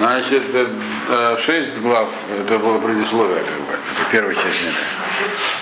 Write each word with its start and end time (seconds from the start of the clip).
Значит, 0.00 0.44
э, 0.54 1.36
шесть 1.44 1.76
глав, 1.76 2.08
это 2.40 2.58
было 2.58 2.78
предисловие, 2.78 3.36
как 3.36 3.60
бы, 3.60 3.72
это 3.74 4.10
первая 4.10 4.34
часть 4.34 4.58
книги. 4.58 4.74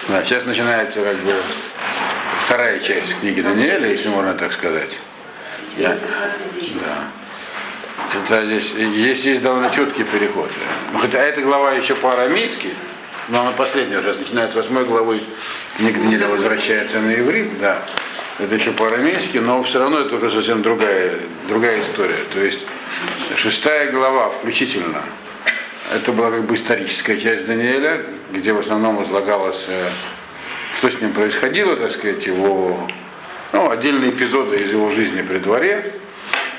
Да, 0.07 0.23
сейчас 0.23 0.45
начинается 0.45 1.03
как 1.03 1.17
бы 1.17 1.35
вторая 2.45 2.79
часть 2.79 3.19
книги 3.19 3.41
Даниэля, 3.41 3.89
если 3.89 4.11
можно 4.11 4.35
так 4.35 4.53
сказать. 4.53 5.01
Я, 5.77 5.89
да. 5.89 7.11
Хотя 8.13 8.45
здесь, 8.45 8.75
здесь 8.75 9.25
есть 9.25 9.43
довольно 9.43 9.71
четкий 9.71 10.05
переход. 10.05 10.53
Хотя 11.01 11.19
эта 11.19 11.41
глава 11.41 11.73
еще 11.73 11.97
по-арамейски, 11.97 12.69
но 13.31 13.41
она 13.41 13.51
последняя 13.51 13.99
уже, 13.99 14.15
начинается 14.15 14.53
с 14.53 14.57
восьмой 14.65 14.85
главы, 14.85 15.21
книга 15.79 15.99
Даниэля 15.99 16.29
возвращается 16.29 17.01
на 17.01 17.13
иврит, 17.13 17.59
да. 17.59 17.83
Это 18.39 18.55
еще 18.55 18.71
по-арамейски, 18.71 19.39
но 19.39 19.65
все 19.65 19.81
равно 19.81 19.99
это 19.99 20.15
уже 20.15 20.31
совсем 20.31 20.63
другая, 20.63 21.19
другая 21.49 21.81
история. 21.81 22.23
То 22.33 22.39
есть 22.39 22.61
шестая 23.37 23.91
глава 23.91 24.31
включительно, 24.31 25.03
это 25.95 26.13
была 26.13 26.31
как 26.31 26.45
бы 26.45 26.55
историческая 26.55 27.19
часть 27.19 27.47
Даниэля, 27.47 28.03
где 28.33 28.53
в 28.53 28.59
основном 28.59 29.03
излагалось, 29.03 29.67
э, 29.69 29.89
что 30.79 30.91
с 30.91 31.01
ним 31.01 31.13
происходило, 31.13 31.77
так 31.77 31.91
сказать, 31.91 32.27
его 32.27 32.87
ну, 33.53 33.71
отдельные 33.71 34.11
эпизоды 34.11 34.57
из 34.57 34.73
его 34.73 34.91
жизни 34.91 35.23
при 35.23 35.39
дворе 35.39 35.95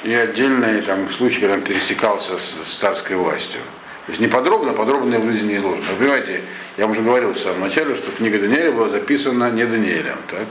и 0.03 0.13
отдельные 0.13 0.81
там, 0.81 1.11
случаи, 1.11 1.39
когда 1.41 1.55
он 1.55 1.61
пересекался 1.61 2.39
с, 2.39 2.55
с 2.65 2.73
царской 2.79 3.15
властью. 3.15 3.61
То 4.05 4.11
есть 4.11 4.21
не 4.21 4.27
подробно, 4.27 4.73
подробно 4.73 5.19
в 5.19 5.23
жизни 5.23 5.49
не 5.49 5.57
изложено. 5.57 5.85
Вы 5.91 5.97
понимаете, 5.97 6.41
я 6.77 6.87
уже 6.87 7.01
говорил 7.01 7.33
в 7.33 7.37
самом 7.37 7.61
начале, 7.61 7.95
что 7.95 8.11
книга 8.11 8.39
Даниэля 8.39 8.71
была 8.71 8.89
записана 8.89 9.51
не 9.51 9.65
Даниэлем, 9.65 10.17
так? 10.27 10.47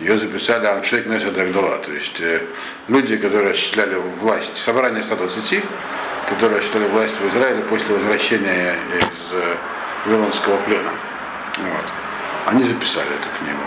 Ее 0.00 0.18
записали 0.18 0.66
Аншек 0.66 1.06
Несет 1.06 1.36
Агдула, 1.36 1.78
то 1.78 1.92
есть 1.92 2.20
э, 2.20 2.42
люди, 2.88 3.16
которые 3.16 3.52
осуществляли 3.52 3.94
власть, 4.20 4.56
собрание 4.56 5.02
120, 5.02 5.62
которые 6.28 6.58
осуществляли 6.58 6.88
власть 6.88 7.14
в 7.14 7.28
Израиле 7.28 7.62
после 7.62 7.94
возвращения 7.94 8.76
из 8.96 9.32
э, 9.32 9.56
Вавилонского 10.06 10.56
плена. 10.58 10.90
Вот. 11.58 11.84
Они 12.46 12.62
записали 12.62 13.06
эту 13.06 13.28
книгу. 13.38 13.62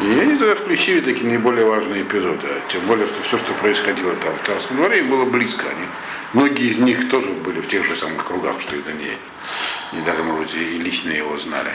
И 0.00 0.20
они 0.20 0.36
тогда 0.36 0.54
включили 0.54 1.00
такие 1.00 1.26
наиболее 1.26 1.64
важные 1.64 2.02
эпизоды. 2.02 2.46
Тем 2.68 2.82
более, 2.82 3.06
что 3.06 3.22
все, 3.22 3.38
что 3.38 3.52
происходило 3.54 4.14
там 4.16 4.34
в 4.34 4.46
царском 4.46 4.76
дворе, 4.76 5.02
было 5.02 5.24
близко. 5.24 5.64
Они, 5.68 5.86
многие 6.34 6.68
из 6.68 6.76
них 6.76 7.08
тоже 7.08 7.30
были 7.30 7.60
в 7.60 7.68
тех 7.68 7.84
же 7.86 7.96
самых 7.96 8.24
кругах, 8.24 8.60
что 8.60 8.76
и 8.76 8.82
Даниэль. 8.82 9.18
И 9.92 10.00
даже, 10.04 10.22
может 10.22 10.42
быть, 10.42 10.54
и 10.54 10.78
лично 10.78 11.12
его 11.12 11.38
знали. 11.38 11.70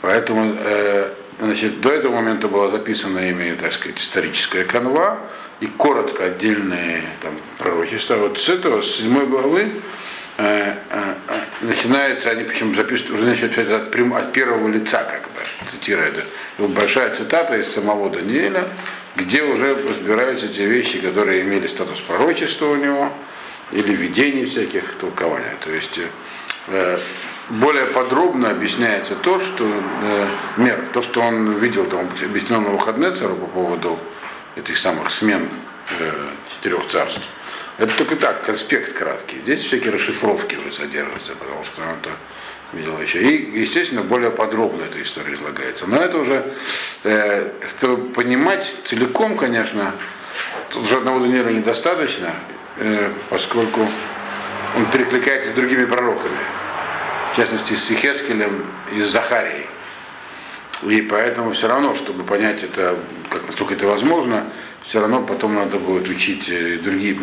Поэтому 0.00 0.54
э, 0.58 1.10
Значит, 1.38 1.80
до 1.80 1.92
этого 1.92 2.16
момента 2.16 2.48
была 2.48 2.70
записана 2.70 3.30
ими, 3.30 3.56
так 3.58 3.72
сказать, 3.72 3.98
историческая 3.98 4.64
канва 4.64 5.20
и 5.60 5.66
коротко 5.66 6.24
отдельные 6.24 7.02
там, 7.22 7.32
пророчества. 7.58 8.16
Вот 8.16 8.38
с 8.38 8.48
этого, 8.48 8.82
с 8.82 8.96
седьмой 8.96 9.26
главы, 9.26 9.68
э, 10.36 10.74
э, 10.90 11.14
начинается, 11.62 12.30
они 12.30 12.44
причем 12.44 12.74
записывают, 12.74 13.20
уже 13.20 13.26
начинают 13.26 13.70
от, 13.70 13.94
от 13.96 14.32
первого 14.32 14.68
лица, 14.68 15.04
как 15.04 15.22
бы, 15.22 15.70
цитируя 15.70 16.08
это. 16.08 16.24
вот 16.58 16.70
большая 16.70 17.14
цитата 17.14 17.56
из 17.56 17.68
самого 17.68 18.10
Даниэля, 18.10 18.64
где 19.16 19.42
уже 19.42 19.74
разбираются 19.74 20.48
те 20.48 20.66
вещи, 20.66 20.98
которые 20.98 21.42
имели 21.42 21.66
статус 21.66 22.00
пророчества 22.00 22.66
у 22.66 22.76
него, 22.76 23.12
или 23.72 23.92
видений 23.92 24.44
всяких 24.44 24.94
толкований. 24.94 25.44
То 25.64 25.70
есть 25.70 25.98
э, 25.98 26.06
более 27.50 27.86
подробно 27.86 28.50
объясняется 28.50 29.16
то, 29.16 29.40
что 29.40 29.64
э, 30.02 30.28
мер, 30.56 30.84
то, 30.92 31.02
что 31.02 31.20
он 31.20 31.54
видел, 31.54 31.84
там, 31.84 32.08
объяснил 32.22 32.60
на 32.60 32.70
выходные 32.70 33.10
цару 33.10 33.34
по 33.34 33.46
поводу 33.46 33.98
этих 34.56 34.76
самых 34.76 35.10
смен 35.10 35.48
э, 35.98 36.12
четырех 36.48 36.86
царств. 36.86 37.28
Это 37.78 37.92
только 37.96 38.16
так, 38.16 38.42
конспект 38.42 38.92
краткий. 38.92 39.38
Здесь 39.38 39.60
всякие 39.60 39.92
расшифровки 39.92 40.54
уже 40.56 40.70
содержатся, 40.70 41.32
потому 41.34 41.64
что 41.64 41.82
он 41.82 41.88
это 42.00 42.10
видел 42.72 43.00
еще. 43.00 43.20
И, 43.20 43.60
естественно, 43.60 44.02
более 44.02 44.30
подробно 44.30 44.84
эта 44.84 45.02
история 45.02 45.34
излагается. 45.34 45.86
Но 45.86 45.96
это 45.96 46.18
уже, 46.18 46.44
э, 47.02 47.50
чтобы 47.68 48.12
понимать 48.12 48.76
целиком, 48.84 49.36
конечно, 49.36 49.92
тут 50.70 50.86
же 50.86 50.98
одного 50.98 51.20
Даниэля 51.20 51.50
недостаточно, 51.50 52.32
э, 52.76 53.10
поскольку 53.28 53.88
он 54.76 54.86
перекликается 54.90 55.50
с 55.50 55.54
другими 55.54 55.84
пророками 55.84 56.38
в 57.32 57.36
частности 57.36 57.74
с 57.74 57.90
Ихескелем 57.90 58.64
и 58.92 59.02
с 59.02 59.10
Захарией. 59.10 59.66
И 60.82 61.02
поэтому 61.02 61.52
все 61.52 61.68
равно, 61.68 61.94
чтобы 61.94 62.24
понять 62.24 62.62
это, 62.62 62.98
как 63.28 63.46
насколько 63.46 63.74
это 63.74 63.86
возможно, 63.86 64.46
все 64.82 65.00
равно 65.00 65.22
потом 65.22 65.54
надо 65.54 65.76
будет 65.76 66.08
учить 66.08 66.48
э, 66.48 66.78
другие, 66.82 67.16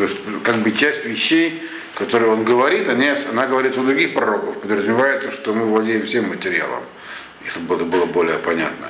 как 0.43 0.57
бы 0.57 0.71
часть 0.71 1.05
вещей, 1.05 1.61
которые 1.95 2.31
он 2.31 2.43
говорит, 2.43 2.87
они, 2.87 3.11
она 3.31 3.47
говорит 3.47 3.77
у 3.77 3.83
других 3.83 4.13
пророков, 4.13 4.61
подразумевается, 4.61 5.31
что 5.31 5.53
мы 5.53 5.65
владеем 5.65 6.05
всем 6.05 6.29
материалом, 6.29 6.83
чтобы 7.47 7.75
это 7.75 7.85
было 7.85 8.05
более 8.05 8.37
понятно. 8.37 8.89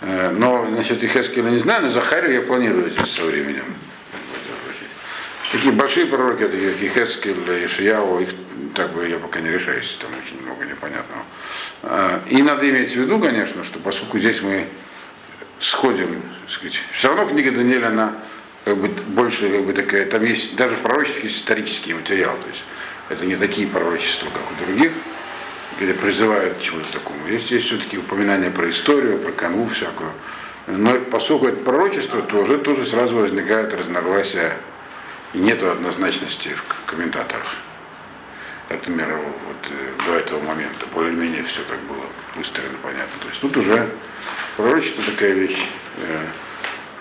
Э, 0.00 0.30
но 0.30 0.64
насчет 0.64 1.02
Ихескеля 1.02 1.50
не 1.50 1.58
знаю, 1.58 1.84
но 1.84 1.88
Захарию 1.88 2.34
я 2.34 2.42
планирую 2.42 2.90
здесь 2.90 3.10
со 3.10 3.22
временем. 3.22 3.64
Такие 5.50 5.72
большие 5.72 6.06
пророки, 6.06 6.46
такие 6.46 6.70
как 6.72 6.82
Ихескель, 6.82 7.66
Ишияу, 7.66 8.20
их 8.20 8.28
так 8.74 8.92
бы 8.92 9.08
я 9.08 9.18
пока 9.18 9.40
не 9.40 9.50
решаюсь, 9.50 9.98
там 10.00 10.10
очень 10.22 10.40
много 10.44 10.64
непонятного. 10.64 11.24
А, 11.82 12.22
и 12.28 12.40
надо 12.40 12.70
иметь 12.70 12.92
в 12.92 12.96
виду, 12.96 13.18
конечно, 13.18 13.64
что 13.64 13.80
поскольку 13.80 14.20
здесь 14.20 14.42
мы 14.42 14.66
сходим, 15.58 16.22
сказать, 16.48 16.80
все 16.92 17.08
равно 17.08 17.26
книга 17.26 17.50
Даниэля, 17.50 17.88
она 17.88 18.14
как 18.64 18.76
бы 18.76 18.88
больше 18.88 19.50
как 19.50 19.64
бы 19.64 19.72
такая, 19.72 20.06
там 20.06 20.24
есть, 20.24 20.54
даже 20.54 20.76
в 20.76 20.80
пророчестве 20.80 21.22
есть 21.24 21.38
исторический 21.40 21.94
материал, 21.94 22.36
то 22.36 22.48
есть 22.48 22.64
это 23.08 23.26
не 23.26 23.34
такие 23.34 23.66
пророчества, 23.66 24.26
как 24.26 24.42
у 24.52 24.64
других, 24.64 24.92
где 25.80 25.94
призывают 25.94 26.58
к 26.58 26.60
чему-то 26.60 26.92
такому. 26.92 27.26
Есть, 27.26 27.50
есть 27.50 27.66
все-таки 27.66 27.98
упоминания 27.98 28.52
про 28.52 28.70
историю, 28.70 29.18
про 29.18 29.32
канву 29.32 29.66
всякую. 29.66 30.12
Но 30.68 30.96
поскольку 31.10 31.48
это 31.48 31.56
пророчество, 31.56 32.22
то 32.22 32.36
уже 32.36 32.58
тоже 32.58 32.86
сразу 32.86 33.16
возникает 33.16 33.74
разногласия 33.74 34.52
нет 35.34 35.62
однозначности 35.62 36.50
в 36.50 36.90
комментаторах 36.90 37.56
как, 38.70 38.86
например, 38.86 39.16
вот 39.16 39.72
э, 39.72 40.06
до 40.06 40.16
этого 40.16 40.40
момента 40.44 40.86
более-менее 40.94 41.42
все 41.42 41.62
так 41.64 41.80
было 41.80 42.04
выстроено, 42.36 42.74
понятно. 42.80 43.18
То 43.20 43.28
есть 43.28 43.40
тут 43.40 43.56
уже 43.56 43.90
пророчество 44.56 45.02
такая 45.02 45.32
вещь. 45.32 45.66
Э, 45.96 46.24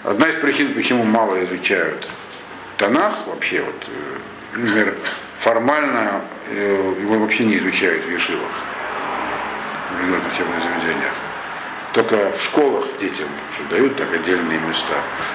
одна 0.03 0.29
из 0.29 0.35
причин, 0.41 0.73
почему 0.73 1.03
мало 1.03 1.43
изучают 1.45 2.09
Танах 2.77 3.27
вообще, 3.27 3.61
вот, 3.61 3.87
э, 3.87 4.57
например, 4.57 4.95
формально 5.37 6.23
его 6.51 7.19
вообще 7.19 7.45
не 7.45 7.59
изучают 7.59 8.03
в 8.03 8.09
Ешивах, 8.09 8.51
в 9.91 10.33
учебных 10.33 10.63
заведениях. 10.63 11.13
Только 11.93 12.31
в 12.31 12.41
школах 12.41 12.85
детям 12.99 13.27
дают 13.69 13.95
так 13.95 14.13
отдельные 14.13 14.59
места. 14.59 14.93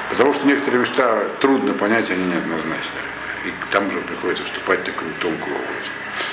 Потому 0.09 0.33
что 0.33 0.47
некоторые 0.47 0.83
места 0.83 1.25
трудно 1.41 1.75
понять, 1.75 2.11
они 2.11 2.25
неоднозначны. 2.27 3.01
И 3.45 3.53
там 3.73 3.89
уже 3.89 3.99
приходится 3.99 4.45
вступать 4.45 4.81
в 4.81 4.85
такую 4.85 5.13
тонкую 5.15 5.57
область. 5.57 5.91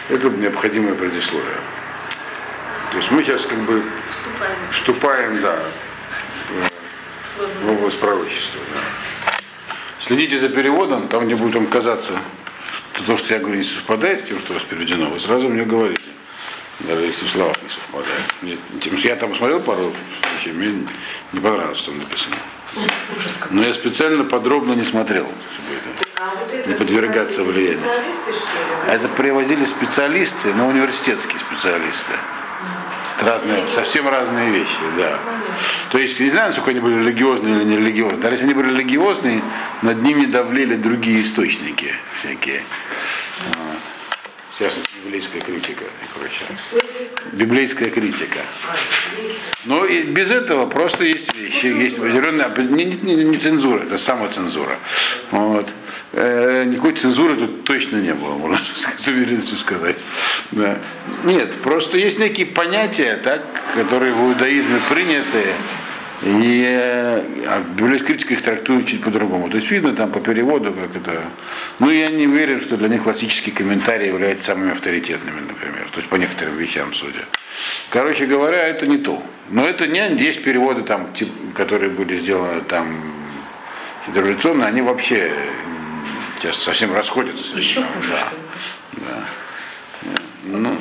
Это 0.09 0.29
необходимое 0.29 0.93
предисловие. 0.93 1.57
То 2.91 2.97
есть 2.97 3.09
мы 3.09 3.23
сейчас 3.23 3.45
как 3.45 3.57
бы 3.59 3.83
вступаем, 4.09 4.57
вступаем 4.71 5.41
да, 5.41 5.55
в 7.63 7.71
область 7.71 7.99
пророчества. 7.99 8.59
Да. 8.73 9.33
Следите 10.01 10.37
за 10.37 10.49
переводом, 10.49 11.07
там, 11.07 11.25
где 11.25 11.35
будет 11.35 11.55
вам 11.55 11.67
казаться, 11.67 12.13
что 12.93 13.03
то, 13.05 13.17
что 13.17 13.33
я 13.33 13.39
говорю, 13.39 13.57
не 13.57 13.63
совпадает 13.63 14.19
с 14.19 14.23
тем, 14.23 14.39
что 14.39 14.51
у 14.51 14.53
вас 14.55 14.63
переведено, 14.63 15.09
вы 15.09 15.19
сразу 15.19 15.47
мне 15.47 15.63
говорите. 15.63 16.01
Даже 16.87 17.01
если 17.01 17.25
в 17.25 17.29
словах 17.29 17.55
не 17.61 17.69
совпадает. 17.69 18.33
Мне, 18.41 18.57
тем, 18.81 18.97
что 18.97 19.07
я 19.07 19.15
там 19.15 19.35
смотрел 19.35 19.59
пару 19.59 19.93
вещей, 20.37 20.53
мне 20.53 20.85
не 21.31 21.39
понравилось, 21.39 21.77
что 21.77 21.91
там 21.91 21.99
написано. 21.99 22.35
Но 23.51 23.63
я 23.63 23.73
специально 23.73 24.23
подробно 24.23 24.73
не 24.73 24.85
смотрел, 24.85 25.27
чтобы 25.53 25.79
это 25.79 26.69
не 26.69 26.73
подвергаться 26.75 27.43
влиянию. 27.43 27.79
Это 28.87 29.07
приводили 29.09 29.66
специалисты, 29.66 30.53
но 30.53 30.67
университетские 30.67 31.39
специалисты. 31.39 32.13
Разные, 33.19 33.67
совсем 33.67 34.07
разные 34.07 34.49
вещи, 34.49 34.79
да. 34.97 35.19
То 35.91 35.99
есть, 35.99 36.19
не 36.19 36.31
знаю, 36.31 36.47
насколько 36.47 36.72
они 36.72 36.79
были 36.79 37.03
религиозные 37.03 37.57
или 37.57 37.63
не 37.66 37.77
религиозные. 37.77 38.19
Даже 38.19 38.35
если 38.35 38.45
они 38.45 38.55
были 38.55 38.69
религиозные, 38.69 39.43
над 39.84 40.01
ними 40.01 40.25
давлели 40.25 40.75
другие 40.75 41.22
источники 41.22 41.93
всякие. 42.19 42.63
Вот. 43.49 43.91
В 44.53 44.59
частности, 44.59 44.91
библейская 45.05 45.39
критика 45.39 45.85
и 45.85 46.19
прочее. 46.19 46.45
Библейская 47.31 47.89
критика. 47.89 48.39
Но 49.63 49.85
и 49.85 50.01
без 50.03 50.29
этого 50.29 50.65
просто 50.65 51.05
есть 51.05 51.33
вещи, 51.33 51.67
есть 51.67 51.97
определенная, 51.97 52.49
не, 52.57 52.85
не, 52.85 53.15
не 53.23 53.37
цензура, 53.37 53.83
это 53.83 53.97
самоцензура. 53.97 54.77
Вот. 55.31 55.69
Э, 56.11 56.65
никакой 56.65 56.93
цензуры 56.93 57.37
тут 57.37 57.63
точно 57.63 57.97
не 57.97 58.13
было, 58.13 58.33
можно 58.33 58.59
с 58.97 59.07
уверенностью 59.07 59.57
сказать. 59.57 60.03
Да. 60.51 60.79
Нет, 61.23 61.55
просто 61.61 61.97
есть 61.97 62.19
некие 62.19 62.47
понятия, 62.47 63.15
так, 63.23 63.45
которые 63.73 64.13
в 64.13 64.19
иудаизме 64.19 64.81
приняты, 64.89 65.45
И 66.23 66.64
а 66.68 67.64
библейская 67.76 68.14
их 68.14 68.41
трактует 68.41 68.85
чуть 68.88 69.03
по-другому. 69.03 69.50
То 69.50 69.58
есть 69.58 69.72
видно 69.72 69.94
там 69.94 70.12
по 70.12 70.20
переводу, 70.20 70.72
как 70.72 70.96
это. 70.96 71.23
Ну, 71.79 71.90
я 71.90 72.08
не 72.08 72.28
уверен, 72.28 72.62
что 72.62 72.78
для 72.78 72.90
них 72.90 73.03
классические 73.03 73.56
комментарии 73.56 74.08
являются 74.08 74.47
самыми 74.47 74.72
авторитетными, 74.72 75.41
например. 75.41 75.90
То 75.91 75.97
есть 75.97 76.09
по 76.09 76.16
некоторым 76.16 76.56
вещам 76.58 76.94
судя. 76.94 77.26
Короче 77.90 78.28
говоря, 78.28 78.68
это 78.68 78.85
не 78.85 78.97
то. 78.97 79.22
Но 79.50 79.66
это 79.66 79.88
не 79.88 80.00
есть 80.16 80.44
переводы, 80.44 80.84
там, 80.84 81.12
тип, 81.14 81.29
которые 81.56 81.90
были 81.90 82.16
сделаны 82.18 82.62
там 82.62 83.03
революционно, 84.14 84.68
они 84.68 84.82
вообще 84.82 85.32
сейчас 86.40 86.58
совсем 86.58 86.94
расходятся. 86.94 87.58
Еще. 87.58 87.82
Да. 88.09 88.28
да. 88.94 90.12
Ну, 90.44 90.78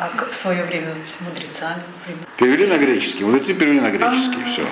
А 0.00 0.08
как 0.16 0.30
в 0.30 0.36
свое 0.36 0.64
время 0.64 0.94
с 1.04 1.20
мудрецами? 1.20 1.82
перевели 2.36 2.66
на 2.66 2.78
греческий. 2.78 3.24
Мудрецы 3.24 3.52
перевели 3.54 3.80
на 3.80 3.90
греческий, 3.90 4.42
все. 4.44 4.64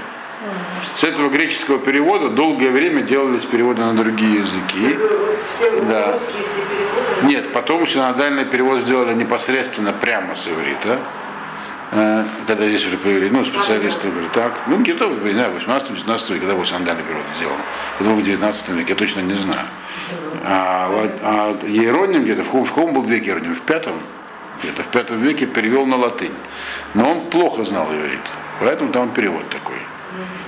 С 0.95 1.03
этого 1.03 1.29
греческого 1.31 1.79
перевода 1.79 2.29
долгое 2.29 2.71
время 2.71 3.03
делались 3.03 3.45
переводы 3.45 3.83
на 3.83 3.95
другие 3.95 4.41
языки. 4.41 4.97
Все 5.57 5.81
Да. 5.83 6.13
русские 6.13 6.45
все 6.47 6.61
переводы. 6.61 7.27
Нет, 7.27 7.53
потом 7.53 7.87
синодальный 7.87 8.45
перевод 8.45 8.81
сделали 8.81 9.15
непосредственно 9.15 9.93
прямо 9.93 10.37
с 10.37 10.47
иврита. 10.47 10.99
Э, 11.93 12.25
Когда 12.47 12.69
здесь 12.69 12.87
уже 12.87 12.97
появились, 12.99 13.31
ну, 13.33 13.45
специалисты 13.45 14.09
говорят, 14.11 14.33
так, 14.33 14.53
ну, 14.67 14.77
где-то 14.79 15.09
в 15.09 15.25
не 15.27 15.33
знаю, 15.35 15.53
18-19 15.55 16.35
веке, 16.35 16.41
когда 16.41 16.55
был 16.55 16.65
синодальный 16.67 17.03
перевод 17.03 17.25
сделан. 17.37 17.57
Думаю, 18.01 18.17
в 18.17 18.23
19 18.25 18.69
веке, 18.75 18.91
я 18.91 18.95
точно 18.97 19.21
не 19.21 19.35
знаю. 19.35 19.67
А, 20.45 21.09
а 21.23 21.59
Иероним 21.67 22.23
где-то, 22.25 22.43
в, 22.43 22.47
каком- 22.47 22.65
в 22.65 22.73
каком 22.73 22.93
был 22.93 23.03
веке 23.03 23.27
Иероним? 23.31 23.55
В 23.55 23.63
пятом? 23.63 23.95
Где-то 24.63 24.83
в 24.83 24.89
пятом 24.89 25.21
веке 25.23 25.47
перевел 25.47 25.87
на 25.87 25.97
латынь. 25.97 26.33
Но 26.95 27.11
он 27.11 27.31
плохо 27.31 27.65
знал 27.65 27.93
иврит, 27.93 28.21
поэтому 28.61 28.93
там 28.93 29.11
перевод 29.11 29.49
такой. 29.49 29.77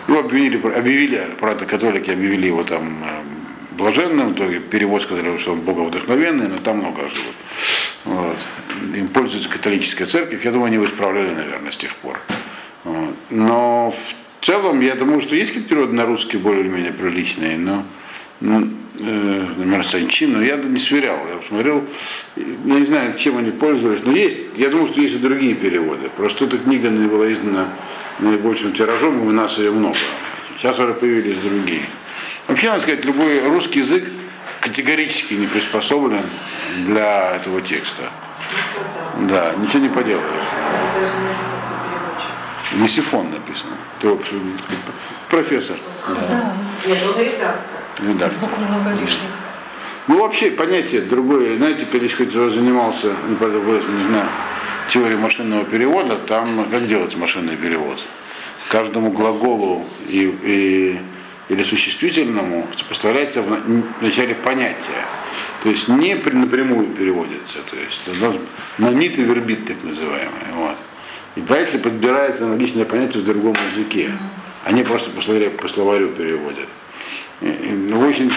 Его 0.06 0.20
обвинили, 0.20 0.56
объявили, 0.56 1.28
правда, 1.38 1.66
католики 1.66 2.10
объявили 2.10 2.46
его 2.46 2.62
там 2.62 3.04
э, 3.04 3.22
блаженным, 3.76 4.34
то 4.34 4.48
перевод 4.60 5.02
сказали, 5.02 5.36
что 5.36 5.52
он 5.52 5.60
боговдохновенный, 5.60 6.48
но 6.48 6.56
там 6.56 6.78
много 6.78 7.02
живут. 7.02 7.34
Вот. 8.04 8.36
Им 8.94 9.08
пользуется 9.08 9.50
католическая 9.50 10.06
церковь, 10.06 10.44
я 10.44 10.52
думаю, 10.52 10.66
они 10.66 10.76
его 10.76 10.86
исправляли, 10.86 11.34
наверное, 11.34 11.70
с 11.70 11.76
тех 11.76 11.94
пор. 11.96 12.18
Вот. 12.84 13.14
Но 13.30 13.90
в 13.90 14.44
целом, 14.44 14.80
я 14.80 14.94
думаю, 14.94 15.20
что 15.20 15.36
есть 15.36 15.52
какие-то 15.52 15.68
переводы 15.68 15.94
на 15.94 16.06
русский 16.06 16.38
более-менее 16.38 16.92
приличные, 16.92 17.58
но 17.58 17.84
э, 18.40 18.62
например, 18.98 19.84
Санчин, 19.84 20.32
но 20.32 20.42
я 20.42 20.56
не 20.56 20.78
сверял. 20.78 21.18
Я 21.28 21.36
посмотрел, 21.36 21.84
я 22.36 22.44
не 22.74 22.84
знаю, 22.84 23.14
чем 23.14 23.38
они 23.38 23.50
пользовались, 23.50 24.04
но 24.04 24.12
есть, 24.12 24.38
я 24.56 24.68
думаю, 24.68 24.88
что 24.88 25.00
есть 25.00 25.14
и 25.14 25.18
другие 25.18 25.54
переводы. 25.54 26.10
Просто 26.16 26.44
эта 26.44 26.58
книга 26.58 26.88
не 26.88 27.06
была 27.06 27.32
издана 27.32 27.68
наибольшим 28.18 28.72
тиражом, 28.72 29.22
и 29.22 29.26
у 29.26 29.32
нас 29.32 29.58
ее 29.58 29.70
много. 29.70 29.96
Сейчас 30.56 30.78
уже 30.78 30.94
появились 30.94 31.38
другие. 31.38 31.82
Вообще, 32.48 32.68
надо 32.68 32.80
сказать, 32.80 33.04
любой 33.04 33.46
русский 33.46 33.80
язык 33.80 34.04
категорически 34.60 35.34
не 35.34 35.46
приспособлен 35.46 36.24
для 36.86 37.36
этого 37.36 37.60
текста. 37.62 38.10
Да, 39.28 39.52
ничего 39.58 39.80
не 39.80 39.88
поделаешь. 39.88 40.24
Не 40.96 41.20
написано 41.28 41.58
по 41.68 41.74
переводчик. 41.84 42.82
Лисифон 42.82 43.30
написано. 43.30 43.76
То, 44.00 44.20
профессор, 45.28 45.76
Нет, 46.86 46.98
он 47.04 47.20
редактор. 47.20 47.77
Редактор. 48.00 48.38
Сколько 48.42 48.60
много 48.60 48.90
лишних. 49.00 49.30
Ну, 50.06 50.20
вообще, 50.20 50.50
понятие 50.50 51.02
другое. 51.02 51.56
Знаете, 51.56 51.86
когда 51.90 52.44
я 52.44 52.50
занимался, 52.50 53.12
ну, 53.28 53.36
правда, 53.36 53.58
не 53.60 54.02
знаю, 54.02 54.26
теорией 54.88 55.18
машинного 55.18 55.64
перевода, 55.64 56.16
там 56.16 56.66
как 56.70 56.86
делается 56.86 57.18
машинный 57.18 57.56
перевод? 57.56 58.02
Каждому 58.68 59.10
глаголу 59.10 59.84
и, 60.08 60.34
и- 60.42 60.98
или 61.50 61.62
существительному 61.62 62.66
поставляется 62.88 63.40
в, 63.42 63.50
на- 63.50 63.82
в 63.98 64.02
начале 64.02 64.34
понятие. 64.34 64.96
То 65.62 65.70
есть 65.70 65.88
не 65.88 66.14
напрямую 66.14 66.86
переводится. 66.88 67.58
То 67.70 67.76
есть 67.76 68.02
это 68.06 68.34
нанит 68.78 69.18
и 69.18 69.22
вербит, 69.22 69.66
так 69.66 69.82
называемое. 69.82 70.52
Вот. 70.54 70.76
И 71.36 71.40
дальше 71.40 71.78
подбирается 71.78 72.44
аналогичное 72.44 72.84
понятие 72.84 73.22
в 73.22 73.26
другом 73.26 73.54
языке. 73.74 74.10
Они 74.64 74.82
просто 74.82 75.10
по 75.10 75.22
словарю, 75.22 75.50
по 75.52 75.68
словарю 75.68 76.08
переводят. 76.08 76.68
Ну, 77.40 78.00
очень, 78.00 78.32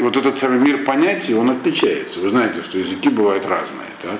вот 0.00 0.16
этот 0.16 0.38
самый 0.38 0.60
мир 0.60 0.84
понятий, 0.84 1.34
он 1.34 1.50
отличается. 1.50 2.20
Вы 2.20 2.30
знаете, 2.30 2.62
что 2.62 2.78
языки 2.78 3.08
бывают 3.08 3.46
разные. 3.46 3.88
Так? 4.02 4.18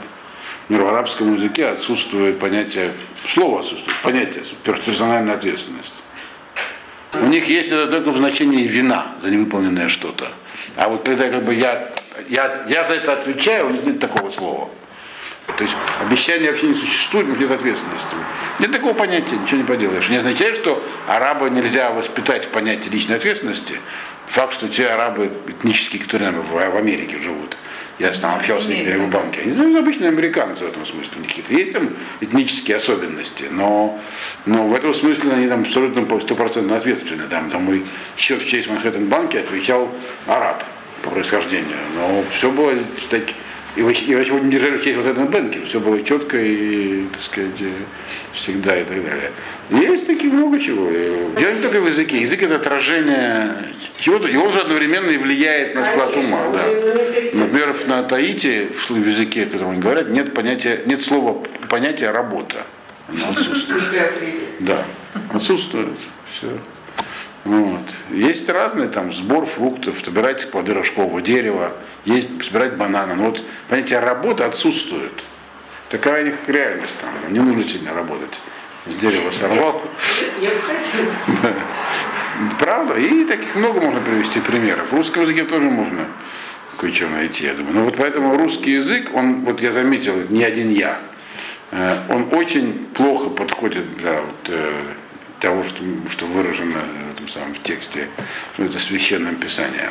Например, 0.68 0.90
в 0.90 0.94
арабском 0.94 1.34
языке 1.34 1.66
отсутствует 1.66 2.38
понятие, 2.38 2.92
слово 3.28 3.60
отсутствует, 3.60 3.96
понятие, 4.02 4.42
персональная 4.64 5.34
ответственность. 5.34 6.02
У 7.12 7.26
них 7.26 7.46
есть 7.48 7.70
это 7.70 7.86
только 7.88 8.10
в 8.10 8.16
значении 8.16 8.66
вина 8.66 9.06
за 9.20 9.30
невыполненное 9.30 9.88
что-то. 9.88 10.28
А 10.74 10.88
вот 10.88 11.04
когда 11.04 11.28
как 11.28 11.44
бы 11.44 11.54
я, 11.54 11.88
я, 12.28 12.64
я 12.68 12.84
за 12.84 12.94
это 12.94 13.12
отвечаю, 13.12 13.68
у 13.68 13.70
них 13.70 13.84
нет 13.84 14.00
такого 14.00 14.30
слова. 14.30 14.68
То 15.46 15.62
есть 15.62 15.76
обещания 16.00 16.50
вообще 16.50 16.68
не 16.68 16.74
существует, 16.74 17.28
нет 17.28 17.50
ответственности. 17.50 18.16
Нет 18.58 18.72
такого 18.72 18.94
понятия, 18.94 19.36
ничего 19.36 19.58
не 19.58 19.64
поделаешь. 19.64 20.08
Не 20.08 20.16
означает, 20.16 20.56
что 20.56 20.82
араба 21.06 21.48
нельзя 21.48 21.90
воспитать 21.92 22.44
в 22.44 22.48
понятии 22.48 22.88
личной 22.88 23.16
ответственности. 23.16 23.80
Факт, 24.26 24.54
что 24.54 24.68
те 24.68 24.88
арабы 24.88 25.30
этнические, 25.46 26.02
которые 26.02 26.32
в, 26.32 26.76
Америке 26.76 27.18
живут, 27.18 27.56
я 28.00 28.10
там 28.10 28.34
общался 28.34 28.66
с 28.66 28.68
некоторыми 28.68 29.06
в 29.06 29.10
банке, 29.10 29.40
они 29.40 29.52
ну, 29.52 29.78
обычные 29.78 30.08
американцы 30.08 30.64
в 30.64 30.68
этом 30.68 30.84
смысле. 30.84 31.12
У 31.16 31.20
них 31.20 31.28
какие-то 31.28 31.54
есть 31.54 31.72
там 31.72 31.90
этнические 32.20 32.76
особенности, 32.76 33.44
но, 33.50 33.98
но 34.44 34.66
в 34.66 34.74
этом 34.74 34.92
смысле 34.92 35.32
они 35.32 35.46
там 35.46 35.62
абсолютно 35.62 36.20
стопроцентно 36.20 36.76
ответственны. 36.76 37.28
Там, 37.28 37.50
там 37.50 37.62
мой 37.62 37.84
счет 38.16 38.42
в 38.42 38.46
честь 38.48 38.68
Манхэттен 38.68 39.06
банке 39.06 39.38
отвечал 39.38 39.90
араб 40.26 40.64
по 41.02 41.10
происхождению. 41.10 41.78
Но 41.94 42.24
все 42.32 42.50
было 42.50 42.74
так, 43.08 43.22
и 43.76 43.80
и 43.80 44.14
вообще 44.14 44.32
не 44.40 44.50
держали 44.50 44.78
в 44.78 44.82
честь 44.84 44.96
вот 44.96 45.06
этого 45.06 45.26
банке. 45.26 45.60
Все 45.66 45.80
было 45.80 46.02
четко 46.02 46.38
и, 46.38 47.06
так 47.12 47.20
сказать, 47.20 47.60
э, 47.60 47.72
всегда 48.32 48.80
и 48.80 48.84
так 48.84 49.02
далее. 49.04 49.30
Есть 49.70 50.06
такие 50.06 50.32
много 50.32 50.58
чего. 50.58 50.90
Дело 51.38 51.52
не 51.52 51.60
только 51.60 51.80
в 51.80 51.86
языке. 51.86 52.20
Язык 52.20 52.42
это 52.42 52.56
отражение 52.56 53.54
чего-то, 54.00 54.28
и 54.28 54.36
он 54.36 54.50
же 54.52 54.60
одновременно 54.60 55.10
и 55.10 55.18
влияет 55.18 55.74
на 55.74 55.84
склад 55.84 56.12
Конечно, 56.12 56.36
ума. 56.36 56.52
Да. 56.52 57.38
Например, 57.38 57.76
на 57.86 58.02
Таити, 58.02 58.68
в 58.72 59.06
языке, 59.06 59.42
о 59.42 59.46
котором 59.46 59.72
они 59.72 59.80
говорят, 59.80 60.08
нет 60.08 60.32
понятия, 60.32 60.80
нет 60.86 61.02
слова 61.02 61.42
понятия 61.68 62.10
работа. 62.10 62.64
Оно 63.08 63.30
отсутствует. 63.30 63.84
Да, 64.60 64.84
отсутствует. 65.32 65.98
Все. 66.30 66.48
Вот. 67.46 67.82
Есть 68.10 68.48
разные 68.48 68.88
там 68.88 69.12
сбор 69.12 69.46
фруктов, 69.46 70.00
собирать 70.04 70.50
плоды 70.50 70.74
рожкового 70.74 71.22
дерева, 71.22 71.72
есть 72.04 72.44
собирать 72.44 72.76
бананы. 72.76 73.14
Но 73.14 73.26
вот 73.26 73.42
понятие 73.68 74.00
работы 74.00 74.42
отсутствует. 74.42 75.12
Такая 75.88 76.24
у 76.24 76.26
них 76.26 76.34
реальность 76.48 76.96
там. 77.00 77.10
Не 77.32 77.38
нужно 77.38 77.62
сильно 77.62 77.94
работать. 77.94 78.40
С 78.86 78.94
дерева 78.96 79.30
сорвал. 79.30 79.80
Я 80.40 80.50
бы 80.50 80.56
хотела. 80.60 81.54
Правда? 82.58 82.94
И 82.98 83.24
таких 83.24 83.54
много 83.54 83.80
можно 83.80 84.00
привести 84.00 84.40
примеров. 84.40 84.90
В 84.90 84.96
русском 84.96 85.22
языке 85.22 85.44
тоже 85.44 85.70
можно 85.70 86.06
кое-что 86.78 87.08
найти, 87.08 87.44
я 87.46 87.54
думаю. 87.54 87.74
Но 87.74 87.84
вот 87.84 87.96
поэтому 87.96 88.36
русский 88.36 88.72
язык, 88.72 89.10
он, 89.14 89.44
вот 89.44 89.62
я 89.62 89.70
заметил, 89.70 90.14
не 90.28 90.44
один 90.44 90.70
я, 90.70 90.98
э, 91.70 91.96
он 92.08 92.28
очень 92.32 92.86
плохо 92.92 93.30
подходит 93.30 93.96
для 93.96 94.20
вот, 94.20 94.48
э, 94.48 94.80
того, 95.40 95.64
что, 95.64 95.82
что 96.10 96.26
выражено 96.26 96.80
этом 97.26 97.28
самом 97.28 97.54
в 97.54 97.62
тексте, 97.62 98.08
что 98.54 98.64
это 98.64 98.78
священным 98.78 99.36
писанием. 99.36 99.90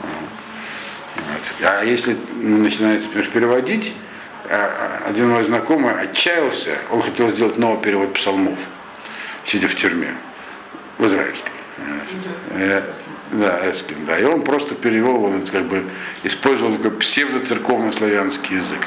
Вот. 0.00 1.42
А 1.62 1.84
если 1.84 2.16
начинается 2.34 3.08
например, 3.08 3.30
переводить, 3.30 3.94
а, 4.50 5.02
а, 5.04 5.08
один 5.08 5.30
мой 5.30 5.44
знакомый 5.44 5.98
отчаялся, 5.98 6.76
он 6.90 7.02
хотел 7.02 7.28
сделать 7.30 7.56
новый 7.56 7.80
перевод 7.80 8.12
псалмов, 8.12 8.58
сидя 9.44 9.68
в 9.68 9.74
тюрьме, 9.74 10.14
в 10.98 11.06
израильской. 11.06 11.52
Э, 12.50 12.82
Да, 13.32 13.68
Эскин, 13.68 14.04
да. 14.04 14.18
И 14.18 14.24
он 14.24 14.42
просто 14.42 14.74
перевел, 14.74 15.24
он 15.24 15.46
как 15.46 15.64
бы 15.64 15.84
использовал 16.22 16.76
такой 16.76 16.92
псевдоцерковно-славянский 16.92 18.56
язык. 18.56 18.80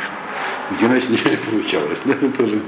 Иначе 0.81 1.07
ничего 1.09 1.29
не 1.29 1.37
получалось. 1.37 2.01
Но 2.05 2.13
это 2.13 2.29
тоже... 2.29 2.61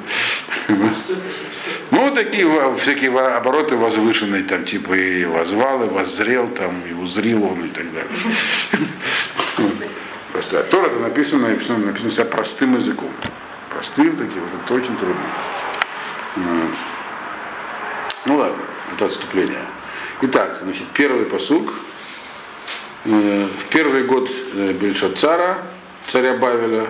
Ну, 1.91 2.11
такие 2.13 2.75
всякие 2.75 3.11
обороты 3.19 3.75
возвышенные, 3.75 4.43
там, 4.43 4.63
типа 4.63 4.93
и 4.93 5.25
возвал, 5.25 5.83
и 5.83 5.89
воззрел, 5.89 6.47
там, 6.47 6.81
и 6.89 6.93
узрил 6.93 7.43
он, 7.43 7.65
и 7.65 7.69
так 7.69 7.85
далее. 7.91 8.11
Просто 10.31 10.63
Тора 10.63 10.87
это 10.87 10.99
написано, 10.99 11.47
и 11.47 11.57
всё 11.57 11.75
написано 11.77 12.11
вся 12.11 12.25
простым 12.25 12.75
языком. 12.75 13.11
Простым 13.71 14.15
таким, 14.15 14.41
вот 14.41 14.51
это 14.63 14.73
очень 14.73 14.95
трудно. 14.95 15.21
Ну 18.25 18.37
ладно, 18.37 18.57
это 18.93 19.05
отступление. 19.05 19.65
Итак, 20.21 20.59
значит, 20.63 20.85
первый 20.93 21.25
посук. 21.25 21.73
Э, 23.05 23.47
В 23.47 23.69
первый 23.69 24.03
год 24.03 24.29
э, 24.53 24.73
Бельшацара, 24.73 25.57
царя 26.07 26.35
Бавеля, 26.35 26.87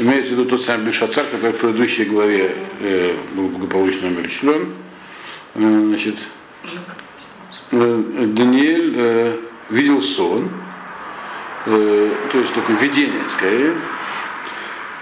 Имеется 0.00 0.34
в 0.34 0.38
виду 0.38 0.50
тот 0.50 0.62
самый 0.62 0.86
Бешацар, 0.86 1.24
который 1.24 1.52
в 1.52 1.56
предыдущей 1.56 2.04
главе 2.04 2.54
э, 2.80 3.16
был 3.34 3.48
благополучно 3.48 4.06
умерщвлен. 4.06 4.72
Э, 5.56 5.82
значит, 5.88 6.14
э, 7.72 8.02
Даниэль 8.28 8.94
э, 8.96 9.36
видел 9.70 10.00
сон, 10.00 10.50
э, 11.66 12.12
то 12.30 12.38
есть 12.38 12.52
такое 12.54 12.76
видение 12.76 13.28
скорее. 13.28 13.74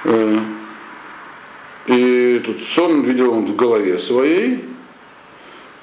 Э, 0.05 0.39
и 1.89 2.43
тут 2.47 2.63
сон 2.63 3.03
видел 3.03 3.35
он 3.35 3.45
в 3.45 3.55
голове 3.55 3.99
своей 3.99 4.65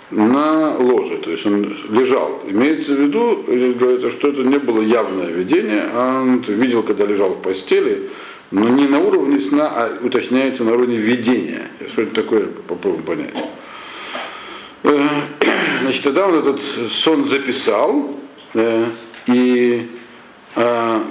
на 0.09 0.75
ложе, 0.77 1.17
то 1.17 1.29
есть 1.29 1.45
он 1.45 1.75
лежал. 1.89 2.41
Имеется 2.47 2.95
в 2.95 2.99
виду, 2.99 3.43
здесь 3.47 3.75
говорится, 3.75 4.09
что 4.09 4.29
это 4.29 4.41
не 4.41 4.57
было 4.57 4.81
явное 4.81 5.27
видение, 5.27 5.83
а 5.93 6.21
он 6.21 6.39
видел, 6.39 6.81
когда 6.81 7.05
лежал 7.05 7.35
в 7.35 7.41
постели, 7.41 8.09
но 8.53 8.69
не 8.69 8.87
на 8.87 8.99
уровне 8.99 9.39
сна, 9.39 9.67
а 9.67 9.97
уточняется 9.99 10.63
на 10.63 10.73
уровне 10.73 10.95
видения. 10.95 11.67
Что 11.89 12.03
это 12.03 12.21
такое, 12.21 12.45
попробуем 12.45 13.03
понять. 13.03 13.33
Э, 14.83 15.07
Значит, 15.81 16.03
тогда 16.03 16.27
он 16.27 16.35
этот 16.35 16.61
сон 16.91 17.25
записал, 17.25 18.15
э, 18.53 18.89
и 19.25 19.89
э, 20.55 21.03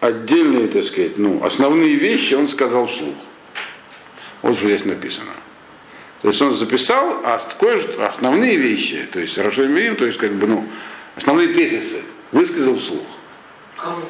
отдельные, 0.00 0.66
так 0.66 0.82
сказать, 0.82 1.18
ну, 1.18 1.40
основные 1.44 1.94
вещи 1.94 2.34
он 2.34 2.48
сказал 2.48 2.88
вслух. 2.88 3.14
Вот 4.42 4.56
что 4.56 4.66
здесь 4.66 4.84
написано. 4.84 5.30
То 6.22 6.28
есть 6.28 6.42
он 6.42 6.52
записал, 6.52 7.20
а 7.22 7.38
основные 8.08 8.56
вещи, 8.56 9.06
то 9.12 9.20
есть 9.20 9.38
Рашемирим, 9.38 9.94
то 9.94 10.04
есть 10.04 10.18
как 10.18 10.32
бы, 10.32 10.48
ну, 10.48 10.66
основные 11.14 11.54
тезисы 11.54 12.02
высказал 12.32 12.76
вслух. 12.76 13.06
Кому? 13.76 14.00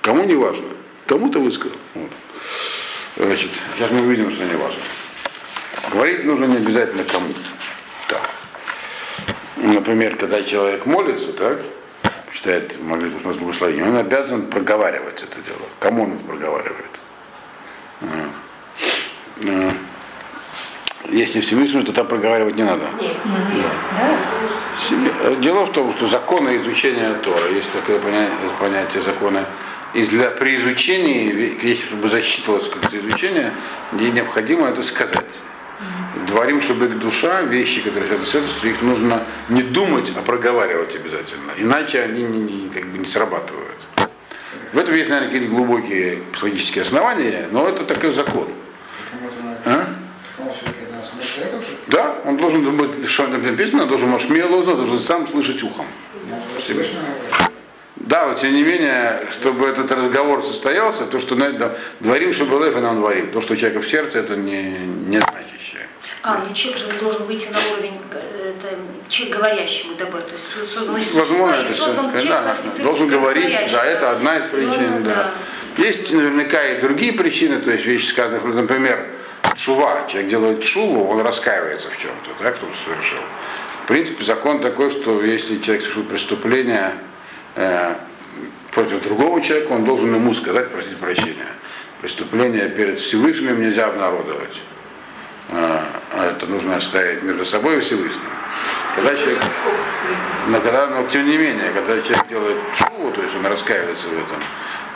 Кому 0.00 0.24
не 0.24 0.34
важно. 0.34 0.66
Кому-то 1.12 1.40
высказал. 1.40 1.76
Вот. 1.94 2.08
Значит, 3.16 3.50
сейчас 3.74 3.90
мы 3.90 4.00
увидим, 4.00 4.30
что 4.30 4.44
не 4.44 4.54
важно. 4.54 4.80
Говорить 5.92 6.24
нужно 6.24 6.46
не 6.46 6.56
обязательно 6.56 7.04
кому. 7.04 7.26
Так. 8.08 8.30
Например, 9.58 10.16
когда 10.16 10.42
человек 10.42 10.86
молится, 10.86 11.34
так, 11.34 11.60
читает 12.32 12.82
молитву 12.82 13.30
с 13.30 13.36
благословением, 13.36 13.90
он 13.90 13.98
обязан 13.98 14.46
проговаривать 14.46 15.22
это 15.22 15.36
дело. 15.42 15.68
Кому 15.80 16.04
он 16.04 16.14
это 16.14 16.24
проговаривает? 16.24 17.00
Если 21.10 21.42
в 21.42 21.44
Всемирную, 21.44 21.84
то 21.84 21.92
там 21.92 22.06
проговаривать 22.06 22.56
не 22.56 22.62
надо. 22.62 22.86
Нет. 22.98 23.18
Да? 23.26 24.18
Себе- 24.88 25.36
Дело 25.42 25.66
в 25.66 25.72
том, 25.72 25.92
что 25.94 26.06
законы 26.06 26.56
изучения 26.56 27.12
Тора, 27.16 27.50
есть 27.50 27.70
такое 27.70 27.98
понятие, 27.98 28.38
понятие 28.58 29.02
закона, 29.02 29.44
и 29.94 30.04
для, 30.04 30.30
при 30.30 30.56
изучении, 30.56 31.58
если 31.62 31.84
чтобы 31.84 32.08
засчитывалось 32.08 32.68
как 32.68 32.92
изучение, 32.94 33.52
ей 33.92 34.10
необходимо 34.10 34.68
это 34.68 34.82
сказать. 34.82 35.42
Дворим, 36.26 36.62
чтобы 36.62 36.86
их 36.86 36.98
душа, 36.98 37.42
вещи, 37.42 37.80
которые 37.80 38.08
связаны 38.24 38.48
с 38.48 38.58
этим, 38.58 38.70
их 38.70 38.82
нужно 38.82 39.24
не 39.48 39.62
думать, 39.62 40.12
а 40.16 40.22
проговаривать 40.22 40.94
обязательно. 40.96 41.52
Иначе 41.56 42.02
они 42.02 42.22
не, 42.22 42.38
не- 42.38 42.68
как 42.68 42.86
бы 42.86 42.98
не 42.98 43.06
срабатывают. 43.06 43.76
В 44.72 44.78
этом 44.78 44.94
есть, 44.94 45.10
наверное, 45.10 45.30
какие-то 45.30 45.54
глубокие 45.54 46.22
психологические 46.32 46.82
основания, 46.82 47.48
но 47.50 47.68
это 47.68 47.84
такой 47.84 48.10
закон. 48.10 48.48
А? 49.64 49.92
Да, 51.88 52.16
он 52.24 52.36
должен 52.38 52.76
быть, 52.76 53.08
что 53.08 53.26
написано, 53.26 53.86
должен 53.86 54.08
машмело, 54.08 54.62
должен 54.62 54.98
сам 54.98 55.26
слышать 55.26 55.62
ухом. 55.62 55.86
Да, 58.02 58.26
но 58.26 58.34
тем 58.34 58.52
не 58.52 58.62
менее, 58.62 59.22
чтобы 59.30 59.68
этот 59.68 59.90
разговор 59.92 60.42
состоялся, 60.42 61.04
то, 61.06 61.18
что 61.18 61.34
на- 61.36 61.52
да, 61.52 61.76
дворим, 62.00 62.32
что 62.32 62.44
было, 62.46 62.64
и 62.68 62.74
нам 62.80 62.96
дворим. 62.98 63.30
То, 63.30 63.40
что 63.40 63.54
у 63.54 63.56
человека 63.56 63.80
в 63.80 63.88
сердце, 63.88 64.18
это 64.18 64.34
не, 64.36 64.70
не 65.06 65.18
значащее. 65.18 65.88
А, 66.24 66.42
ну 66.46 66.52
человек 66.54 66.80
же 66.80 66.86
должен 67.00 67.24
выйти 67.24 67.48
на 67.48 67.58
уровень 67.72 67.98
э, 68.12 68.54
это, 68.58 68.76
человек 69.08 69.36
говорящий 69.36 69.88
Мудабер, 69.88 70.22
то 70.22 70.32
есть 70.32 70.44
со- 70.52 70.66
создан 70.66 70.94
Возможно, 70.94 71.54
это 71.54 71.74
создан 71.74 72.10
человек 72.12 72.28
Да, 72.28 72.56
должен 72.82 73.06
говорить, 73.08 73.56
да, 73.72 73.84
это 73.84 74.10
одна 74.10 74.38
из 74.38 74.44
причин, 74.44 74.98
Ну, 74.98 75.04
да. 75.04 75.30
Есть 75.78 76.12
наверняка 76.12 76.62
и 76.68 76.80
другие 76.80 77.12
причины, 77.12 77.58
то 77.58 77.70
есть 77.70 77.84
вещи 77.86 78.06
сказаны, 78.06 78.40
например, 78.52 79.06
шува. 79.56 80.06
Человек 80.08 80.30
делает 80.30 80.62
шуву, 80.64 81.08
он 81.08 81.20
раскаивается 81.22 81.88
в 81.88 81.96
чем-то, 81.98 82.30
так, 82.42 82.56
что 82.56 82.66
совершил. 82.84 83.18
В 83.84 83.86
принципе, 83.88 84.22
закон 84.24 84.60
такой, 84.60 84.90
что 84.90 85.22
если 85.22 85.58
человек 85.58 85.82
совершил 85.82 86.04
преступление 86.04 86.92
э, 87.56 87.94
против 88.72 89.02
другого 89.02 89.40
человека, 89.40 89.72
он 89.72 89.84
должен 89.84 90.14
ему 90.14 90.34
сказать, 90.34 90.70
просить 90.70 90.96
прощения. 90.96 91.48
Преступление 92.00 92.68
перед 92.68 92.98
Всевышним 92.98 93.60
нельзя 93.60 93.86
обнародовать. 93.86 94.62
Э, 95.50 95.82
это 96.14 96.46
нужно 96.46 96.76
оставить 96.76 97.22
между 97.22 97.44
собой 97.44 97.78
и 97.78 97.80
Всевышним. 97.80 98.30
Когда 98.94 99.14
человек 99.14 99.42
но 100.48 100.60
когда, 100.60 100.88
но 100.88 101.06
тем 101.06 101.26
не 101.26 101.36
менее, 101.36 101.70
когда 101.70 102.00
человек 102.00 102.28
делает 102.28 102.58
шуву, 102.74 103.12
то 103.12 103.22
есть 103.22 103.34
он 103.36 103.46
раскаивается 103.46 104.08
в 104.08 104.12
этом, 104.12 104.36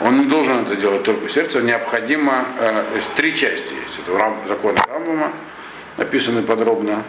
он 0.01 0.19
не 0.19 0.25
должен 0.25 0.63
это 0.63 0.75
делать 0.75 1.03
только 1.03 1.27
в 1.27 1.31
сердце, 1.31 1.61
необходимо, 1.61 2.45
э, 2.59 2.83
то 2.89 2.95
есть 2.95 3.13
три 3.15 3.35
части 3.35 3.73
есть. 3.73 3.99
Это 3.99 4.17
рам, 4.17 4.37
закон 4.47 4.75
Рамбама, 4.87 5.31
написаны 5.97 6.43
подробно. 6.43 7.03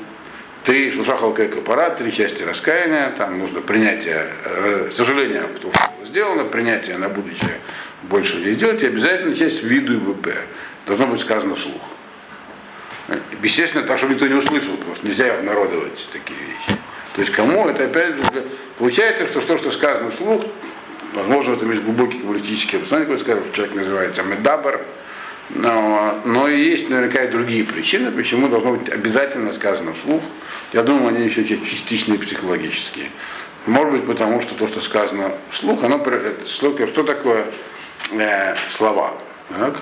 Три 0.64 0.90
шушахалка 0.90 1.44
и 1.44 1.48
капара, 1.48 1.90
три 1.90 2.12
части 2.12 2.42
раскаяния, 2.42 3.10
там 3.16 3.38
нужно 3.38 3.60
принятие, 3.60 4.26
э, 4.44 4.90
сожаление, 4.92 5.44
что 5.58 5.68
было 5.68 6.06
сделано, 6.06 6.44
принятие 6.44 6.98
на 6.98 7.08
будущее 7.08 7.58
больше 8.02 8.38
не 8.38 8.82
и 8.82 8.86
обязательно 8.86 9.34
часть 9.34 9.62
виду 9.62 9.94
и 9.94 9.96
ВП. 9.96 10.28
Должно 10.86 11.06
быть 11.06 11.20
сказано 11.20 11.54
вслух. 11.54 11.82
Э, 13.08 13.18
Естественно, 13.42 13.84
так, 13.84 13.98
чтобы 13.98 14.14
никто 14.14 14.26
не 14.26 14.34
услышал, 14.34 14.76
потому 14.76 14.94
что 14.96 15.06
нельзя 15.06 15.34
обнародовать 15.34 16.08
такие 16.12 16.38
вещи. 16.38 16.80
То 17.14 17.22
есть 17.22 17.32
кому 17.32 17.68
это 17.68 17.84
опять 17.84 18.14
получается, 18.78 19.26
что 19.26 19.40
то, 19.40 19.58
что 19.58 19.72
сказано 19.72 20.10
вслух, 20.10 20.44
возможно, 21.14 21.54
в 21.54 21.56
этом 21.56 21.70
есть 21.70 21.82
глубокий 21.82 22.18
который 23.04 23.18
скажет, 23.18 23.44
что 23.46 23.56
человек 23.56 23.74
называется 23.74 24.22
медабр, 24.22 24.80
но, 25.50 26.20
но 26.24 26.48
и 26.48 26.60
есть 26.62 26.90
наверняка 26.90 27.24
и 27.24 27.30
другие 27.30 27.64
причины, 27.64 28.10
почему 28.10 28.48
должно 28.48 28.74
быть 28.74 28.88
обязательно 28.88 29.52
сказано 29.52 29.94
вслух. 29.94 30.22
Я 30.72 30.82
думаю, 30.82 31.08
они 31.08 31.24
еще 31.24 31.44
частично 31.44 32.14
и 32.14 32.18
психологические. 32.18 33.06
Может 33.66 33.92
быть, 33.92 34.06
потому 34.06 34.40
что 34.40 34.54
то, 34.54 34.66
что 34.66 34.80
сказано 34.80 35.32
вслух, 35.50 35.82
оно, 35.84 35.96
это 35.96 36.46
что 36.46 37.02
такое 37.02 37.46
э, 38.12 38.54
слова? 38.68 39.14
Так? 39.48 39.76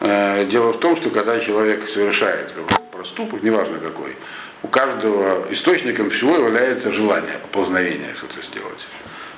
Э, 0.00 0.46
Дело 0.50 0.72
в 0.72 0.80
том, 0.80 0.96
что 0.96 1.10
когда 1.10 1.40
человек 1.40 1.88
совершает 1.88 2.54
проступок, 2.90 3.42
неважно 3.42 3.78
какой, 3.78 4.16
у 4.62 4.68
каждого 4.68 5.46
источником 5.50 6.10
всего 6.10 6.36
является 6.36 6.90
желание, 6.90 7.38
поползновение 7.42 8.14
что-то 8.16 8.42
сделать. 8.42 8.86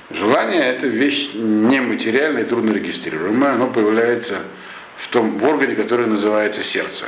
Желание 0.09 0.73
это 0.73 0.87
вещь 0.87 1.31
нематериальная 1.35 2.45
трудно 2.45 2.71
регистрируемая, 2.71 3.53
оно 3.53 3.67
появляется 3.67 4.37
в 4.99 5.07
том 5.07 5.37
в 5.37 5.45
органе, 5.45 5.75
который 5.75 6.07
называется 6.07 6.61
сердце. 6.61 7.05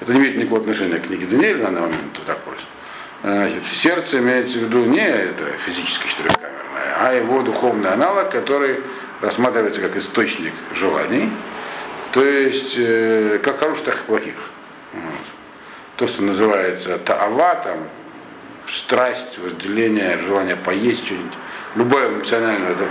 Это 0.00 0.14
не 0.14 0.20
имеет 0.20 0.36
никакого 0.36 0.60
отношения 0.60 0.98
к 0.98 1.06
книге 1.06 1.26
Даниэля 1.26 1.58
на 1.58 1.64
данный 1.64 1.80
момент, 1.82 2.16
вот 2.16 2.24
так 2.24 2.38
просто. 2.38 2.66
Значит, 3.22 3.66
сердце 3.66 4.18
имеется 4.18 4.58
в 4.58 4.62
виду 4.62 4.86
не 4.86 5.06
это 5.06 5.44
физическое 5.58 6.08
четырехкамерное, 6.08 6.96
а 6.98 7.12
его 7.12 7.42
духовный 7.42 7.92
аналог, 7.92 8.30
который 8.30 8.80
рассматривается 9.20 9.82
как 9.82 9.96
источник 9.96 10.54
желаний, 10.74 11.30
то 12.12 12.24
есть 12.24 12.76
э, 12.78 13.38
как 13.44 13.58
хороших, 13.58 13.84
так 13.84 13.96
и 13.96 14.04
плохих. 14.06 14.50
Вот. 14.94 15.12
То, 15.96 16.06
что 16.06 16.22
называется 16.22 16.96
таава, 16.96 17.56
там, 17.56 17.88
страсть, 18.66 19.38
возделение, 19.38 20.16
желание 20.26 20.56
поесть 20.56 21.04
что-нибудь, 21.04 21.34
любое 21.76 22.08
эмоциональное 22.08 22.74
да, 22.74 22.84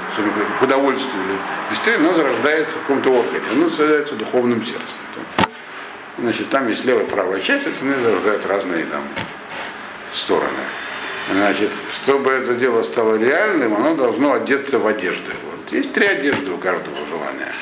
к 0.60 0.62
удовольствию 0.62 1.24
или 1.24 1.38
действительно, 1.70 2.10
оно 2.10 2.18
зарождается 2.18 2.78
в 2.78 2.82
каком-то 2.82 3.10
органе, 3.10 3.44
оно 3.52 3.68
зарождается 3.68 4.16
духовным 4.16 4.66
сердцем. 4.66 4.98
Значит, 6.18 6.50
там 6.50 6.68
есть 6.68 6.86
левая 6.86 7.06
и 7.06 7.10
правая 7.10 7.40
часть, 7.40 7.68
это 7.68 7.86
они 7.86 7.94
зарождают 7.94 8.46
разные 8.46 8.86
там 8.86 9.04
стороны. 10.14 10.64
Значит, 11.32 11.72
чтобы 11.94 12.32
это 12.32 12.56
дело 12.56 12.82
стало 12.82 13.16
реальным, 13.16 13.76
оно 13.76 13.96
должно 13.96 14.34
одеться 14.34 14.80
в 14.80 14.88
одежды. 14.88 15.32
Вот. 15.46 15.72
Есть 15.72 15.94
три 15.94 16.08
одежды 16.08 16.52
у 16.52 16.58
каждого 16.58 16.96
желания. 17.08 17.54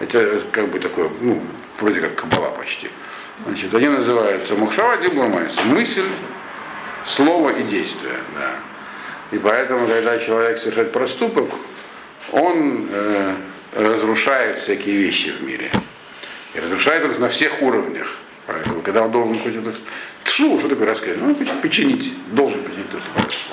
Это 0.00 0.42
как 0.50 0.68
бы 0.68 0.80
такое, 0.80 1.08
ну, 1.20 1.42
вроде 1.78 2.00
как 2.00 2.16
кабала 2.16 2.50
почти. 2.50 2.90
Значит, 3.46 3.72
они 3.74 3.88
называются 3.88 4.54
мухшава, 4.54 4.94
один 4.94 5.14
бламайс. 5.14 5.64
Мысль, 5.66 6.04
слово 7.04 7.50
и 7.50 7.62
действие. 7.62 8.16
Да. 8.34 8.50
И 9.32 9.38
поэтому, 9.38 9.86
когда 9.86 10.18
человек 10.18 10.58
совершает 10.58 10.92
проступок, 10.92 11.50
он 12.32 12.88
э, 12.90 13.34
разрушает 13.74 14.58
всякие 14.58 14.96
вещи 14.96 15.30
в 15.30 15.42
мире. 15.42 15.70
И 16.54 16.60
разрушает 16.60 17.04
их 17.04 17.18
на 17.18 17.28
всех 17.28 17.60
уровнях. 17.62 18.18
Поэтому, 18.46 18.80
когда 18.80 19.02
он 19.02 19.10
должен 19.10 19.38
хоть 19.38 19.56
это... 19.56 19.72
Тшу, 20.24 20.58
что 20.58 20.68
такое 20.68 20.86
рассказать? 20.86 21.18
Ну, 21.20 21.34
починить, 21.62 22.12
должен 22.32 22.62
починить 22.62 22.88
то, 22.88 22.98
что 22.98 23.10
произошло. 23.12 23.45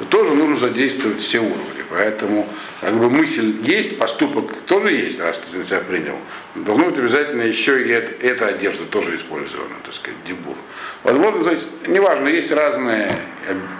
То 0.00 0.06
тоже 0.06 0.34
нужно 0.34 0.56
задействовать 0.56 1.20
все 1.20 1.40
уровни. 1.40 1.84
Поэтому 1.90 2.48
как 2.80 2.94
бы 2.94 3.10
мысль 3.10 3.54
есть, 3.62 3.98
поступок 3.98 4.52
тоже 4.66 4.92
есть, 4.92 5.20
раз 5.20 5.38
ты 5.38 5.62
себя 5.62 5.80
принял. 5.80 6.16
Должно 6.54 6.86
быть 6.86 6.98
обязательно 6.98 7.42
еще 7.42 7.82
и 7.82 7.90
это, 7.90 8.12
эта 8.26 8.46
одежда 8.46 8.84
тоже 8.84 9.16
использована, 9.16 9.74
так 9.84 9.92
сказать, 9.92 10.18
дебур. 10.26 10.56
Возможно, 11.04 11.44
то 11.44 11.50
есть, 11.50 11.66
неважно, 11.86 12.28
есть 12.28 12.50
разные 12.50 13.12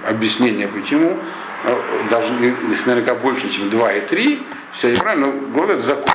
объяснения, 0.07 0.69
почему. 0.69 1.19
Даже 2.11 2.33
их 2.47 2.87
наверняка 2.87 3.15
больше, 3.15 3.50
чем 3.50 3.71
два 3.71 3.93
и 3.93 4.00
три. 4.00 4.43
Все 4.73 4.91
неправильно, 4.91 5.27
но 5.27 5.33
вот 5.53 5.71
это 5.71 5.81
закон 5.81 6.11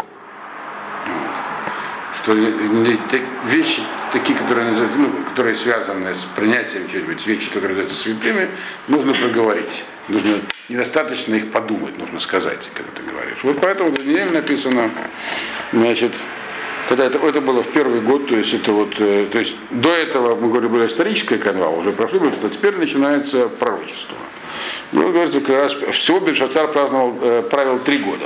что 2.25 2.33
вещи 2.33 3.83
такие, 4.12 4.35
которые, 4.35 4.71
ну, 4.95 5.12
которые 5.29 5.53
связаны 5.53 6.15
с 6.15 6.25
принятием 6.25 6.89
чего-нибудь, 6.89 7.25
вещи, 7.27 7.50
которые 7.50 7.69
называются 7.69 7.97
святыми, 7.97 8.50
нужно 8.88 9.13
проговорить. 9.13 9.83
Нужно 10.07 10.39
недостаточно 10.69 11.35
их 11.35 11.51
подумать, 11.51 11.97
нужно 11.97 12.19
сказать, 12.19 12.69
когда 12.74 12.91
ты 12.91 13.03
говоришь. 13.03 13.38
Вот 13.43 13.57
поэтому 13.59 13.91
в 13.91 13.93
Данииле 13.95 14.29
написано, 14.31 14.89
значит, 15.71 16.13
когда 16.88 17.05
это, 17.05 17.17
это 17.19 17.41
было 17.41 17.63
в 17.63 17.71
первый 17.71 18.01
год, 18.01 18.27
то 18.27 18.38
есть 18.38 18.53
это 18.53 18.71
вот, 18.71 18.95
э, 19.00 19.27
то 19.31 19.39
есть 19.39 19.55
до 19.71 19.91
этого, 19.91 20.35
мы 20.35 20.50
говорили, 20.50 20.69
была 20.69 20.85
историческая 20.85 21.38
канва, 21.38 21.69
уже 21.69 21.91
прошли 21.91 22.19
а 22.19 22.50
теперь 22.50 22.77
начинается 22.77 23.47
пророчество. 23.47 24.17
И 24.91 24.97
вот 24.97 25.12
говорится, 25.12 25.41
как 25.41 25.55
раз 25.55 25.74
всего 25.95 26.19
Бельшацар 26.19 26.71
праздновал, 26.71 27.17
э, 27.21 27.41
правил 27.50 27.79
три 27.79 27.97
года. 27.97 28.25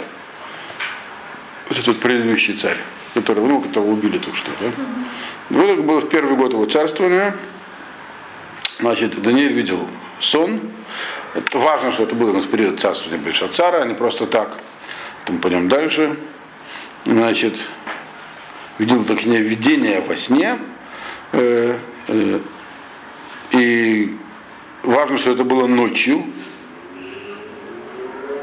Вот 1.69 1.77
этот 1.77 2.00
предыдущий 2.00 2.55
царь 2.55 2.77
которого, 3.13 3.48
ну, 3.48 3.62
которого 3.62 3.91
убили 3.91 4.17
только 4.17 4.38
что. 4.38 4.51
Да? 4.59 4.67
Вот 5.50 5.69
это 5.69 5.81
было 5.81 6.00
в 6.00 6.09
первый 6.09 6.36
год 6.36 6.53
его 6.53 6.65
царствования. 6.65 7.36
Значит, 8.79 9.21
Даниэль 9.21 9.53
видел 9.53 9.88
сон. 10.19 10.59
Это 11.33 11.59
важно, 11.59 11.91
что 11.91 12.03
это 12.03 12.15
было 12.15 12.31
у 12.31 12.33
нас 12.33 12.45
период 12.45 12.79
царствования 12.79 13.24
Бельшацара, 13.24 13.81
а 13.81 13.86
не 13.86 13.93
просто 13.93 14.25
так. 14.25 14.57
Там 15.25 15.38
пойдем 15.38 15.69
дальше. 15.69 16.17
Значит, 17.05 17.55
видел 18.77 19.03
такие 19.03 19.39
видение 19.39 20.01
во 20.01 20.15
сне. 20.15 20.57
Э, 21.31 21.77
э, 22.07 22.39
и 23.51 24.17
важно, 24.83 25.17
что 25.17 25.31
это 25.31 25.43
было 25.43 25.67
ночью. 25.67 26.25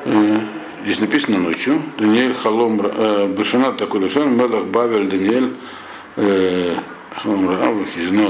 Э, 0.05 0.41
Здесь 0.87 1.01
написано 1.01 1.39
ночью. 1.39 1.83
Даниэль 1.99 2.33
Халом 2.33 2.81
э, 2.81 3.27
Башанат 3.37 3.77
такой 3.77 4.03
Лешон, 4.03 4.37
Мелах 4.37 4.67
Бавель 4.67 5.09
Даниэль 5.09 5.53
э, 6.15 6.77
Халом 7.17 7.51
Раав, 7.51 7.75
Хизно 7.93 8.29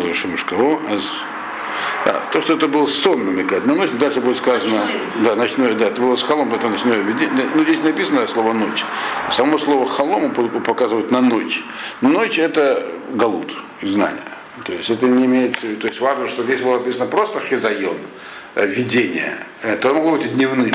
Шамушкаво. 2.04 2.22
То, 2.32 2.40
что 2.40 2.54
это 2.54 2.68
был 2.68 2.86
сон 2.86 3.24
намекает 3.24 3.66
на 3.66 3.74
ночь, 3.74 3.90
дальше 3.92 4.20
будет 4.20 4.36
сказано, 4.36 4.88
да, 5.24 5.34
ночной, 5.34 5.74
да, 5.74 5.86
это 5.86 6.00
было 6.00 6.16
с 6.16 6.22
халом, 6.22 6.52
это 6.54 6.68
ночное 6.68 6.98
видение. 6.98 7.46
Ну, 7.54 7.64
здесь 7.64 7.82
написано 7.82 8.26
слово 8.26 8.52
ночь. 8.52 8.84
Само 9.30 9.58
слово 9.58 9.86
халом 9.86 10.32
показывает 10.32 11.10
на 11.10 11.20
ночь. 11.20 11.62
Ночь 12.00 12.38
это 12.38 12.86
галут, 13.14 13.56
знание. 13.82 14.20
То 14.64 14.72
есть 14.72 14.90
это 14.90 15.06
не 15.06 15.26
имеет, 15.26 15.58
то 15.58 15.86
есть 15.86 16.00
важно, 16.00 16.28
что 16.28 16.42
здесь 16.42 16.60
было 16.60 16.78
написано 16.78 17.06
просто 17.06 17.40
хизайон, 17.40 17.96
э, 18.54 18.66
видение. 18.66 19.38
Это 19.62 19.94
могло 19.94 20.12
быть 20.12 20.26
и 20.26 20.28
дневным, 20.28 20.70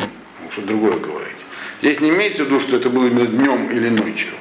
что 0.51 0.61
другое 0.61 0.93
говорить. 0.93 1.45
Здесь 1.81 1.99
не 1.99 2.09
имеется 2.09 2.43
в 2.43 2.47
виду, 2.47 2.59
что 2.59 2.77
это 2.77 2.89
было 2.89 3.07
именно 3.07 3.27
днем 3.27 3.69
или 3.69 3.89
ночью. 3.89 4.31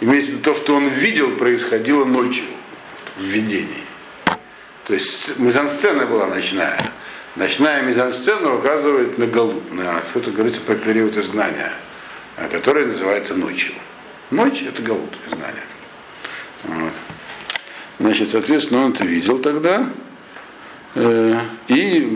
Имеется 0.00 0.30
в 0.30 0.34
виду 0.34 0.42
то, 0.42 0.54
что 0.54 0.74
он 0.74 0.88
видел, 0.88 1.30
происходило 1.32 2.04
ночью 2.04 2.44
в 3.16 3.22
видении. 3.22 3.87
То 4.88 4.94
есть 4.94 5.38
мизансцена 5.38 6.06
была 6.06 6.26
ночная. 6.26 6.78
Ночная 7.36 7.82
мизансцена 7.82 8.54
указывает 8.54 9.18
на 9.18 9.26
Галут, 9.26 9.70
на 9.70 10.02
что 10.02 10.20
это 10.20 10.30
говорится 10.30 10.62
про 10.62 10.76
период 10.76 11.14
изгнания, 11.14 11.72
который 12.50 12.86
называется 12.86 13.34
ночью. 13.34 13.74
Ночь 14.30 14.62
это 14.62 14.80
Галут, 14.80 15.14
изгнание. 15.26 15.62
Вот. 16.64 16.92
Значит, 18.00 18.30
соответственно, 18.30 18.86
он 18.86 18.92
это 18.92 19.04
видел 19.04 19.38
тогда. 19.40 19.90
Э, 20.94 21.38
и 21.66 22.10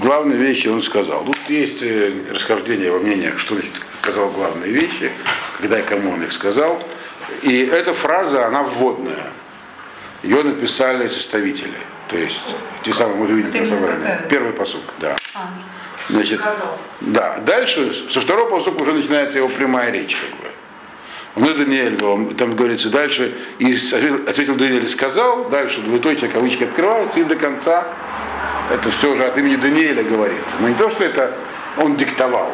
главные 0.00 0.38
вещи 0.38 0.68
он 0.68 0.80
сказал. 0.80 1.26
Тут 1.26 1.36
есть 1.48 1.82
э, 1.82 2.10
расхождение 2.32 2.90
во 2.90 3.00
мнениях, 3.00 3.38
что 3.38 3.54
сказал 4.00 4.30
главные 4.30 4.72
вещи, 4.72 5.10
когда 5.58 5.78
и 5.78 5.82
кому 5.82 6.12
он 6.12 6.22
их 6.22 6.32
сказал. 6.32 6.82
И 7.42 7.58
эта 7.58 7.92
фраза, 7.92 8.46
она 8.46 8.62
вводная. 8.62 9.26
Ее 10.26 10.42
написали 10.42 11.06
составители. 11.06 11.78
То 12.08 12.16
есть, 12.16 12.42
те 12.82 12.92
самые, 12.92 13.16
мы 13.16 13.26
же 13.28 13.34
видим 13.36 13.60
на 13.60 13.66
собрании. 13.66 14.18
Первый 14.28 14.52
посук, 14.52 14.82
да. 14.98 15.14
А. 15.34 15.48
Значит, 16.08 16.40
да. 17.00 17.38
Дальше, 17.38 17.92
со 18.10 18.20
второго 18.20 18.50
посука 18.50 18.82
уже 18.82 18.92
начинается 18.92 19.38
его 19.38 19.48
прямая 19.48 19.92
речь, 19.92 20.16
как 20.16 21.44
бы. 21.44 21.48
Это 21.48 21.58
Даниэль, 21.58 21.96
там 22.34 22.56
говорится 22.56 22.88
дальше, 22.90 23.36
и 23.58 23.72
ответил 24.26 24.56
Даниэль 24.56 24.88
сказал, 24.88 25.44
дальше 25.48 25.80
двоеточие 25.80 26.28
кавычки 26.30 26.64
открываются, 26.64 27.20
и 27.20 27.24
до 27.24 27.36
конца 27.36 27.86
это 28.72 28.90
все 28.90 29.12
уже 29.12 29.24
от 29.24 29.38
имени 29.38 29.56
Даниэля 29.56 30.02
говорится. 30.02 30.56
Но 30.60 30.68
не 30.68 30.74
то, 30.74 30.90
что 30.90 31.04
это 31.04 31.36
он 31.76 31.96
диктовал, 31.96 32.50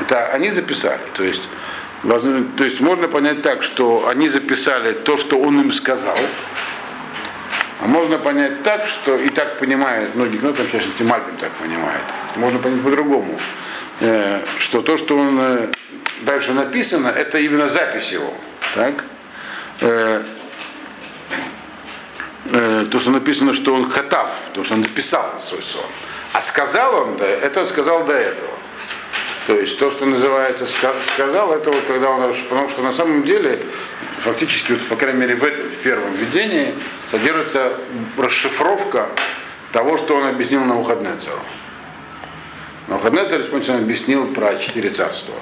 это 0.00 0.26
они 0.28 0.50
записали. 0.50 1.00
То 1.14 1.22
есть, 1.22 1.42
то 2.02 2.64
есть 2.64 2.80
можно 2.80 3.06
понять 3.06 3.42
так, 3.42 3.62
что 3.62 4.08
они 4.08 4.28
записали 4.28 4.92
то, 4.92 5.16
что 5.16 5.38
он 5.38 5.60
им 5.60 5.72
сказал, 5.72 6.18
а 7.82 7.86
можно 7.88 8.16
понять 8.16 8.62
так, 8.62 8.86
что 8.86 9.16
и 9.16 9.28
так 9.28 9.58
понимает 9.58 10.14
многие, 10.14 10.38
ну 10.40 10.52
там, 10.52 10.66
сейчас 10.70 10.84
Мальбин 11.00 11.36
так 11.40 11.50
понимает. 11.54 12.04
Можно 12.36 12.60
понять 12.60 12.80
по-другому, 12.80 13.36
э, 14.00 14.44
что 14.58 14.82
то, 14.82 14.96
что 14.96 15.18
он 15.18 15.36
э, 15.40 15.68
дальше 16.20 16.52
написано, 16.52 17.08
это 17.08 17.38
именно 17.38 17.66
запись 17.66 18.12
его. 18.12 18.32
Так? 18.76 19.04
Э, 19.80 20.22
то, 22.44 23.00
что 23.00 23.10
написано, 23.10 23.52
что 23.52 23.74
он 23.74 23.90
катав, 23.90 24.30
то, 24.54 24.62
что 24.62 24.74
он 24.74 24.82
написал 24.82 25.40
свой 25.40 25.62
сон. 25.62 25.84
А 26.34 26.40
сказал 26.40 26.94
он, 27.02 27.16
да, 27.16 27.26
это 27.26 27.66
сказал 27.66 28.04
до 28.04 28.12
этого. 28.12 28.50
То 29.46 29.58
есть 29.58 29.76
то, 29.78 29.90
что 29.90 30.06
называется 30.06 30.66
сказал, 30.66 31.52
это 31.52 31.72
вот 31.72 31.84
когда 31.86 32.10
он, 32.10 32.32
потому 32.48 32.68
что 32.68 32.82
на 32.82 32.92
самом 32.92 33.24
деле, 33.24 33.58
фактически, 34.20 34.72
вот, 34.72 34.82
по 34.82 34.94
крайней 34.94 35.18
мере, 35.18 35.34
в 35.34 35.42
этом 35.42 35.66
в 35.66 35.76
первом 35.78 36.14
видении 36.14 36.74
содержится 37.12 37.74
расшифровка 38.16 39.06
того, 39.70 39.98
что 39.98 40.16
он 40.16 40.26
объяснил 40.26 40.64
на 40.64 40.76
выходные 40.76 41.16
цару. 41.16 41.38
На 42.88 42.96
выходные 42.96 43.28
царь 43.28 43.42
объяснил 43.42 44.26
про 44.28 44.56
четыре 44.56 44.88
царства. 44.88 45.34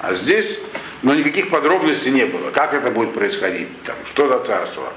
А 0.00 0.14
здесь, 0.14 0.60
но 1.02 1.14
никаких 1.14 1.50
подробностей 1.50 2.12
не 2.12 2.24
было. 2.24 2.50
Как 2.50 2.72
это 2.72 2.92
будет 2.92 3.14
происходить, 3.14 3.68
там, 3.82 3.96
что 4.06 4.28
за 4.28 4.38
царство. 4.38 4.92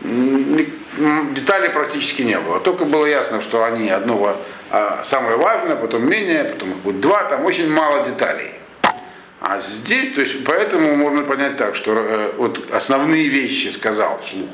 Деталей 0.00 1.70
практически 1.70 2.22
не 2.22 2.38
было. 2.38 2.60
Только 2.60 2.84
было 2.84 3.04
ясно, 3.06 3.40
что 3.40 3.64
они 3.64 3.90
одного 3.90 4.36
а, 4.70 5.02
самое 5.02 5.36
важное, 5.36 5.74
потом 5.74 6.08
менее, 6.08 6.44
потом 6.44 6.70
их 6.70 6.76
будет 6.78 7.00
два, 7.00 7.24
там 7.24 7.44
очень 7.44 7.68
мало 7.68 8.06
деталей. 8.06 8.52
А 9.40 9.58
здесь, 9.58 10.12
то 10.12 10.20
есть, 10.20 10.44
поэтому 10.44 10.94
можно 10.94 11.22
понять 11.22 11.56
так, 11.56 11.74
что 11.74 11.92
э, 11.94 12.32
вот 12.36 12.72
основные 12.72 13.26
вещи 13.28 13.68
сказал 13.68 14.20
вслух. 14.22 14.50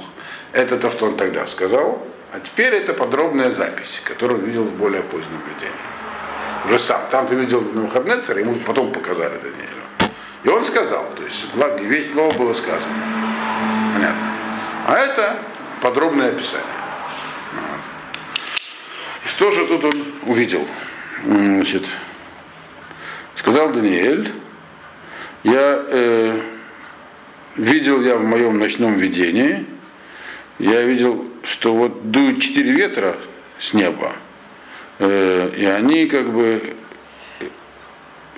Это 0.52 0.78
то, 0.78 0.90
что 0.90 1.06
он 1.06 1.16
тогда 1.16 1.46
сказал. 1.46 2.04
А 2.32 2.40
теперь 2.40 2.74
это 2.74 2.94
подробная 2.94 3.50
запись, 3.50 4.00
которую 4.04 4.40
он 4.40 4.46
видел 4.46 4.64
в 4.64 4.74
более 4.74 5.02
позднем 5.02 5.40
видении. 5.48 5.74
Уже 6.66 6.78
сам. 6.78 7.00
Там 7.10 7.26
ты 7.26 7.34
видел 7.34 7.60
на 7.60 7.82
выходные 7.82 8.20
царь, 8.20 8.40
ему 8.40 8.54
потом 8.54 8.92
показали 8.92 9.38
Даниэлю. 9.38 10.12
И 10.44 10.48
он 10.48 10.64
сказал, 10.64 11.06
то 11.16 11.24
есть 11.24 11.48
весь 11.80 12.12
слово 12.12 12.32
было 12.34 12.52
сказано. 12.54 12.94
Понятно. 13.94 14.22
А 14.86 14.96
это 14.96 15.38
подробное 15.82 16.28
описание. 16.28 16.66
Что 19.24 19.50
же 19.50 19.66
тут 19.66 19.84
он 19.84 20.04
увидел? 20.26 20.66
Значит, 21.24 21.86
сказал 23.36 23.70
Даниэль, 23.70 24.32
я 25.42 25.84
э, 25.88 26.40
видел 27.56 28.02
я 28.02 28.16
в 28.16 28.24
моем 28.24 28.58
ночном 28.58 28.94
видении, 28.94 29.66
я 30.60 30.82
видел, 30.82 31.24
что 31.42 31.74
вот 31.74 32.10
дуют 32.10 32.42
четыре 32.42 32.72
ветра 32.72 33.16
с 33.58 33.72
неба, 33.72 34.12
э, 34.98 35.52
и 35.56 35.64
они 35.64 36.06
как 36.06 36.32
бы 36.32 36.76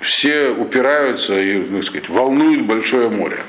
все 0.01 0.49
упираются 0.49 1.39
и, 1.39 1.57
ну, 1.57 1.81
сказать, 1.81 2.09
волнуют 2.09 2.65
большое 2.65 3.09
море. 3.09 3.39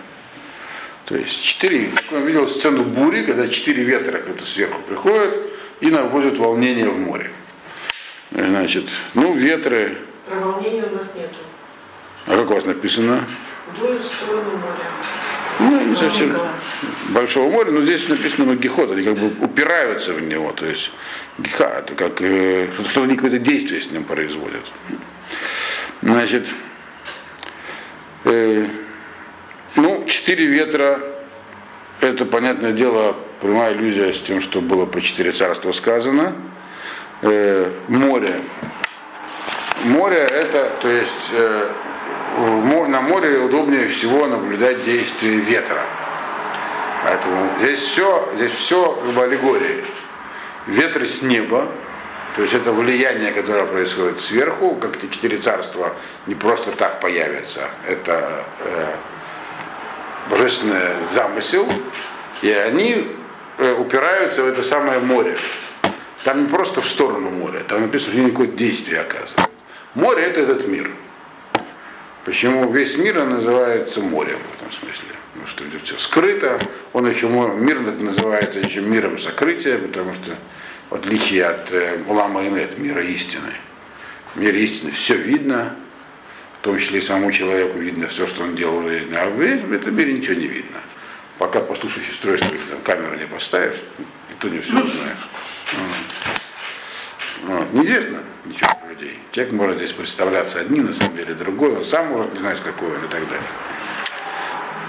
То 1.06 1.16
есть 1.16 1.42
четыре, 1.42 1.88
я 2.10 2.18
видел 2.18 2.48
сцену 2.48 2.82
бури, 2.84 3.24
когда 3.24 3.46
четыре 3.46 3.84
ветра 3.84 4.18
как-то 4.18 4.46
сверху 4.46 4.80
приходят 4.82 5.46
и 5.80 5.87
наводят 5.87 6.38
волнение 6.38 6.88
в 6.88 6.98
море. 6.98 7.30
Значит, 8.30 8.88
ну, 9.14 9.34
ветры. 9.34 9.98
Про 10.26 10.40
волнение 10.40 10.84
у 10.84 10.96
нас 10.96 11.10
нету. 11.14 11.37
А 12.26 12.37
как 12.37 12.50
у 12.50 12.54
вас 12.54 12.64
написано? 12.64 13.24
Дуют 13.78 14.02
в 14.02 14.06
сторону 14.06 14.52
моря. 14.52 14.88
Ну, 15.60 15.80
не 15.80 15.96
совсем 15.96 16.36
большого 17.10 17.50
моря, 17.50 17.70
но 17.70 17.82
здесь 17.82 18.08
написано 18.08 18.46
ну, 18.46 18.54
гихот, 18.54 18.90
они 18.90 19.02
как 19.02 19.16
бы 19.16 19.32
упираются 19.44 20.12
в 20.12 20.20
него, 20.20 20.52
то 20.52 20.66
есть 20.66 20.90
гиха, 21.38 21.78
это 21.78 21.94
как 21.94 22.20
э, 22.20 22.70
что-то 22.88 23.14
какое-то 23.14 23.38
действие 23.38 23.80
с 23.80 23.90
ним 23.90 24.04
производят. 24.04 24.70
Значит, 26.02 26.48
э, 28.24 28.66
ну, 29.76 30.04
четыре 30.06 30.46
ветра, 30.46 31.00
это, 32.00 32.24
понятное 32.24 32.72
дело, 32.72 33.16
прямая 33.40 33.74
иллюзия 33.74 34.12
с 34.12 34.20
тем, 34.20 34.40
что 34.40 34.60
было 34.60 34.86
про 34.86 35.00
четыре 35.00 35.32
царства 35.32 35.72
сказано. 35.72 36.34
Э, 37.22 37.72
море. 37.88 38.34
Море 39.84 40.18
это, 40.18 40.68
то 40.82 40.88
есть, 40.88 41.30
э, 41.32 41.68
на 42.37 43.01
море 43.01 43.38
удобнее 43.38 43.88
всего 43.88 44.27
наблюдать 44.27 44.85
действие 44.85 45.37
ветра. 45.37 45.81
Поэтому 47.05 47.51
здесь 47.61 47.81
все, 47.81 48.29
здесь 48.37 48.53
все 48.53 48.92
как 48.92 49.14
бы 49.14 49.23
аллегории. 49.23 49.85
Ветры 50.66 51.07
с 51.07 51.23
неба, 51.23 51.68
то 52.35 52.42
есть 52.42 52.55
это 52.55 52.73
влияние, 52.73 53.33
которое 53.33 53.66
происходит 53.66 54.20
сверху, 54.20 54.75
как 54.77 54.97
эти 54.97 55.12
четыре 55.12 55.37
царства 55.37 55.94
не 56.27 56.35
просто 56.35 56.73
так 56.73 57.01
появятся. 57.01 57.68
Это 57.87 58.44
э, 58.61 58.87
божественный 60.31 61.07
замысел, 61.11 61.68
и 62.42 62.51
они 62.51 63.07
э, 63.59 63.73
упираются 63.75 64.42
в 64.42 64.49
это 64.49 64.62
самое 64.62 64.99
море. 64.99 65.37
Там 66.25 66.42
не 66.42 66.49
просто 66.49 66.81
в 66.81 66.88
сторону 66.88 67.29
моря, 67.29 67.61
там 67.68 67.83
написано, 67.83 68.12
что 68.12 68.23
никакое 68.23 68.47
действие 68.47 69.01
оказывает. 69.03 69.51
Море 69.94 70.25
это 70.25 70.40
этот 70.40 70.66
мир. 70.66 70.90
Почему 72.24 72.72
весь 72.72 72.96
мир 72.96 73.22
называется 73.22 74.00
морем 74.00 74.38
в 74.38 74.56
этом 74.56 74.72
смысле? 74.72 75.14
Потому 75.32 75.46
что 75.46 75.64
это 75.64 75.84
все 75.84 75.98
скрыто. 75.98 76.58
Он 76.94 77.06
еще 77.06 77.28
мир 77.28 77.80
называется 77.80 78.60
еще 78.60 78.80
миром 78.80 79.18
сокрытия, 79.18 79.78
потому 79.78 80.14
что 80.14 80.34
в 80.88 80.94
отличие 80.94 81.44
от 81.44 81.70
э, 81.72 81.98
Улама 82.06 82.46
Имет, 82.46 82.78
мира 82.78 83.02
истины. 83.02 83.52
В 84.34 84.40
мире 84.40 84.64
истины 84.64 84.90
все 84.90 85.16
видно, 85.16 85.76
в 86.60 86.64
том 86.64 86.78
числе 86.78 86.98
и 87.00 87.02
самому 87.02 87.30
человеку 87.30 87.78
видно 87.78 88.08
все, 88.08 88.26
что 88.26 88.42
он 88.42 88.56
делал 88.56 88.80
в 88.80 88.88
жизни, 88.88 89.14
а 89.14 89.28
в 89.28 89.40
этом 89.40 89.94
мире 89.94 90.14
ничего 90.14 90.34
не 90.34 90.46
видно. 90.46 90.78
Пока 91.38 91.60
послушающее 91.60 92.12
устройство 92.12 92.48
или 92.48 92.62
там 92.70 92.80
камеру 92.80 93.16
не 93.16 93.26
поставишь, 93.26 93.82
и 93.98 94.34
то 94.40 94.48
не 94.48 94.60
все 94.60 94.72
узнаешь. 94.72 95.28
Вот. 97.46 97.72
Неизвестно 97.72 98.18
ничего 98.44 98.70
про 98.80 98.90
людей. 98.90 99.18
Человек 99.33 99.52
может 99.52 99.76
здесь 99.78 99.92
представляться 99.92 100.61
одним, 100.61 100.87
на 100.87 100.94
самом 100.94 101.16
деле 101.16 101.35
другой, 101.35 101.76
он 101.76 101.85
сам 101.85 102.09
может 102.09 102.33
не 102.33 102.40
знать, 102.40 102.61
какой 102.61 102.88
он 102.88 103.04
и 103.04 103.09
так 103.09 103.22
далее. 103.28 103.46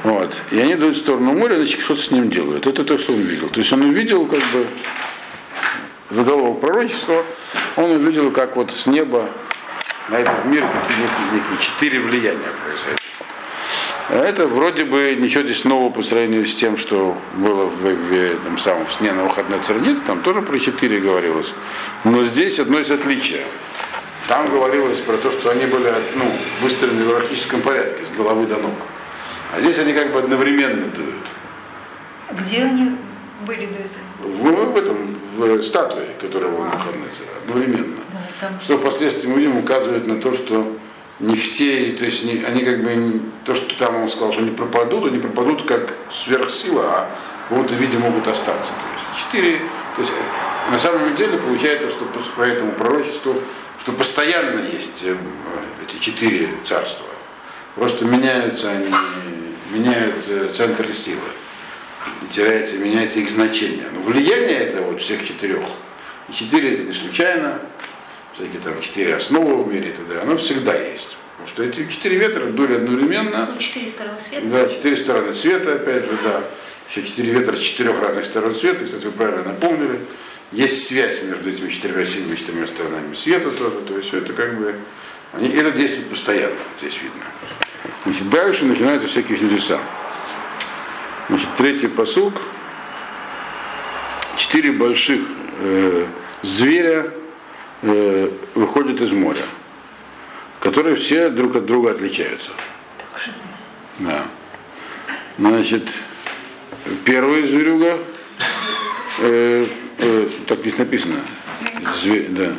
Вот. 0.03 0.37
И 0.51 0.59
они 0.59 0.73
идут 0.73 0.95
в 0.95 0.99
сторону 0.99 1.33
моря, 1.33 1.55
значит, 1.55 1.81
что-то 1.81 2.01
с 2.01 2.11
ним 2.11 2.29
делают. 2.29 2.67
Это 2.67 2.83
то, 2.83 2.97
что 2.97 3.13
он 3.13 3.21
видел. 3.21 3.49
То 3.49 3.59
есть 3.59 3.73
он 3.73 3.81
увидел, 3.81 4.25
как 4.25 4.39
бы, 4.53 4.67
годового 6.11 6.57
пророчества, 6.57 7.25
он 7.75 7.91
увидел, 7.91 8.31
как 8.31 8.55
вот 8.55 8.71
с 8.71 8.85
неба 8.85 9.27
на 10.09 10.19
этот 10.19 10.45
мир 10.45 10.63
какие 10.67 10.97
некие, 10.97 11.25
некие 11.33 11.57
четыре 11.59 11.99
влияния 11.99 12.39
происходят. 12.63 13.04
А 14.07 14.13
Это 14.13 14.47
вроде 14.47 14.83
бы 14.83 15.15
ничего 15.19 15.43
здесь 15.43 15.63
нового 15.63 15.89
по 15.89 16.03
сравнению 16.03 16.45
с 16.45 16.53
тем, 16.53 16.77
что 16.77 17.17
было 17.37 17.65
в, 17.65 17.81
в, 17.83 18.35
там, 18.43 18.57
самом, 18.59 18.85
в 18.85 18.93
сне 18.93 19.11
на 19.11 19.23
выходной 19.23 19.59
нет, 19.81 20.03
там 20.05 20.21
тоже 20.21 20.41
про 20.41 20.59
четыре 20.59 20.99
говорилось. 20.99 21.53
Но 22.03 22.23
здесь 22.23 22.59
одно 22.59 22.79
из 22.79 22.91
отличия. 22.91 23.43
Там 24.27 24.49
говорилось 24.49 24.99
про 24.99 25.17
то, 25.17 25.31
что 25.31 25.49
они 25.49 25.65
были 25.65 25.91
ну, 26.15 26.23
выстроены 26.61 27.03
в 27.03 27.09
иерархическом 27.09 27.61
порядке, 27.61 28.05
с 28.05 28.15
головы 28.15 28.45
до 28.45 28.57
ног. 28.57 28.75
А 29.55 29.61
здесь 29.61 29.77
они 29.79 29.93
как 29.93 30.11
бы 30.11 30.19
одновременно 30.19 30.87
дуют. 30.87 31.25
Где 32.31 32.63
они 32.63 32.95
были 33.45 33.65
до 33.65 33.75
этого? 33.75 34.05
В, 34.19 34.73
в 34.73 34.77
этом, 34.77 34.97
в 35.37 35.61
статуе, 35.61 36.07
которая 36.19 36.51
была 36.51 36.65
на 36.65 36.71
выходной 36.71 37.09
одновременно. 37.43 37.95
Да, 38.11 38.19
там 38.39 38.59
Что 38.61 38.77
впоследствии 38.77 39.27
мы 39.27 39.37
видим, 39.39 39.57
указывает 39.57 40.07
на 40.07 40.19
то, 40.19 40.33
что 40.33 40.75
не 41.19 41.35
все, 41.35 41.91
то 41.91 42.05
есть 42.05 42.23
не- 42.23 42.43
они 42.43 42.63
как 42.63 42.83
бы, 42.83 43.21
то, 43.45 43.53
что 43.53 43.77
там 43.77 43.95
он 44.01 44.09
сказал, 44.09 44.31
что 44.31 44.41
они 44.41 44.51
пропадут, 44.51 45.05
они 45.05 45.19
пропадут 45.19 45.63
как 45.63 45.93
сверхсила, 46.09 46.83
а 46.83 47.09
в 47.45 47.49
каком-то 47.49 47.75
виде 47.75 47.97
могут 47.97 48.27
остаться. 48.27 48.73
То 48.73 49.13
есть 49.13 49.25
четыре, 49.25 49.59
то 49.95 50.01
есть 50.01 50.11
э, 50.11 50.71
на 50.71 50.79
самом 50.79 51.15
деле 51.15 51.37
получается, 51.37 51.89
что 51.89 52.05
по 52.35 52.41
этому 52.41 52.71
пророчеству, 52.71 53.35
что 53.79 53.91
постоянно 53.91 54.61
есть 54.61 55.03
э, 55.03 55.15
эти 55.87 56.01
четыре 56.01 56.49
царства. 56.63 57.05
Просто 57.75 58.05
меняются 58.05 58.71
они, 58.71 58.87
меняют 59.71 60.15
э, 60.27 60.49
центр 60.51 60.91
силы. 60.91 61.21
Теряется, 62.29 62.77
меняется 62.77 63.19
их 63.19 63.29
значение. 63.29 63.87
Но 63.93 63.99
влияние 63.99 64.59
это 64.59 64.81
вот 64.81 65.01
всех 65.01 65.25
четырех. 65.25 65.65
Четыре 66.33 66.73
это 66.73 66.83
не 66.83 66.93
случайно, 66.93 67.59
всякие 68.33 68.59
там 68.59 68.79
четыре 68.81 69.15
основы 69.15 69.63
в 69.63 69.67
мире 69.67 69.89
и 69.89 69.93
так 69.93 70.07
далее, 70.07 70.23
оно 70.23 70.35
всегда 70.37 70.73
есть. 70.75 71.17
Потому 71.37 71.47
что 71.49 71.63
эти 71.63 71.87
четыре 71.91 72.17
ветра 72.17 72.45
дули 72.47 72.75
одновременно, 72.75 73.49
Ну, 73.53 73.57
четыре 73.57 73.87
стороны 73.87 74.19
света. 74.19 74.47
да, 74.47 74.67
четыре 74.69 74.95
стороны 74.95 75.33
света, 75.33 75.75
опять 75.75 76.05
же, 76.05 76.11
да. 76.23 76.41
Еще 76.89 77.03
четыре 77.03 77.33
ветра 77.33 77.55
с 77.55 77.59
четырех 77.59 77.99
разных 77.99 78.25
сторон 78.25 78.53
света, 78.55 78.85
кстати, 78.85 79.05
вы 79.05 79.11
правильно 79.11 79.43
напомнили. 79.43 79.99
Есть 80.51 80.87
связь 80.87 81.23
между 81.23 81.49
этими 81.49 81.69
четырьмя 81.69 82.05
сильными 82.05 82.35
четырьмя 82.35 82.67
сторонами 82.67 83.13
света 83.15 83.49
тоже, 83.51 83.81
то 83.81 83.95
есть 83.97 84.07
все 84.07 84.19
это 84.19 84.31
как 84.33 84.57
бы, 84.57 84.75
они, 85.33 85.49
это 85.49 85.71
действует 85.71 86.07
постоянно, 86.09 86.55
здесь 86.79 86.99
видно. 87.01 87.23
Значит, 88.05 88.29
дальше 88.29 88.65
начинаются 88.65 89.07
всякие 89.07 89.37
чудеса. 89.37 89.79
Значит, 91.27 91.49
третий 91.57 91.87
посук. 91.87 92.35
Четыре 94.37 94.71
больших 94.71 95.21
э, 95.59 96.05
зверя 96.43 97.11
э, 97.81 98.29
выходят 98.53 99.01
из 99.01 99.11
моря, 99.11 99.41
которые 100.65 100.95
все 100.95 101.29
друг 101.29 101.55
от 101.55 101.67
друга 101.67 101.91
отличаются. 101.91 102.49
только 102.97 103.19
что 103.21 103.31
здесь. 103.31 103.67
Да. 103.99 104.23
Значит, 105.37 105.83
первый 107.03 107.45
зверюга, 107.47 107.99
э, 109.19 109.67
э, 109.99 110.29
так 110.47 110.59
здесь 110.61 110.79
написано, 110.79 111.17
Зве- 112.03 112.27
да, 112.29 112.53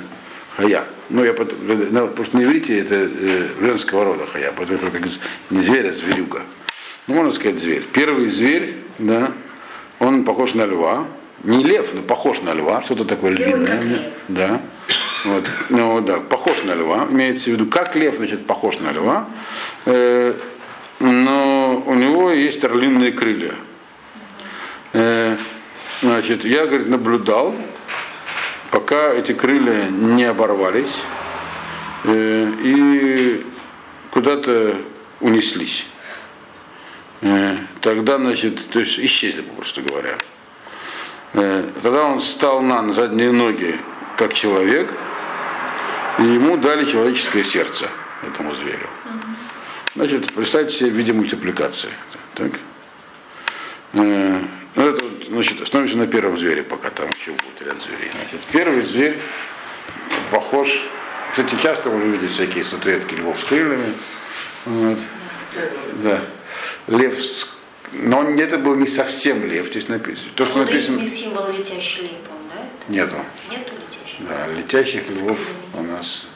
хая. 0.57 0.85
Ну, 1.11 1.25
я 1.25 1.33
потом, 1.33 1.59
ну, 1.67 2.07
потому 2.07 2.25
что 2.25 2.37
на 2.37 2.45
иврите 2.45 2.79
это 2.79 2.95
э, 2.95 3.49
женского 3.61 4.05
рода 4.05 4.25
хая, 4.27 4.53
потому 4.53 4.79
что 4.79 4.91
как 4.91 5.03
не 5.51 5.61
зверь, 5.61 5.89
а 5.89 5.93
зверюга. 5.93 6.43
Ну, 7.09 7.15
можно 7.17 7.33
сказать 7.33 7.59
зверь. 7.59 7.83
Первый 7.93 8.29
зверь, 8.29 8.77
да, 8.99 9.33
он 9.99 10.25
похож 10.25 10.55
на 10.55 10.65
льва. 10.65 11.09
Не 11.43 11.63
лев, 11.65 11.93
но 11.93 12.03
похож 12.03 12.41
на 12.43 12.55
льва, 12.55 12.83
что-то 12.83 13.05
такое 13.05 13.33
львиное. 13.33 14.13
Да. 14.29 14.61
Вот. 15.25 15.51
Ну 15.71 16.01
да, 16.01 16.21
похож 16.21 16.63
на 16.65 16.75
льва. 16.75 17.07
Имеется 17.11 17.51
в 17.51 17.55
виду, 17.55 17.67
как 17.67 17.97
лев, 17.97 18.17
значит, 18.17 18.47
похож 18.47 18.79
на 18.79 18.93
льва. 18.93 19.27
Э, 19.87 20.35
но 21.01 21.83
у 21.87 21.95
него 21.95 22.31
есть 22.31 22.63
орлиные 22.65 23.13
крылья. 23.13 23.55
Э, 24.93 25.37
значит, 26.03 26.45
я, 26.45 26.67
говорит, 26.67 26.89
наблюдал, 26.89 27.55
пока 28.71 29.13
эти 29.13 29.33
крылья 29.33 29.89
не 29.89 30.25
оборвались 30.25 31.03
э, 32.05 32.53
и 32.63 33.47
куда-то 34.11 34.77
унеслись. 35.21 35.87
Э, 37.23 37.57
тогда, 37.81 38.19
значит, 38.19 38.69
то 38.69 38.81
есть 38.81 38.99
исчезли, 38.99 39.43
попросту 39.43 39.83
говоря. 39.83 40.17
Э, 41.33 41.69
Тогда 41.83 42.05
он 42.05 42.21
встал 42.21 42.63
на 42.63 42.93
задние 42.93 43.33
ноги, 43.33 43.79
как 44.17 44.35
человек, 44.35 44.93
и 46.19 46.23
ему 46.23 46.57
дали 46.57 46.85
человеческое 46.85 47.45
сердце, 47.45 47.89
этому 48.27 48.55
зверю. 48.55 48.89
Значит, 49.95 50.33
представьте 50.35 50.75
себе 50.75 50.91
в 50.91 50.95
виде 50.95 51.13
мультипликации. 51.13 51.91
Так? 52.35 52.53
Э, 53.95 54.41
Ну, 54.75 54.89
это, 54.89 55.07
значит, 55.27 55.61
остановимся 55.63 55.97
на 55.97 56.07
первом 56.07 56.39
звере, 56.39 56.63
пока 56.63 56.91
там 56.91 57.09
еще 57.09 57.31
будет 57.31 57.67
ряд 57.67 57.81
зверей. 57.81 58.11
Значит, 58.21 58.41
первый 58.53 58.83
зверь 58.83 59.19
похож, 60.31 60.83
кстати, 61.31 61.57
часто 61.63 61.89
можно 61.89 62.13
видеть 62.13 62.33
всякие 62.33 62.63
статуэтки 62.63 63.15
львов 63.15 63.41
с 63.41 63.45
крыльями. 63.45 63.95
Вот. 64.67 64.99
Да. 66.03 66.21
Лев 66.89 67.15
с... 67.15 67.57
Но 67.93 68.19
он, 68.19 68.39
это 68.39 68.59
был 68.59 68.75
не 68.75 68.87
совсем 68.87 69.47
лев, 69.47 69.69
здесь 69.69 69.89
написано. 69.89 70.29
То, 70.35 70.45
что 70.45 70.59
Вот 70.59 70.67
написано... 70.67 70.99
не 71.01 71.07
символ 71.07 71.51
летящий 71.51 72.03
лепом, 72.03 72.37
да? 72.55 72.61
это? 72.61 72.93
Нету. 72.93 73.17
Нету? 73.51 73.73
Да, 74.21 74.47
летящих 74.47 75.09
львов 75.09 75.39
у 75.75 75.83
нас 75.83 76.27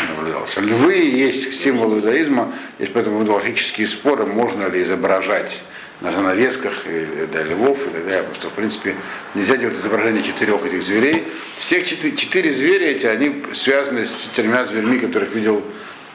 не 0.00 0.14
наблюдался. 0.14 0.60
Львы 0.60 0.94
есть 0.94 1.54
символ 1.54 1.94
иудаизма, 1.94 2.52
есть 2.78 2.92
поэтому 2.92 3.22
идеологические 3.22 3.86
споры, 3.86 4.26
можно 4.26 4.68
ли 4.68 4.82
изображать 4.82 5.64
на 6.02 6.10
занавесках 6.10 6.86
или, 6.86 7.26
да, 7.32 7.42
львов, 7.42 7.78
и 7.86 7.90
так 7.90 8.04
далее, 8.04 8.22
потому 8.22 8.34
что, 8.34 8.48
в 8.48 8.52
принципе, 8.52 8.96
нельзя 9.34 9.56
делать 9.56 9.76
изображение 9.76 10.22
четырех 10.22 10.64
этих 10.66 10.82
зверей. 10.82 11.28
Всех 11.56 11.86
четыре, 11.86 12.16
четыре 12.16 12.52
зверя 12.52 12.86
эти, 12.86 13.06
они 13.06 13.42
связаны 13.54 14.04
с 14.04 14.24
четырьмя 14.24 14.64
зверьми, 14.64 14.98
которых 14.98 15.34
видел 15.34 15.62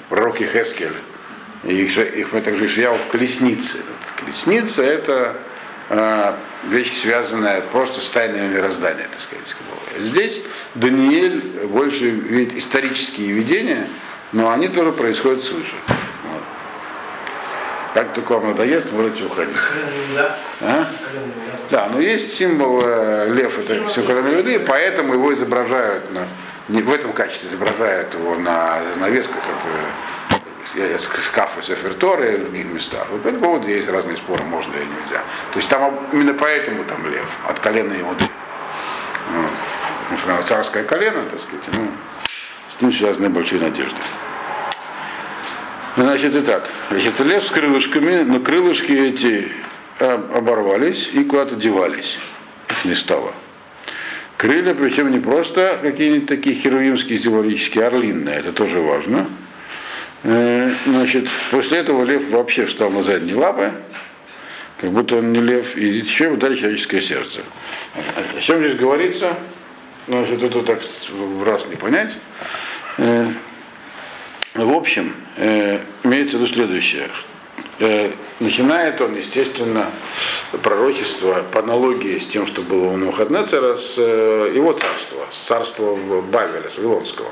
пророк 0.10 0.42
Ихескель. 0.42 0.94
И 1.64 1.74
их, 1.74 1.98
их 1.98 2.30
также 2.44 2.66
Ишияу 2.66 2.96
в 2.96 3.08
колеснице. 3.08 3.78
Вот 3.78 4.12
колесница 4.20 4.84
это 4.84 5.38
э, 5.90 6.34
вещь, 6.64 6.98
связанная 6.98 7.62
просто 7.62 8.02
с 8.02 8.10
тайнами 8.10 8.54
мироздания, 8.54 9.08
так 9.12 9.22
сказать. 9.22 9.56
Здесь 10.00 10.42
Даниэль 10.76 11.40
больше 11.68 12.10
видит 12.10 12.58
исторические 12.58 13.32
видения, 13.32 13.88
но 14.32 14.52
они 14.52 14.68
тоже 14.68 14.92
происходят 14.92 15.44
свыше. 15.44 15.76
Вот. 16.24 16.44
Как 17.94 18.14
только 18.14 18.34
вам 18.34 18.50
надоест, 18.50 18.92
можете 18.92 19.24
уходить. 19.24 19.56
А? 20.62 20.88
Да, 21.70 21.90
но 21.92 22.00
есть 22.00 22.34
символ 22.34 22.82
э, 22.84 23.30
лев, 23.34 23.58
это 23.60 24.02
колено 24.02 24.36
Иуды, 24.36 24.60
поэтому 24.60 25.14
его 25.14 25.34
изображают 25.34 26.12
на, 26.12 26.28
не, 26.70 26.82
в 26.82 26.94
этом 26.94 27.14
качестве 27.14 27.50
изображают 27.50 28.14
его 28.14 28.36
на 28.36 28.82
занавесках 28.94 29.38
от 29.38 29.68
шкафа 31.22 31.62
Сеферторы 31.62 32.48
и 32.54 32.64
местах. 32.64 33.08
Вот 33.12 33.24
по 33.24 33.28
этому 33.28 33.44
поводу 33.44 33.68
есть 33.68 33.88
разные 33.90 34.18
споры, 34.18 34.44
можно 34.44 34.74
или 34.76 34.86
нельзя. 34.86 35.24
То 35.52 35.58
есть 35.58 35.70
там 35.70 36.00
именно 36.12 36.34
поэтому 36.34 36.84
там 36.84 37.06
лев, 37.08 37.28
от 37.48 37.60
колена 37.60 37.94
Иуды. 37.94 38.26
Вот. 39.34 39.52
Потому 40.10 40.40
что 40.40 40.48
царское 40.48 40.84
колено, 40.84 41.24
так 41.30 41.40
сказать, 41.40 41.66
ну, 41.74 41.92
с 42.70 42.82
ним 42.82 42.94
связаны 42.94 43.30
большие 43.30 43.62
надежды. 43.62 43.98
Значит, 45.98 46.36
итак, 46.36 46.70
значит, 46.92 47.20
лев 47.20 47.44
с 47.44 47.50
крылышками, 47.50 48.22
но 48.22 48.40
крылышки 48.40 48.92
эти 48.92 49.52
оборвались 50.00 51.10
и 51.12 51.24
куда-то 51.24 51.56
девались. 51.56 52.20
Их 52.70 52.86
не 52.86 52.94
стало. 52.94 53.34
Крылья, 54.38 54.76
причем 54.76 55.12
не 55.12 55.20
просто 55.20 55.80
какие-нибудь 55.82 56.28
такие 56.28 56.56
херувимские, 56.56 57.18
символические, 57.18 57.88
орлинные, 57.88 58.36
это 58.36 58.52
тоже 58.52 58.80
важно. 58.80 59.26
Значит, 60.24 61.30
после 61.52 61.80
этого 61.80 62.04
лев 62.04 62.30
вообще 62.30 62.66
встал 62.66 62.90
на 62.90 63.04
задние 63.04 63.36
лапы, 63.36 63.72
как 64.80 64.92
будто 64.92 65.18
он 65.18 65.32
не 65.32 65.40
лев, 65.40 65.76
и 65.78 65.88
еще 65.88 66.26
ему 66.26 66.38
дали 66.38 66.56
человеческое 66.56 67.02
сердце. 67.02 67.42
О 68.38 68.42
чем 68.42 68.60
здесь 68.60 68.76
говорится? 68.76 69.34
Значит, 70.08 70.42
это 70.42 70.62
так 70.64 70.82
в 71.10 71.44
раз 71.44 71.68
не 71.68 71.76
понять. 71.76 72.14
Э, 72.98 73.28
В 74.54 74.74
общем, 74.74 75.14
э, 75.36 75.80
имеется 76.04 76.38
в 76.38 76.42
виду 76.42 76.54
следующее. 76.54 77.10
Э, 77.80 78.12
Начинает 78.40 79.02
он, 79.02 79.16
естественно, 79.16 79.88
пророчество 80.62 81.44
по 81.52 81.60
аналогии 81.60 82.20
с 82.20 82.28
тем, 82.28 82.46
что 82.46 82.62
было 82.62 82.92
у 82.92 82.98
Навуходнецера, 82.98 83.76
с 83.76 83.98
его 83.98 84.74
царства, 84.74 85.26
с 85.32 85.38
царства 85.40 85.96
Бавеля, 85.96 86.70
с 86.70 86.78
Вавилонского. 86.78 87.30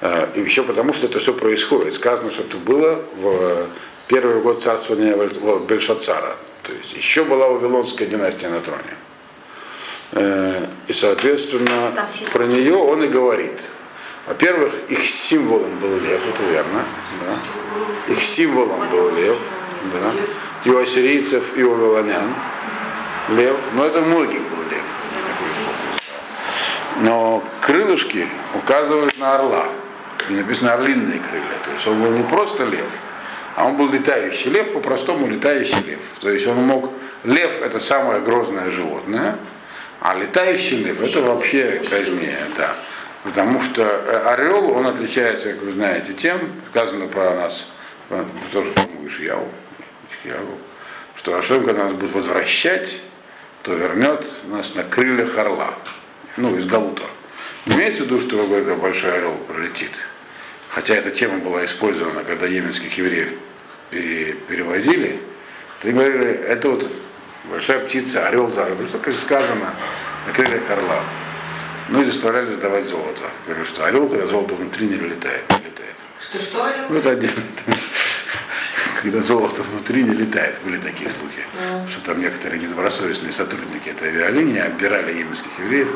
Э, 0.00 0.28
И 0.34 0.40
еще 0.40 0.62
потому, 0.62 0.92
что 0.92 1.06
это 1.06 1.18
все 1.18 1.32
происходит. 1.32 1.94
Сказано, 1.94 2.30
что 2.30 2.42
это 2.42 2.56
было 2.58 3.00
в 3.16 3.66
первый 4.08 4.40
год 4.40 4.62
царствования 4.62 5.14
Бельшацара. 5.60 6.36
То 6.62 6.72
есть 6.72 6.92
еще 6.94 7.24
была 7.24 7.48
Вавилонская 7.48 8.06
династия 8.08 8.48
на 8.48 8.60
троне. 8.60 8.96
Э, 10.12 10.66
И, 10.88 10.92
соответственно, 10.92 11.92
про 12.32 12.44
нее 12.44 12.74
он 12.76 13.02
и 13.02 13.06
говорит. 13.08 13.62
Во-первых, 14.26 14.72
их 14.88 15.08
символом 15.08 15.78
был 15.78 16.00
лев, 16.00 16.20
это 16.26 16.42
верно. 16.50 16.84
Да. 17.24 18.12
Их 18.12 18.22
символом 18.24 18.88
был 18.90 19.14
лев. 19.14 19.36
Да. 19.92 20.12
И 20.64 20.70
у 20.70 20.78
ассирийцев, 20.78 21.56
и 21.56 21.62
у 21.62 21.70
вавилонян 21.74 22.34
лев. 23.30 23.56
Но 23.74 23.84
это 23.86 24.00
многих 24.00 24.40
был 24.40 24.62
лев. 24.70 24.82
Но 27.02 27.44
крылышки 27.60 28.28
указывают 28.54 29.16
на 29.18 29.36
орла. 29.36 29.66
И 30.28 30.32
написано 30.32 30.74
орлиные 30.74 31.20
крылья. 31.20 31.58
То 31.64 31.72
есть 31.72 31.86
он 31.86 32.02
был 32.02 32.10
не 32.10 32.24
просто 32.24 32.64
лев, 32.64 32.90
а 33.54 33.64
он 33.64 33.76
был 33.76 33.88
летающий 33.88 34.50
лев, 34.50 34.72
по-простому 34.72 35.26
летающий 35.26 35.80
лев. 35.86 36.00
То 36.20 36.30
есть 36.30 36.46
он 36.46 36.58
мог... 36.58 36.92
Лев 37.24 37.62
это 37.62 37.80
самое 37.80 38.20
грозное 38.20 38.70
животное, 38.70 39.36
а 40.00 40.14
летающий 40.14 40.82
лев 40.82 41.00
это 41.00 41.22
вообще 41.22 41.82
казнее. 41.88 42.36
Да. 42.56 42.74
Потому 43.24 43.60
что 43.60 43.82
э, 43.82 44.22
орел, 44.26 44.70
он 44.70 44.86
отличается, 44.86 45.52
как 45.52 45.62
вы 45.62 45.72
знаете, 45.72 46.12
тем, 46.12 46.38
сказано 46.70 47.08
про 47.08 47.34
нас, 47.34 47.72
тоже 48.52 48.70
Ишьяу, 49.04 49.48
Ишьяу, 50.22 50.46
что 51.16 51.36
Ашем, 51.36 51.66
нас 51.66 51.90
будет 51.90 52.12
возвращать, 52.12 53.00
то 53.64 53.74
вернет 53.74 54.24
нас 54.44 54.76
на 54.76 54.84
крыльях 54.84 55.36
орла, 55.38 55.70
ну, 56.36 56.56
из 56.56 56.66
Галута. 56.66 57.02
Имеется 57.66 58.02
в 58.02 58.06
виду, 58.06 58.20
что 58.20 58.44
большой 58.76 59.18
орел 59.18 59.34
пролетит. 59.48 59.90
Хотя 60.70 60.94
эта 60.94 61.10
тема 61.10 61.38
была 61.38 61.64
использована, 61.64 62.22
когда 62.24 62.46
йеменских 62.46 62.96
евреев 62.96 63.30
пере- 63.90 64.34
перевозили, 64.34 65.18
то 65.80 65.88
они 65.88 65.98
говорили, 65.98 66.26
это 66.26 66.68
вот 66.70 66.88
большая 67.50 67.80
птица, 67.80 68.26
орел, 68.28 68.46
да, 68.48 68.68
что, 68.88 68.98
как 68.98 69.18
сказано, 69.18 69.74
на 70.26 70.32
крыльях 70.32 70.70
орла. 70.70 71.02
Ну 71.88 72.02
и 72.02 72.04
заставляли 72.04 72.52
сдавать 72.52 72.84
золото. 72.86 73.22
Говорю, 73.46 73.64
что 73.64 73.84
орел, 73.84 74.08
когда 74.08 74.26
золото 74.26 74.54
внутри 74.54 74.88
не 74.88 74.96
летает, 74.96 75.44
не 75.50 75.56
летает. 75.58 75.94
Что, 76.20 76.38
что, 76.38 76.64
орел? 76.64 76.86
Ну 76.88 76.98
это 76.98 77.10
отдельно. 77.10 77.42
Когда 79.02 79.22
золото 79.22 79.62
внутри 79.62 80.02
не 80.02 80.14
летает, 80.14 80.58
были 80.64 80.78
такие 80.78 81.08
слухи, 81.10 81.44
что 81.90 82.00
там 82.04 82.20
некоторые 82.20 82.60
недобросовестные 82.60 83.32
сотрудники 83.32 83.88
этой 83.90 84.08
авиалинии 84.08 84.58
оббирали 84.58 85.12
йеменских 85.12 85.58
евреев, 85.58 85.92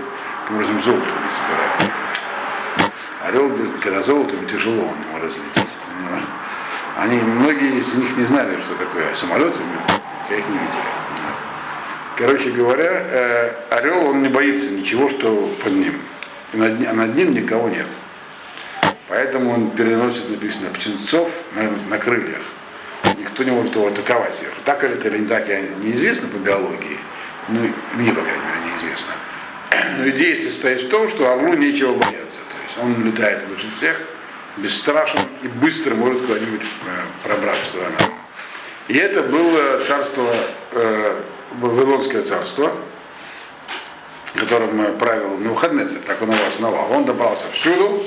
таким 0.50 0.56
образом 0.56 0.82
золото 0.82 1.06
не 1.06 1.30
собирали. 1.36 2.92
Орел, 3.26 3.70
когда 3.80 4.02
золото, 4.02 4.34
ему 4.34 4.48
тяжело 4.48 4.82
он 4.82 5.08
его 5.08 5.18
разлететь. 5.18 5.76
понимаешь? 5.86 6.24
Они, 6.96 7.20
многие 7.20 7.78
из 7.78 7.94
них 7.94 8.16
не 8.16 8.24
знали, 8.24 8.58
что 8.58 8.74
такое 8.74 9.14
самолет, 9.14 9.54
я 10.30 10.36
их 10.36 10.48
не 10.48 10.54
видели. 10.54 10.90
Вот. 11.26 11.42
Короче 12.16 12.50
говоря, 12.50 12.90
э, 12.90 13.52
орел, 13.70 14.06
он 14.06 14.22
не 14.22 14.28
боится 14.28 14.70
ничего, 14.70 15.08
что 15.08 15.50
под 15.62 15.72
ним. 15.72 15.94
И 16.52 16.56
над, 16.56 16.86
а 16.86 16.92
над 16.92 17.14
ним 17.14 17.32
никого 17.32 17.68
нет. 17.68 17.86
Поэтому 19.08 19.52
он 19.52 19.70
переносит, 19.70 20.30
написано, 20.30 20.70
птенцов 20.70 21.30
на, 21.54 21.70
на 21.88 21.98
крыльях. 21.98 22.42
Никто 23.18 23.44
не 23.44 23.50
может 23.50 23.74
его 23.74 23.88
атаковать. 23.88 24.44
Так 24.64 24.82
это 24.84 25.08
или 25.08 25.18
не 25.18 25.26
так, 25.26 25.48
я 25.48 25.60
неизвестно 25.60 26.28
по 26.28 26.36
биологии. 26.36 26.98
Ну, 27.48 27.60
мне, 27.94 28.12
по 28.12 28.22
крайней 28.22 28.42
мере, 28.42 28.72
неизвестно. 28.72 29.12
Но 29.98 30.08
идея 30.10 30.36
состоит 30.36 30.82
в 30.82 30.88
том, 30.88 31.08
что 31.08 31.30
орлу 31.30 31.54
нечего 31.54 31.92
бояться. 31.92 32.40
То 32.48 32.56
есть 32.66 32.78
он 32.80 33.04
летает 33.04 33.42
лучше 33.48 33.70
всех, 33.76 34.00
бесстрашен 34.56 35.20
и 35.42 35.48
быстро 35.48 35.94
может 35.94 36.20
куда-нибудь 36.22 36.62
э, 36.62 37.26
пробраться 37.26 37.70
куда 37.70 37.84
надо. 37.90 38.12
И 38.88 38.96
это 38.96 39.22
было 39.22 39.78
царство, 39.78 40.26
э, 40.72 41.20
Вавилонское 41.60 42.22
царство, 42.22 42.72
которым 44.34 44.80
э, 44.80 44.92
правил 44.92 45.38
Навуходнецер, 45.38 46.00
так 46.00 46.20
он 46.22 46.30
его 46.30 46.46
основал. 46.46 46.90
Он 46.92 47.04
добрался 47.04 47.46
всюду, 47.52 48.02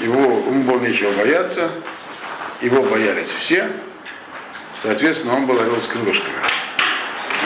его, 0.00 0.20
ему 0.20 0.62
было 0.62 0.80
нечего 0.80 1.10
бояться, 1.12 1.70
его 2.60 2.82
боялись 2.82 3.30
все, 3.30 3.70
соответственно, 4.82 5.36
он 5.36 5.46
был 5.46 5.58
орел 5.58 5.80
с 5.80 5.88
крылышками. 5.88 6.36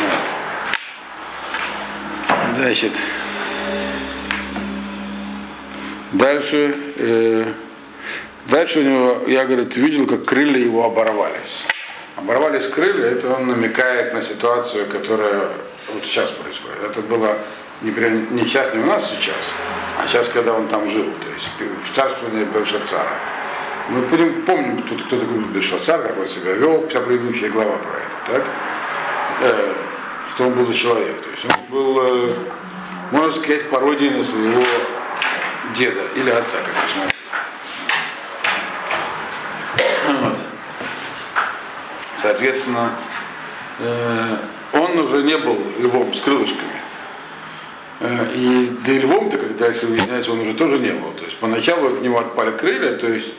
Вот. 0.01 0.19
Значит, 2.57 2.97
дальше, 6.13 6.77
э, 6.97 7.45
дальше 8.47 8.81
у 8.81 8.83
него, 8.83 9.23
я, 9.29 9.45
говорит, 9.45 9.77
видел, 9.77 10.07
как 10.07 10.25
крылья 10.25 10.59
его 10.59 10.85
оборвались. 10.85 11.67
Оборвались 12.17 12.67
крылья, 12.67 13.07
это 13.07 13.33
он 13.35 13.47
намекает 13.47 14.13
на 14.13 14.23
ситуацию, 14.23 14.87
которая 14.87 15.49
вот 15.93 16.05
сейчас 16.05 16.31
происходит. 16.31 16.79
Это 16.85 17.01
было 17.01 17.37
не, 17.83 17.91
не 17.91 18.45
сейчас, 18.45 18.75
не 18.75 18.81
у 18.81 18.87
нас 18.87 19.11
сейчас, 19.11 19.55
а 19.99 20.07
сейчас, 20.07 20.29
когда 20.29 20.53
он 20.53 20.69
там 20.69 20.89
жил, 20.89 21.05
то 21.05 21.29
есть 21.33 21.49
в 21.83 21.95
царствовании 21.95 22.45
Белшацара. 22.45 23.15
Мы 23.89 24.03
будем, 24.03 24.43
помним, 24.43 24.79
кто, 24.79 24.95
кто 24.95 25.19
такой 25.19 25.39
был 25.39 25.49
Белшацар, 25.49 26.03
как 26.03 26.19
он 26.19 26.29
себя 26.29 26.53
вел, 26.53 26.87
вся 26.89 27.01
предыдущая 27.01 27.51
глава 27.51 27.77
про 27.79 27.91
это, 27.91 28.33
так? 28.33 28.47
Э, 29.43 29.73
что 30.33 30.47
он 30.47 30.53
был 30.53 30.67
за 30.67 30.75
человек. 30.75 31.21
То 31.23 31.31
есть 31.31 31.45
он 31.45 31.65
был, 31.71 32.01
э, 32.03 32.35
можно 33.11 33.33
сказать, 33.33 33.69
пародией 33.69 34.17
на 34.17 34.23
своего 34.23 34.63
деда 35.75 36.03
или 36.17 36.31
отца, 36.31 36.59
как 36.65 36.75
посмотреть. 36.75 37.15
Вот. 40.23 40.39
Соответственно, 42.21 42.93
э, 43.79 44.37
он 44.73 44.99
уже 44.99 45.23
не 45.23 45.37
был 45.39 45.59
львом 45.79 46.15
с 46.15 46.21
крылышками. 46.21 46.81
Э, 48.01 48.33
И 48.35 48.73
да 48.85 48.93
и 48.93 48.99
львом-то, 48.99 49.39
как 49.39 49.57
дальше 49.57 49.87
выясняется, 49.87 50.33
он 50.33 50.41
уже 50.41 50.55
тоже 50.55 50.79
не 50.79 50.93
был. 50.93 51.13
То 51.13 51.25
есть 51.25 51.37
поначалу 51.39 51.89
от 51.89 52.03
него 52.03 52.19
отпали 52.19 52.51
крылья, 52.51 52.97
то 52.97 53.07
есть 53.07 53.33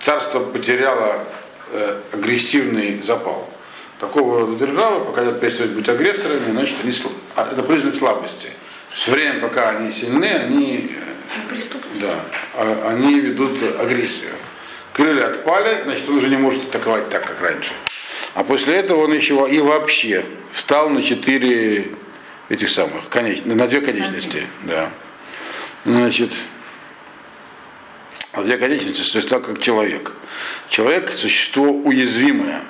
царство 0.00 0.40
потеряло 0.40 1.24
э, 1.70 2.00
агрессивный 2.12 3.02
запал. 3.02 3.50
Такого 4.00 4.40
рода 4.40 4.56
державы, 4.66 5.06
пока 5.06 5.32
перестают 5.32 5.72
быть 5.72 5.88
агрессорами, 5.88 6.50
значит, 6.50 6.76
они 6.82 6.92
а 7.34 7.48
это 7.50 7.62
признак 7.62 7.96
слабости. 7.96 8.50
Все 8.90 9.10
время, 9.10 9.40
пока 9.40 9.70
они 9.70 9.90
сильны, 9.90 10.26
они 10.26 10.90
э, 10.90 11.15
Преступность. 11.48 12.00
да, 12.00 12.20
а- 12.54 12.90
они 12.92 13.20
ведут 13.20 13.62
агрессию. 13.78 14.30
Крылья 14.92 15.28
отпали, 15.28 15.82
значит, 15.84 16.08
он 16.08 16.16
уже 16.16 16.28
не 16.28 16.36
может 16.36 16.64
атаковать 16.64 17.10
так, 17.10 17.26
как 17.26 17.40
раньше. 17.40 17.72
А 18.34 18.44
после 18.44 18.76
этого 18.76 19.04
он 19.04 19.12
еще 19.12 19.46
и 19.50 19.60
вообще 19.60 20.24
встал 20.52 20.88
на 20.88 21.02
четыре 21.02 21.90
этих 22.48 22.70
самых, 22.70 23.08
конеч... 23.08 23.44
на 23.44 23.66
две 23.66 23.80
конечности. 23.80 24.46
Да. 24.64 24.90
Значит, 25.84 26.32
А 28.32 28.42
две 28.42 28.58
конечности, 28.58 29.12
то 29.12 29.16
есть 29.18 29.28
стал 29.28 29.40
как 29.40 29.60
человек. 29.60 30.12
Человек– 30.68 31.10
существо 31.14 31.64
уязвимое. 31.64 32.62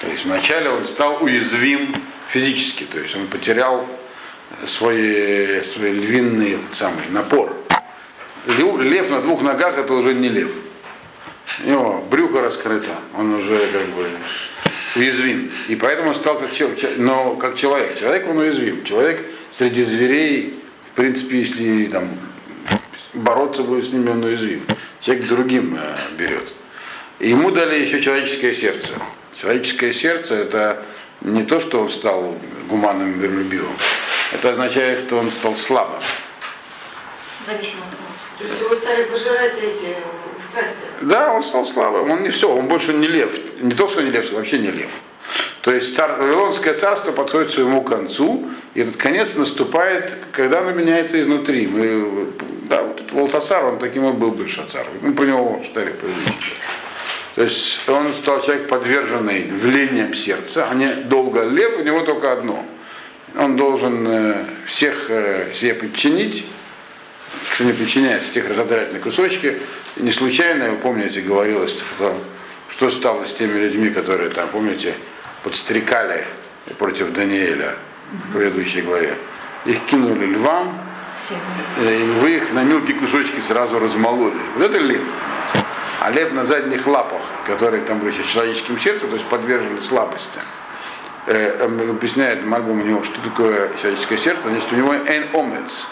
То 0.00 0.08
есть 0.08 0.24
вначале 0.24 0.70
он 0.70 0.84
стал 0.84 1.22
уязвим 1.22 1.94
физически, 2.28 2.84
то 2.84 2.98
есть 2.98 3.14
он 3.16 3.26
потерял 3.26 3.86
свой, 4.64 5.62
свой 5.64 5.90
львиный 5.90 6.52
этот 6.52 6.74
самый 6.74 7.08
напор. 7.10 7.54
Лев, 8.48 9.10
на 9.10 9.20
двух 9.20 9.42
ногах 9.42 9.76
это 9.76 9.92
уже 9.92 10.14
не 10.14 10.28
лев. 10.28 10.50
У 11.64 11.68
него 11.68 12.04
брюхо 12.10 12.40
раскрыто, 12.40 12.92
он 13.16 13.34
уже 13.34 13.58
как 13.72 13.86
бы 13.88 14.06
уязвим. 14.96 15.52
И 15.68 15.76
поэтому 15.76 16.10
он 16.10 16.14
стал 16.14 16.38
как 16.38 16.52
человек, 16.52 16.78
но 16.96 17.36
как 17.36 17.56
человек. 17.56 17.98
Человек 17.98 18.26
он 18.26 18.38
уязвим. 18.38 18.84
Человек 18.84 19.24
среди 19.50 19.82
зверей, 19.82 20.58
в 20.92 20.96
принципе, 20.96 21.40
если 21.40 21.86
там 21.86 22.08
бороться 23.12 23.62
будет 23.62 23.86
с 23.86 23.92
ними, 23.92 24.08
он 24.08 24.24
уязвим. 24.24 24.62
Человек 25.00 25.28
другим 25.28 25.78
э, 25.78 25.96
берет. 26.16 26.52
И 27.18 27.30
ему 27.30 27.50
дали 27.50 27.78
еще 27.78 28.00
человеческое 28.00 28.54
сердце. 28.54 28.94
Человеческое 29.38 29.92
сердце 29.92 30.36
это 30.36 30.84
не 31.20 31.42
то, 31.42 31.60
что 31.60 31.82
он 31.82 31.90
стал 31.90 32.38
гуманным 32.68 33.12
и 33.12 33.16
миролюбивым. 33.16 33.76
Это 34.32 34.50
означает, 34.50 35.00
что 35.00 35.18
он 35.18 35.30
стал 35.30 35.54
слабым. 35.54 36.00
Эмоций. 37.46 38.07
То 38.38 38.44
есть 38.44 38.60
его 38.60 38.74
стали 38.74 39.02
пожирать 39.04 39.54
эти 39.58 39.96
страсти. 40.48 40.76
Да, 41.02 41.32
он 41.32 41.42
стал 41.42 41.66
слабым. 41.66 42.10
Он 42.10 42.22
не 42.22 42.30
все, 42.30 42.48
он 42.48 42.68
больше 42.68 42.92
не 42.92 43.08
лев. 43.08 43.32
Не 43.60 43.72
то, 43.72 43.88
что 43.88 44.02
не 44.02 44.10
лев, 44.10 44.30
вообще 44.32 44.58
не 44.58 44.70
лев. 44.70 44.90
То 45.62 45.74
есть 45.74 45.96
цар, 45.96 46.16
Вавилонское 46.18 46.74
царство 46.74 47.12
подходит 47.12 47.48
к 47.48 47.54
своему 47.54 47.82
концу, 47.82 48.48
и 48.74 48.80
этот 48.80 48.96
конец 48.96 49.36
наступает, 49.36 50.16
когда 50.32 50.60
оно 50.60 50.70
меняется 50.70 51.20
изнутри. 51.20 51.66
Мы, 51.66 52.28
да, 52.68 52.84
вот 52.84 53.10
Волтасар, 53.10 53.64
он 53.64 53.78
таким 53.78 54.08
и 54.08 54.12
был 54.12 54.30
Бельшацар. 54.30 54.86
Мы 55.02 55.12
про 55.12 55.24
него 55.24 55.60
читали. 55.64 55.94
То 57.34 57.42
есть 57.42 57.88
он 57.88 58.14
стал 58.14 58.40
человек, 58.40 58.68
подверженный 58.68 59.42
влиянием 59.44 60.14
сердца, 60.14 60.68
а 60.70 60.74
не 60.74 60.88
долго 60.88 61.42
лев, 61.42 61.78
у 61.78 61.82
него 61.82 62.00
только 62.00 62.32
одно. 62.32 62.64
Он 63.36 63.56
должен 63.56 64.06
э, 64.08 64.44
всех 64.66 65.10
э, 65.10 65.52
себе 65.52 65.74
подчинить, 65.74 66.44
кто 67.54 67.64
не 67.64 67.72
подчиняется, 67.72 68.32
тех 68.32 68.48
разодрать 68.48 68.92
на 68.92 68.98
кусочки. 68.98 69.58
И 69.96 70.02
не 70.02 70.12
случайно, 70.12 70.70
вы 70.70 70.76
помните, 70.76 71.20
говорилось, 71.20 71.76
что, 71.78 72.16
что 72.68 72.90
стало 72.90 73.24
с 73.24 73.32
теми 73.32 73.58
людьми, 73.58 73.90
которые 73.90 74.30
там, 74.30 74.48
помните, 74.48 74.94
подстрекали 75.42 76.24
против 76.78 77.12
Даниэля 77.12 77.74
в 78.12 78.32
предыдущей 78.32 78.82
главе. 78.82 79.14
Их 79.64 79.84
кинули 79.86 80.26
львам, 80.26 80.78
и 81.80 81.82
львы 81.82 82.36
их 82.36 82.52
на 82.52 82.62
мелкие 82.62 82.96
кусочки 82.96 83.40
сразу 83.40 83.78
размололи. 83.78 84.36
Вот 84.56 84.64
это 84.64 84.78
лев. 84.78 85.06
А 86.00 86.10
лев 86.10 86.32
на 86.32 86.44
задних 86.44 86.86
лапах, 86.86 87.22
которые 87.44 87.82
там 87.82 87.98
были 87.98 88.12
человеческим 88.22 88.78
сердцем, 88.78 89.08
то 89.08 89.16
есть 89.16 89.26
подвержены 89.26 89.80
слабости. 89.80 90.38
Э, 91.26 91.58
э, 91.58 91.90
объясняет 91.90 92.44
Мальбом 92.44 92.80
у 92.80 92.84
него, 92.84 93.02
что 93.02 93.20
такое 93.20 93.70
человеческое 93.76 94.16
сердце, 94.16 94.48
значит, 94.48 94.72
у 94.72 94.76
него 94.76 94.94
эн 94.94 95.26
омец. 95.34 95.88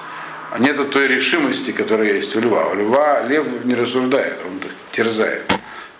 А 0.57 0.59
нету 0.59 0.87
той 0.87 1.07
решимости, 1.07 1.71
которая 1.71 2.15
есть 2.15 2.35
у 2.35 2.41
льва. 2.41 2.69
У 2.69 2.75
льва 2.77 3.21
лев 3.25 3.47
не 3.65 3.75
рассуждает, 3.75 4.39
он 4.43 4.59
терзает. 4.91 5.43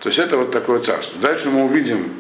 То 0.01 0.09
есть 0.09 0.19
это 0.19 0.39
вот 0.39 0.51
такое 0.51 0.79
царство. 0.79 1.21
Дальше 1.21 1.51
мы 1.51 1.65
увидим, 1.67 2.11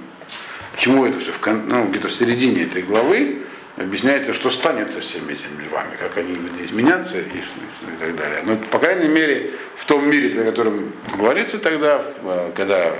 чему 0.76 1.06
это 1.06 1.18
все, 1.18 1.32
ну, 1.70 1.86
где-то 1.86 2.08
в 2.08 2.12
середине 2.12 2.64
этой 2.64 2.82
главы, 2.82 3.38
объясняется, 3.78 4.34
что 4.34 4.50
станет 4.50 4.92
со 4.92 5.00
всеми 5.00 5.32
этими 5.32 5.64
львами, 5.66 5.96
как 5.96 6.18
они 6.18 6.34
будут 6.34 6.60
изменяться 6.60 7.20
и, 7.20 7.22
и 7.22 7.96
так 7.98 8.14
далее. 8.16 8.42
Но, 8.44 8.56
по 8.56 8.80
крайней 8.80 9.08
мере, 9.08 9.52
в 9.74 9.86
том 9.86 10.06
мире, 10.06 10.38
о 10.38 10.44
котором 10.44 10.92
говорится 11.16 11.56
тогда, 11.58 12.04
в- 12.20 12.52
когда 12.54 12.92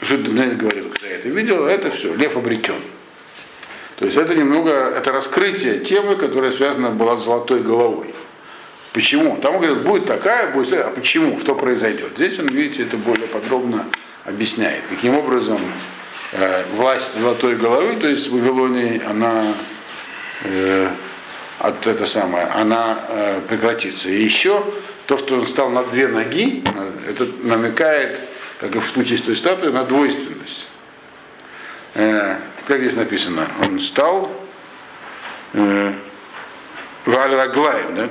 Жид 0.00 0.24
Даниэль 0.24 0.56
говорит, 0.56 0.92
когда 0.92 1.06
я 1.06 1.18
это 1.18 1.28
видел, 1.28 1.66
это 1.66 1.92
все, 1.92 2.12
лев 2.12 2.36
обречен. 2.36 2.80
То 3.98 4.06
есть 4.06 4.16
это 4.16 4.34
немного, 4.34 4.72
это 4.96 5.12
раскрытие 5.12 5.78
темы, 5.78 6.16
которая 6.16 6.50
связана 6.50 6.90
была 6.90 7.14
с 7.14 7.24
золотой 7.24 7.62
головой. 7.62 8.12
Почему? 8.92 9.38
Там 9.38 9.54
он 9.54 9.62
говорит, 9.62 9.82
будет 9.82 10.06
такая, 10.06 10.52
будет 10.52 10.70
такая, 10.70 10.86
а 10.86 10.90
почему, 10.90 11.38
что 11.40 11.54
произойдет. 11.54 12.12
Здесь 12.16 12.38
он, 12.38 12.46
видите, 12.46 12.82
это 12.82 12.96
более 12.96 13.26
подробно 13.26 13.86
объясняет, 14.24 14.86
каким 14.86 15.16
образом 15.16 15.60
э, 16.32 16.64
власть 16.74 17.14
золотой 17.14 17.56
головы, 17.56 17.96
то 17.96 18.06
есть 18.06 18.28
в 18.28 18.32
Вавилонии, 18.32 19.02
она 19.04 19.54
э, 20.44 20.88
от 21.58 21.86
это 21.86 22.04
самое, 22.04 22.46
она 22.46 22.98
э, 23.08 23.40
прекратится. 23.48 24.10
И 24.10 24.22
еще 24.22 24.62
то, 25.06 25.16
что 25.16 25.36
он 25.36 25.46
стал 25.46 25.70
на 25.70 25.82
две 25.82 26.06
ноги, 26.08 26.62
это 27.08 27.26
намекает, 27.44 28.20
как 28.60 28.76
и 28.76 28.78
в 28.78 28.84
случае 28.84 29.18
с 29.18 29.22
той 29.22 29.36
статуей, 29.36 29.72
на 29.72 29.84
двойственность. 29.84 30.68
Э, 31.94 32.36
как 32.66 32.80
здесь 32.80 32.96
написано? 32.96 33.46
Он 33.62 33.80
стал 33.80 34.30
э, 35.54 35.92
Валь-Раглаем, 37.06 37.96
да? 37.96 38.08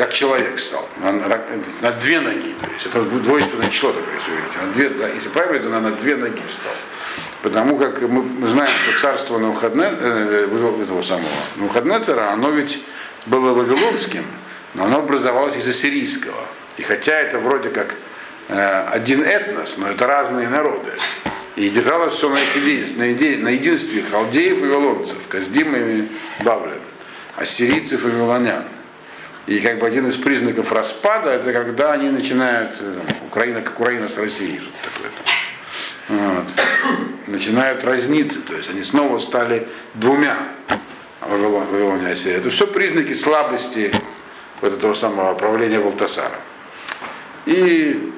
Как 0.00 0.14
человек 0.14 0.58
стал, 0.58 0.88
на, 1.02 1.12
на- 1.12 1.44
на 1.82 1.92
две 1.92 2.20
ноги, 2.20 2.54
то 2.58 2.70
есть 2.72 2.86
это 2.86 3.02
двойственное 3.02 3.68
число 3.68 3.92
такое, 3.92 4.14
если 4.14 4.30
видите, 4.34 4.58
на 4.64 4.72
две, 4.72 4.88
да, 4.88 5.08
если 5.08 5.28
правильно, 5.28 5.60
то 5.60 5.76
она 5.76 5.90
на 5.90 5.96
две 5.96 6.16
ноги 6.16 6.40
встал. 6.48 6.72
Потому 7.42 7.76
как 7.76 8.00
мы, 8.00 8.22
мы 8.22 8.48
знаем, 8.48 8.70
что 8.82 8.98
царство 8.98 9.36
Навуходне, 9.38 9.84
э, 9.90 10.46
Вавил- 10.50 10.82
этого 10.82 11.02
самого 11.02 11.28
Навуходнецера, 11.56 12.30
оно 12.30 12.50
ведь 12.50 12.82
было 13.26 13.52
вавилонским, 13.52 14.24
но 14.72 14.84
оно 14.86 15.00
образовалось 15.00 15.56
из 15.58 15.68
ассирийского. 15.68 16.46
И 16.78 16.82
хотя 16.82 17.12
это 17.20 17.38
вроде 17.38 17.68
как 17.68 17.94
э, 18.48 18.86
один 18.90 19.22
этнос, 19.22 19.76
но 19.76 19.88
это 19.90 20.06
разные 20.06 20.48
народы. 20.48 20.92
И 21.56 21.68
держалось 21.68 22.14
все 22.14 22.30
на, 22.30 22.38
их 22.38 22.56
еди- 22.56 22.96
на, 22.96 23.12
иде- 23.12 23.36
на 23.36 23.48
единстве 23.50 24.02
халдеев 24.10 24.58
и 24.62 24.66
вавилонцев, 24.66 25.18
каздим 25.28 25.76
и 25.76 26.08
бавлин, 26.42 26.80
ассирийцев 27.36 28.02
и 28.02 28.08
вавилонян. 28.08 28.64
И 29.46 29.60
как 29.60 29.78
бы 29.78 29.86
один 29.86 30.06
из 30.06 30.16
признаков 30.16 30.70
распада, 30.72 31.30
это 31.30 31.52
когда 31.52 31.92
они 31.92 32.08
начинают, 32.10 32.70
э, 32.80 32.98
там, 33.06 33.26
Украина 33.26 33.62
как 33.62 33.80
Украина 33.80 34.08
с 34.08 34.18
Россией, 34.18 34.60
что-то 34.60 34.94
такое. 34.94 35.10
там. 35.10 36.36
Вот. 36.36 36.46
Начинают 37.26 37.84
разниться, 37.84 38.40
то 38.40 38.54
есть 38.54 38.68
они 38.68 38.82
снова 38.82 39.18
стали 39.18 39.68
двумя 39.94 40.36
Вавилон, 41.20 41.66
Вавилон 41.66 42.06
и 42.06 42.10
Ассирия. 42.10 42.38
Это 42.38 42.50
все 42.50 42.66
признаки 42.66 43.12
слабости 43.12 43.92
вот 44.60 44.72
этого 44.72 44.94
самого 44.94 45.34
правления 45.34 45.78
Валтасара. 45.78 46.38
И 47.46 48.12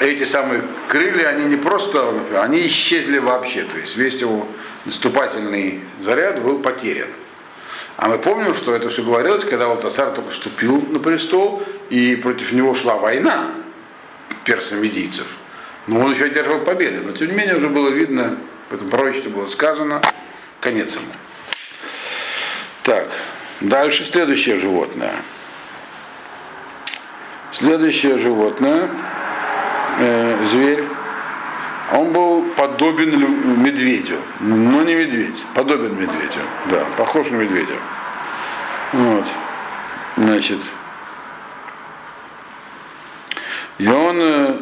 эти 0.00 0.24
самые 0.24 0.62
крылья, 0.88 1.28
они 1.28 1.44
не 1.44 1.56
просто, 1.56 2.14
они 2.34 2.66
исчезли 2.66 3.18
вообще, 3.18 3.64
то 3.64 3.78
есть 3.78 3.96
весь 3.96 4.20
его 4.20 4.46
наступательный 4.84 5.80
заряд 6.00 6.42
был 6.42 6.58
потерян. 6.58 7.08
А 7.96 8.08
мы 8.08 8.18
помним, 8.18 8.54
что 8.54 8.74
это 8.74 8.88
все 8.88 9.02
говорилось, 9.02 9.44
когда 9.44 9.66
Валтасар 9.66 10.10
только 10.10 10.30
вступил 10.30 10.80
на 10.88 10.98
престол, 10.98 11.62
и 11.90 12.16
против 12.16 12.52
него 12.52 12.74
шла 12.74 12.96
война 12.96 13.46
персов-медийцев. 14.44 15.26
Но 15.86 16.00
он 16.00 16.12
еще 16.12 16.24
одерживал 16.24 16.60
победы. 16.60 17.00
Но 17.04 17.12
тем 17.12 17.28
не 17.28 17.34
менее 17.34 17.56
уже 17.56 17.68
было 17.68 17.88
видно, 17.88 18.38
в 18.70 18.74
этом 18.74 18.88
пророчестве 18.88 19.30
было 19.30 19.46
сказано, 19.46 20.00
конец 20.60 20.96
ему. 20.96 21.06
Так, 22.82 23.08
дальше 23.60 24.04
следующее 24.04 24.56
животное. 24.56 25.14
Следующее 27.52 28.16
животное, 28.16 28.88
э, 29.98 30.44
зверь, 30.50 30.84
он 31.92 32.12
был 32.12 32.42
подобен 32.56 33.62
медведю, 33.62 34.18
но 34.40 34.82
не 34.82 34.94
медведь, 34.94 35.44
подобен 35.54 36.00
медведю, 36.00 36.40
да, 36.70 36.84
похож 36.96 37.30
на 37.30 37.36
медведя. 37.36 37.76
Вот, 38.92 39.26
значит, 40.16 40.60
и 43.78 43.88
он 43.88 44.16
э, 44.20 44.56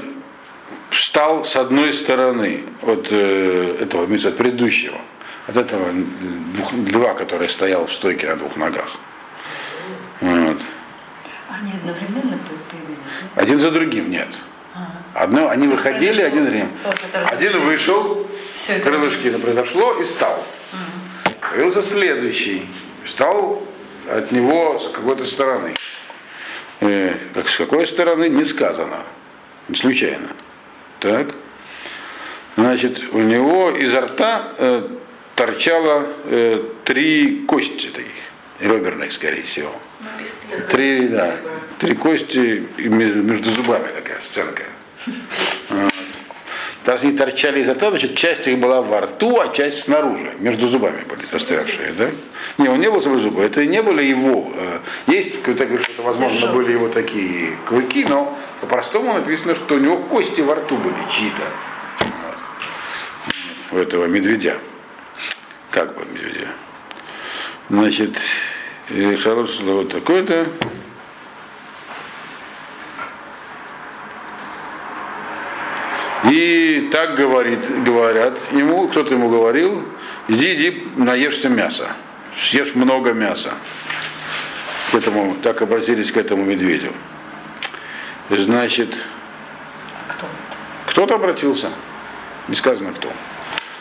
встал 0.91 1.45
с 1.45 1.57
одной 1.57 1.93
стороны 1.93 2.65
от 2.83 3.09
э, 3.11 3.77
этого, 3.81 4.05
от 4.05 4.37
предыдущего, 4.37 4.99
от 5.47 5.57
этого 5.57 5.93
двух, 6.55 6.73
льва, 6.73 7.15
который 7.15 7.49
стоял 7.49 7.87
в 7.87 7.93
стойке 7.93 8.29
на 8.29 8.37
двух 8.37 8.57
ногах. 8.57 8.97
Вот. 10.21 10.59
Они 11.49 11.73
одновременно 11.73 12.39
появились? 12.71 12.99
Один 13.35 13.59
за 13.59 13.71
другим 13.71 14.11
нет. 14.11 14.29
Ага. 14.75 15.03
Одно, 15.15 15.49
они 15.49 15.67
выходили, 15.69 16.23
один 16.23 16.47
это 16.47 17.29
Один 17.29 17.59
вышел, 17.61 18.27
крылышки 18.83 19.29
это 19.29 19.39
произошло 19.39 19.95
и 20.01 20.05
стал. 20.05 20.45
Появился 21.41 21.83
следующий, 21.83 22.69
встал 23.05 23.63
от 24.09 24.31
него 24.31 24.79
с 24.79 24.89
какой-то 24.89 25.25
стороны. 25.25 25.75
Э, 26.81 27.15
как, 27.35 27.49
с 27.49 27.57
какой 27.57 27.87
стороны, 27.87 28.29
не 28.29 28.45
сказано. 28.45 29.05
Не 29.69 29.77
случайно. 29.77 30.29
Так. 31.01 31.29
Значит, 32.57 33.03
у 33.13 33.19
него 33.19 33.71
изо 33.71 34.03
рта 34.03 34.53
э, 34.59 34.89
торчало 35.35 36.07
э, 36.25 36.63
три 36.85 37.45
кости 37.47 37.89
таких, 37.89 38.13
реберных, 38.61 39.13
скорее 39.13 39.43
всего. 39.43 39.75
Написано. 40.01 40.69
Три, 40.69 41.09
да. 41.09 41.37
Три 41.81 41.95
кости 41.95 42.63
и 42.77 42.89
между 42.89 43.51
зубами 43.51 43.89
такая 43.89 44.21
сценка. 44.21 44.63
Вот. 45.71 45.93
Раз 46.85 47.05
они 47.05 47.13
торчали 47.17 47.61
изо 47.61 47.75
рта, 47.75 47.91
значит, 47.91 48.17
часть 48.17 48.49
их 48.49 48.59
была 48.59 48.83
во 48.83 49.03
рту, 49.03 49.41
а 49.41 49.49
часть 49.49 49.85
снаружи, 49.85 50.33
между 50.41 50.67
зубами 50.67 51.03
были 51.09 51.25
постоявшие, 51.25 51.93
да? 51.93 52.11
Не, 52.59 52.69
он 52.69 52.81
не 52.81 52.91
был 52.91 53.01
собой 53.01 53.21
зубы, 53.21 53.43
это 53.43 53.65
не 53.65 53.81
были 53.81 54.03
его. 54.03 54.53
э, 54.55 54.81
Есть, 55.07 55.41
кто-то 55.43 55.67
говорит, 55.67 55.85
что 55.85 55.93
это, 55.93 56.03
возможно, 56.03 56.53
были 56.53 56.73
его 56.73 56.89
такие 56.89 57.57
клыки, 57.65 58.05
но 58.09 58.37
по-простому 58.61 59.15
написано, 59.15 59.55
что 59.55 59.77
у 59.77 59.79
него 59.79 59.99
кости 59.99 60.41
во 60.41 60.57
рту 60.57 60.77
были 60.77 60.97
чьи-то. 61.11 61.43
Вот. 63.71 63.79
У 63.79 63.79
этого 63.79 64.07
медведя. 64.07 64.59
Как 65.71 65.97
бы 65.97 66.05
медведя. 66.05 66.49
Значит, 67.69 68.19
и 68.89 69.15
Шалот 69.17 69.49
вот 69.61 69.93
такой-то. 69.93 70.49
И 76.25 76.89
так 76.93 77.15
говорит, 77.17 77.83
говорят 77.85 78.39
ему, 78.53 78.89
кто-то 78.89 79.15
ему 79.15 79.31
говорил, 79.31 79.85
иди, 80.29 80.55
иди, 80.55 80.87
наешься 80.97 81.49
мяса, 81.49 81.89
съешь 82.39 82.75
много 82.75 83.13
мяса. 83.13 83.55
К 84.91 84.97
этому, 84.97 85.35
так 85.43 85.63
обратились 85.63 86.13
к 86.13 86.17
этому 86.19 86.45
медведю. 86.45 86.93
Значит, 88.29 89.03
Кто? 90.09 90.27
кто-то 90.87 91.15
обратился. 91.15 91.71
Не 92.49 92.55
сказано 92.55 92.93
кто. 92.93 93.11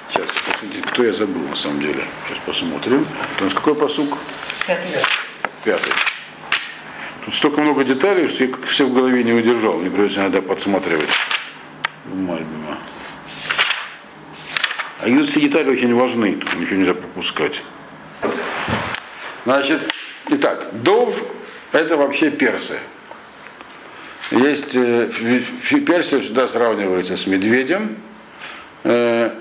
Сейчас, 0.10 0.28
посмотрите, 0.28 0.88
кто 0.88 1.04
я 1.04 1.14
забыл 1.14 1.42
на 1.50 1.56
самом 1.56 1.82
деле. 1.82 2.04
Сейчас 2.26 2.38
посмотрим. 2.46 3.06
У 3.40 3.44
нас 3.44 3.54
какой 3.54 3.76
посук? 3.76 4.18
Пятый. 4.66 4.90
Пятый. 5.64 5.94
Тут 7.26 7.36
столько 7.36 7.62
много 7.62 7.84
деталей, 7.84 8.28
что 8.28 8.44
я 8.44 8.50
все 8.68 8.86
в 8.86 8.94
голове 8.94 9.24
не 9.24 9.34
удержал. 9.34 9.74
Мне 9.78 9.90
придется 9.90 10.22
иногда 10.22 10.42
подсматривать. 10.42 11.10
Мальбима. 12.06 12.78
А 15.02 15.26
все 15.26 15.42
детали 15.42 15.70
очень 15.70 15.94
важны, 15.96 16.36
тут 16.36 16.60
ничего 16.60 16.78
нельзя 16.78 16.94
пропускать. 16.94 17.62
Значит, 19.46 19.90
итак, 20.30 20.68
Дов 20.74 21.24
это 21.72 21.98
вообще 21.98 22.32
персы. 22.32 22.78
Есть 24.32 24.76
э, 24.76 25.10
персы 25.88 26.20
всегда 26.20 26.48
сравниваются 26.48 27.16
с 27.16 27.26
медведем. 27.28 27.98
Э, 28.84 29.32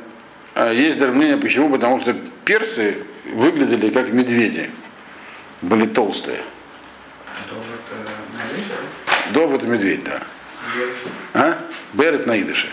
а 0.54 0.72
есть 0.72 0.98
дробление 0.98 1.36
почему? 1.36 1.70
Потому 1.70 2.00
что 2.00 2.14
персы 2.44 2.98
выглядели 3.32 3.90
как 3.90 4.10
медведи. 4.10 4.70
Были 5.60 5.86
толстые. 5.86 6.40
Дов 9.32 9.52
это 9.52 9.66
медведь, 9.66 10.04
да. 10.04 10.22
А? 11.34 11.57
Бер 11.92 12.14
это 12.14 12.28
на 12.28 12.40
идыше. 12.40 12.68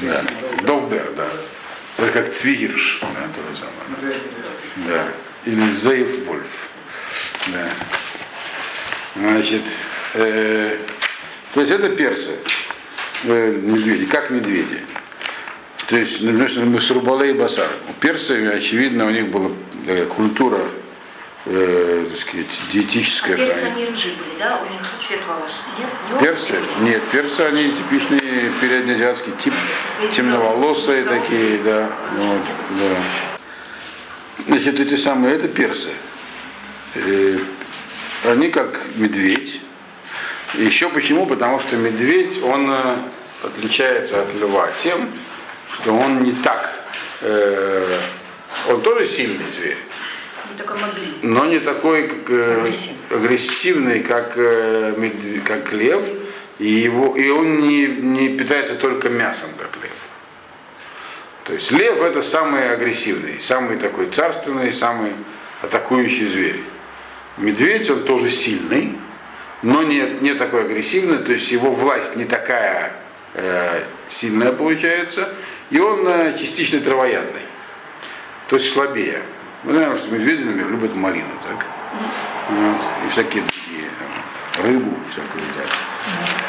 Да. 0.00 0.22
Довбер, 0.62 1.12
да. 1.16 1.26
Это 1.98 2.12
как 2.12 2.32
цвигерш, 2.32 3.00
да, 3.02 3.08
то 3.08 3.50
же 3.50 3.56
самое. 3.56 4.14
Да. 4.88 5.08
Или 5.44 5.70
Зейф 5.70 6.26
Вольф. 6.26 6.68
Да. 7.48 7.68
Значит, 9.16 9.62
э, 10.14 10.78
то 11.52 11.60
есть 11.60 11.72
это 11.72 11.90
персы, 11.90 12.36
э, 13.24 13.60
медведи, 13.60 14.06
как 14.06 14.30
медведи. 14.30 14.84
То 15.88 15.96
есть, 15.96 16.20
например, 16.22 16.66
мы 16.66 16.80
с 16.80 16.90
Рубалей 16.90 17.32
Басар. 17.32 17.68
У 17.88 17.92
персы, 17.94 18.46
очевидно, 18.46 19.06
у 19.06 19.10
них 19.10 19.28
была 19.28 19.50
э, 19.86 20.04
культура, 20.04 20.60
э, 21.46 22.06
так 22.10 22.18
сказать, 22.18 22.46
диетическая. 22.72 23.36
что 23.36 23.46
Персы 23.46 23.62
они- 23.62 23.82
они 23.82 23.90
рыжие 23.92 24.14
были, 24.14 24.38
да? 24.38 24.58
У 24.58 24.72
них 24.72 24.82
цвет 25.00 25.20
волос 25.26 25.68
нет? 25.78 25.88
Ну, 26.10 26.18
Персы? 26.20 26.54
Нет, 26.80 27.02
персы 27.10 27.40
они 27.40 27.70
типичные 27.70 28.50
переднеазиатский 28.60 29.32
тип, 29.38 29.54
темноволосые 30.12 31.04
такие, 31.04 31.58
да. 31.58 31.90
Вот, 32.16 32.40
да. 32.78 32.96
Значит, 34.46 34.80
эти 34.80 34.96
самые, 34.96 35.36
это 35.36 35.48
персы. 35.48 35.90
Э, 36.94 37.38
Они 38.24 38.50
как 38.50 38.78
медведь. 38.96 39.62
Еще 40.54 40.90
почему? 40.90 41.24
Потому 41.24 41.58
что 41.60 41.76
медведь, 41.76 42.42
он 42.42 42.70
э, 42.70 42.96
отличается 43.42 44.20
от 44.20 44.34
льва 44.34 44.68
тем, 44.82 45.08
что 45.72 45.96
он 45.96 46.22
не 46.22 46.32
так, 46.32 46.70
э, 47.22 47.98
он 48.68 48.82
тоже 48.82 49.06
сильный 49.06 49.50
зверь, 49.52 49.78
такой 50.62 50.80
мобильный. 50.80 51.18
но 51.22 51.46
не 51.46 51.58
такой 51.58 52.08
как, 52.08 52.30
э, 52.30 52.60
Агрессивный. 52.60 52.96
агрессивный, 53.10 54.00
как, 54.00 54.32
э, 54.36 55.10
как 55.44 55.72
лев, 55.72 56.04
и, 56.58 56.68
его, 56.68 57.16
и 57.16 57.28
он 57.30 57.60
не, 57.60 57.86
не 57.86 58.36
питается 58.36 58.74
только 58.74 59.08
мясом, 59.08 59.50
как 59.58 59.76
лев. 59.82 59.92
То 61.44 61.54
есть 61.54 61.70
лев 61.72 62.02
это 62.02 62.22
самый 62.22 62.70
агрессивный, 62.72 63.40
самый 63.40 63.76
такой 63.76 64.10
царственный, 64.10 64.72
самый 64.72 65.12
атакующий 65.62 66.26
зверь. 66.26 66.60
Медведь, 67.38 67.90
он 67.90 68.04
тоже 68.04 68.30
сильный, 68.30 68.96
но 69.62 69.82
не, 69.82 70.00
не 70.20 70.34
такой 70.34 70.64
агрессивный, 70.64 71.18
то 71.18 71.32
есть 71.32 71.50
его 71.50 71.70
власть 71.70 72.16
не 72.16 72.24
такая 72.24 72.92
э, 73.34 73.82
сильная 74.08 74.52
получается, 74.52 75.28
и 75.70 75.78
он 75.78 76.06
э, 76.06 76.36
частично 76.38 76.80
травоядный, 76.80 77.42
то 78.48 78.56
есть 78.56 78.72
слабее. 78.72 79.22
Мы 79.62 79.72
знаем, 79.74 79.96
что 79.96 80.10
медведи, 80.10 80.42
например, 80.44 80.70
любят 80.70 80.94
малину, 80.94 81.28
так? 81.46 81.66
Вот, 82.48 82.80
и 83.06 83.10
всякие 83.10 83.42
другие, 83.42 83.90
там, 83.98 84.64
рыбу 84.64 84.92
всякую 85.12 85.42
едят. 85.44 85.68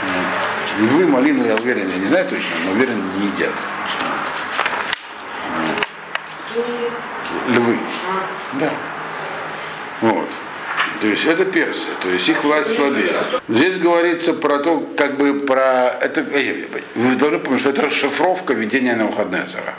Вот. 0.04 0.80
Львы 0.80 1.06
малину, 1.08 1.46
я 1.46 1.56
уверен, 1.56 1.90
я 1.90 1.98
не 1.98 2.06
знаю 2.06 2.28
точно, 2.30 2.48
но 2.66 2.72
уверен, 2.72 3.02
не 3.20 3.26
едят. 3.28 3.54
Львы. 7.50 7.78
Да. 8.54 8.70
Вот. 10.02 10.30
То 11.02 11.08
есть 11.08 11.26
это 11.26 11.46
персы, 11.46 11.88
то 12.02 12.10
есть 12.10 12.30
их 12.30 12.44
власть 12.44 12.76
слабее. 12.76 13.24
Здесь 13.50 13.78
говорится 13.80 14.34
про 14.34 14.60
то, 14.60 14.80
как 14.96 15.18
бы 15.18 15.40
про 15.42 15.90
это. 16.00 16.22
э, 16.22 16.68
Вы 16.96 17.16
должны 17.16 17.40
помнить, 17.40 17.60
что 17.62 17.72
это 17.72 17.82
расшифровка 17.84 18.54
ведения 18.54 18.96
на 18.96 19.08
выходные 19.08 19.44
цара. 19.46 19.74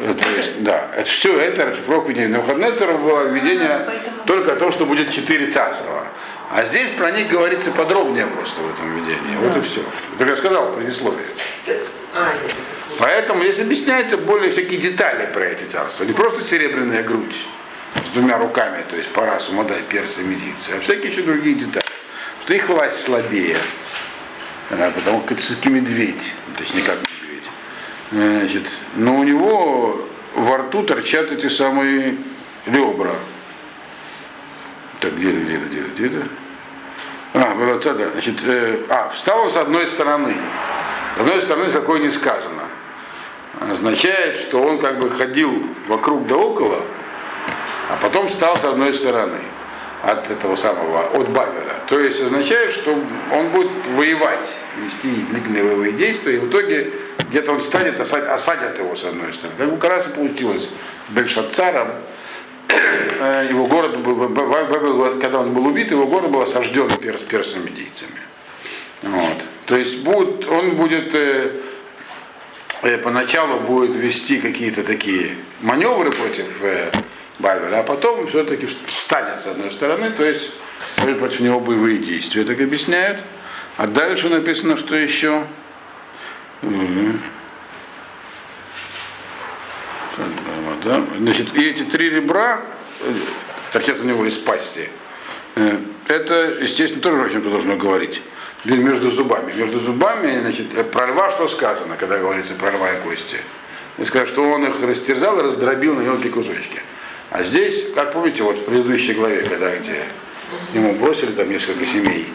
То 0.00 0.30
есть, 0.36 0.62
да, 0.62 0.88
это 0.96 1.08
все 1.08 1.38
это 1.38 1.66
расшифровка 1.66 2.10
ведения. 2.10 2.28
На 2.28 2.40
выходные 2.40 2.72
цара 2.72 2.92
было 2.94 3.24
видение 3.28 3.84
поэтому- 3.86 4.24
только 4.26 4.52
о 4.52 4.56
том, 4.56 4.72
что 4.72 4.86
будет 4.86 5.12
четыре 5.12 5.50
царства. 5.50 6.06
А 6.52 6.64
здесь 6.64 6.90
про 6.90 7.10
них 7.12 7.28
говорится 7.28 7.70
подробнее 7.70 8.26
просто 8.26 8.60
в 8.60 8.72
этом 8.72 8.96
видении. 8.96 9.36
Вот 9.40 9.56
и 9.56 9.60
все. 9.60 9.84
Это 10.14 10.24
я 10.24 10.36
сказал 10.36 10.72
в 10.72 10.76
предисловии. 10.76 11.24
А. 12.14 12.32
Поэтому 12.98 13.44
здесь 13.44 13.60
объясняется 13.60 14.16
более 14.16 14.50
всякие 14.50 14.80
детали 14.80 15.28
про 15.32 15.44
эти 15.44 15.64
царства. 15.64 16.04
Не 16.04 16.12
просто 16.12 16.42
серебряная 16.42 17.02
грудь 17.02 17.36
с 17.94 18.14
двумя 18.14 18.38
руками, 18.38 18.82
то 18.88 18.96
есть 18.96 19.10
пора 19.10 19.38
сумадай, 19.38 19.82
персы, 19.88 20.22
медийцы, 20.22 20.72
а 20.76 20.80
всякие 20.80 21.12
еще 21.12 21.22
другие 21.22 21.54
детали. 21.54 21.84
Что 22.44 22.54
их 22.54 22.68
власть 22.68 23.00
слабее, 23.02 23.58
а, 24.70 24.90
потому 24.90 25.20
как 25.20 25.32
это 25.32 25.42
все-таки 25.42 25.68
медведь, 25.68 26.34
точнее 26.58 26.82
как 26.82 26.96
медведь. 26.96 27.19
Значит, 28.10 28.64
но 28.94 29.18
у 29.18 29.24
него 29.24 30.04
во 30.34 30.58
рту 30.58 30.82
торчат 30.82 31.30
эти 31.30 31.48
самые 31.48 32.16
ребра. 32.66 33.14
Так, 34.98 35.16
где-то, 35.16 35.38
где-то, 35.38 35.66
где-то, 35.66 35.88
где-то. 35.90 36.26
А, 37.34 37.54
вот 37.54 37.86
это, 37.86 38.10
значит, 38.10 38.36
э, 38.44 38.80
а, 38.88 39.08
встал 39.10 39.42
он 39.42 39.50
с 39.50 39.56
одной 39.56 39.86
стороны. 39.86 40.34
С 41.16 41.20
одной 41.20 41.40
стороны, 41.40 41.68
с 41.68 41.72
какой 41.72 42.00
не 42.00 42.10
сказано. 42.10 42.62
Означает, 43.60 44.38
что 44.38 44.62
он 44.62 44.80
как 44.80 44.98
бы 44.98 45.08
ходил 45.08 45.64
вокруг 45.86 46.26
да 46.26 46.36
около, 46.36 46.82
а 47.88 47.96
потом 48.00 48.26
встал 48.26 48.56
с 48.56 48.64
одной 48.64 48.92
стороны 48.92 49.38
от 50.02 50.30
этого 50.30 50.56
самого, 50.56 51.06
от 51.06 51.28
Бавеля. 51.30 51.76
То 51.88 52.00
есть 52.00 52.22
означает, 52.22 52.72
что 52.72 52.98
он 53.32 53.48
будет 53.50 53.70
воевать, 53.94 54.60
вести 54.82 55.08
длительные 55.08 55.64
боевые 55.64 55.92
действия, 55.92 56.36
и 56.36 56.38
в 56.38 56.48
итоге 56.48 56.92
где-то 57.30 57.52
он 57.52 57.60
станет, 57.60 58.00
осадят, 58.00 58.28
осадят 58.30 58.78
его 58.78 58.96
с 58.96 59.04
одной 59.04 59.32
стороны. 59.32 59.76
Как 59.78 59.90
раз 59.90 60.06
и 60.06 60.10
получилось 60.10 60.68
с 61.08 61.12
Бельшацаром, 61.12 61.88
Э, 63.20 63.46
его 63.48 63.66
город 63.66 64.00
был, 64.00 65.18
когда 65.20 65.40
он 65.40 65.52
был 65.52 65.66
убит, 65.66 65.90
его 65.90 66.06
город 66.06 66.30
был 66.30 66.42
осажден 66.42 66.88
перс, 66.98 67.22
персами-медийцами. 67.22 68.20
Вот. 69.02 69.44
То 69.66 69.76
есть 69.76 69.98
будет, 69.98 70.46
он 70.46 70.76
будет 70.76 71.14
э, 71.14 71.60
э, 72.82 72.98
поначалу 72.98 73.60
будет 73.60 73.94
вести 73.94 74.40
какие-то 74.40 74.84
такие 74.84 75.36
маневры 75.60 76.10
против 76.10 76.62
э, 76.62 76.90
Бавеля, 77.40 77.80
а 77.80 77.82
потом 77.82 78.26
все-таки 78.26 78.66
встанет 78.86 79.40
с 79.40 79.46
одной 79.46 79.72
стороны, 79.72 80.10
то 80.10 80.24
есть 80.24 80.50
будет 80.98 81.18
против 81.18 81.40
него 81.40 81.60
боевые 81.60 81.98
действия, 81.98 82.44
так 82.44 82.60
объясняют. 82.60 83.22
А 83.76 83.86
дальше 83.86 84.28
написано, 84.28 84.76
что 84.76 84.94
еще. 84.96 85.44
Значит, 91.18 91.54
и 91.54 91.70
эти 91.70 91.82
три 91.82 92.10
ребра 92.10 92.60
торчат 93.72 94.00
у 94.00 94.04
него 94.04 94.26
из 94.26 94.36
пасти. 94.36 94.88
Э, 95.56 95.78
Это, 96.08 96.52
естественно, 96.60 97.02
тоже 97.02 97.24
о 97.24 97.30
чем-то 97.30 97.50
должно 97.50 97.76
говорить. 97.76 98.22
Между 98.64 99.10
зубами. 99.10 99.52
Между 99.52 99.78
зубами, 99.78 100.40
значит, 100.40 100.74
э, 100.74 100.84
про 100.84 101.06
льва 101.06 101.30
что 101.30 101.48
сказано, 101.48 101.96
когда 101.96 102.18
говорится 102.18 102.54
про 102.54 102.70
льва 102.70 102.92
и 102.92 103.00
кости? 103.00 103.38
И 103.98 104.04
сказать, 104.04 104.28
что 104.28 104.42
он 104.50 104.66
их 104.66 104.82
растерзал 104.82 105.38
и 105.38 105.42
раздробил 105.42 105.94
на 105.94 106.00
мелкие 106.00 106.32
кусочки. 106.32 106.82
А 107.30 107.44
здесь, 107.44 107.92
как 107.94 108.12
помните, 108.12 108.42
вот 108.42 108.58
в 108.58 108.64
предыдущей 108.64 109.12
главе, 109.12 109.42
когда 109.42 109.76
где 109.76 110.02
ему 110.74 110.94
бросили 110.94 111.30
там 111.30 111.48
несколько 111.48 111.86
семей, 111.86 112.26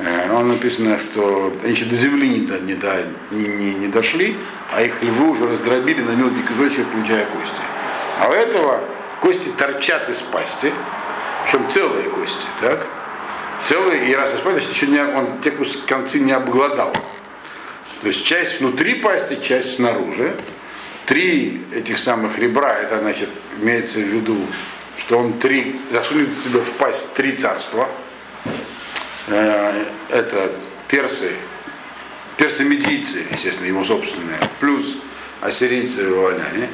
э, 0.00 0.32
он 0.32 0.48
написано, 0.48 0.98
что 0.98 1.54
они 1.62 1.72
еще 1.72 1.84
до 1.84 1.94
земли 1.94 2.28
не, 2.28 2.46
до, 2.46 2.58
не, 2.58 2.74
до, 2.74 3.06
не, 3.30 3.74
не, 3.74 3.86
дошли, 3.86 4.36
а 4.72 4.82
их 4.82 5.00
львы 5.00 5.30
уже 5.30 5.48
раздробили 5.48 6.02
на 6.02 6.10
мелкие 6.10 6.42
кусочки, 6.42 6.82
включая 6.82 7.24
кости. 7.26 7.60
А 8.20 8.28
у 8.28 8.32
этого 8.32 8.82
кости 9.20 9.48
торчат 9.56 10.08
из 10.08 10.20
пасти, 10.22 10.72
причем 11.44 11.70
целые 11.70 12.10
кости, 12.10 12.46
так? 12.60 12.88
Целые, 13.64 14.08
и 14.08 14.14
раз 14.14 14.34
из 14.34 14.40
пасти, 14.40 14.72
еще 14.72 14.88
не, 14.88 14.98
он 15.00 15.40
те 15.40 15.52
концы 15.86 16.18
не 16.18 16.32
обглодал. 16.32 16.92
То 18.00 18.08
есть 18.08 18.24
часть 18.24 18.58
внутри 18.58 18.94
пасти, 18.94 19.38
часть 19.40 19.76
снаружи. 19.76 20.34
Три 21.06 21.62
этих 21.72 21.98
самых 21.98 22.38
ребра, 22.38 22.78
это 22.78 23.00
значит, 23.00 23.28
имеется 23.60 23.98
в 23.98 24.04
виду, 24.04 24.38
что 24.98 25.18
он 25.18 25.38
три, 25.38 25.80
засунет 25.90 26.34
себе 26.34 26.60
в 26.60 26.72
пасть 26.72 27.14
три 27.14 27.32
царства. 27.32 27.88
Э, 29.28 29.84
это 30.10 30.52
персы, 30.88 31.32
персы-медийцы, 32.36 33.24
естественно, 33.30 33.66
его 33.66 33.84
собственные, 33.84 34.38
плюс 34.60 34.96
ассирийцы 35.40 36.02
и 36.02 36.06
вавилоняне 36.06 36.68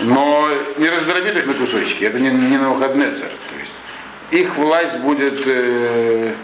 но 0.00 0.50
не 0.76 0.88
раздробит 0.88 1.36
их 1.36 1.46
на 1.46 1.54
кусочки, 1.54 2.04
это 2.04 2.18
не, 2.18 2.30
не 2.30 2.58
на 2.58 2.70
выходные 2.70 3.12
царь. 3.12 3.30
То 3.30 3.58
есть 3.58 3.72
их 4.30 4.56
власть 4.56 4.98
будет 4.98 5.40
э, 5.46 6.34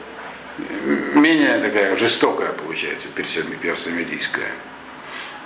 менее 1.15 1.59
такая 1.59 1.97
жестокая, 1.97 2.53
получается, 2.53 3.09
персо-медийская. 3.15 4.53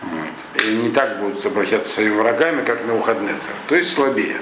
Вот. 0.03 0.65
И 0.65 0.69
не 0.75 0.91
так 0.91 1.21
будут 1.21 1.45
обращаться 1.45 1.91
с 1.91 1.95
своими 1.95 2.17
врагами, 2.17 2.65
как 2.65 2.85
на 2.85 2.95
выходные 2.95 3.37
царь. 3.39 3.55
То 3.69 3.77
есть 3.77 3.93
слабее. 3.93 4.41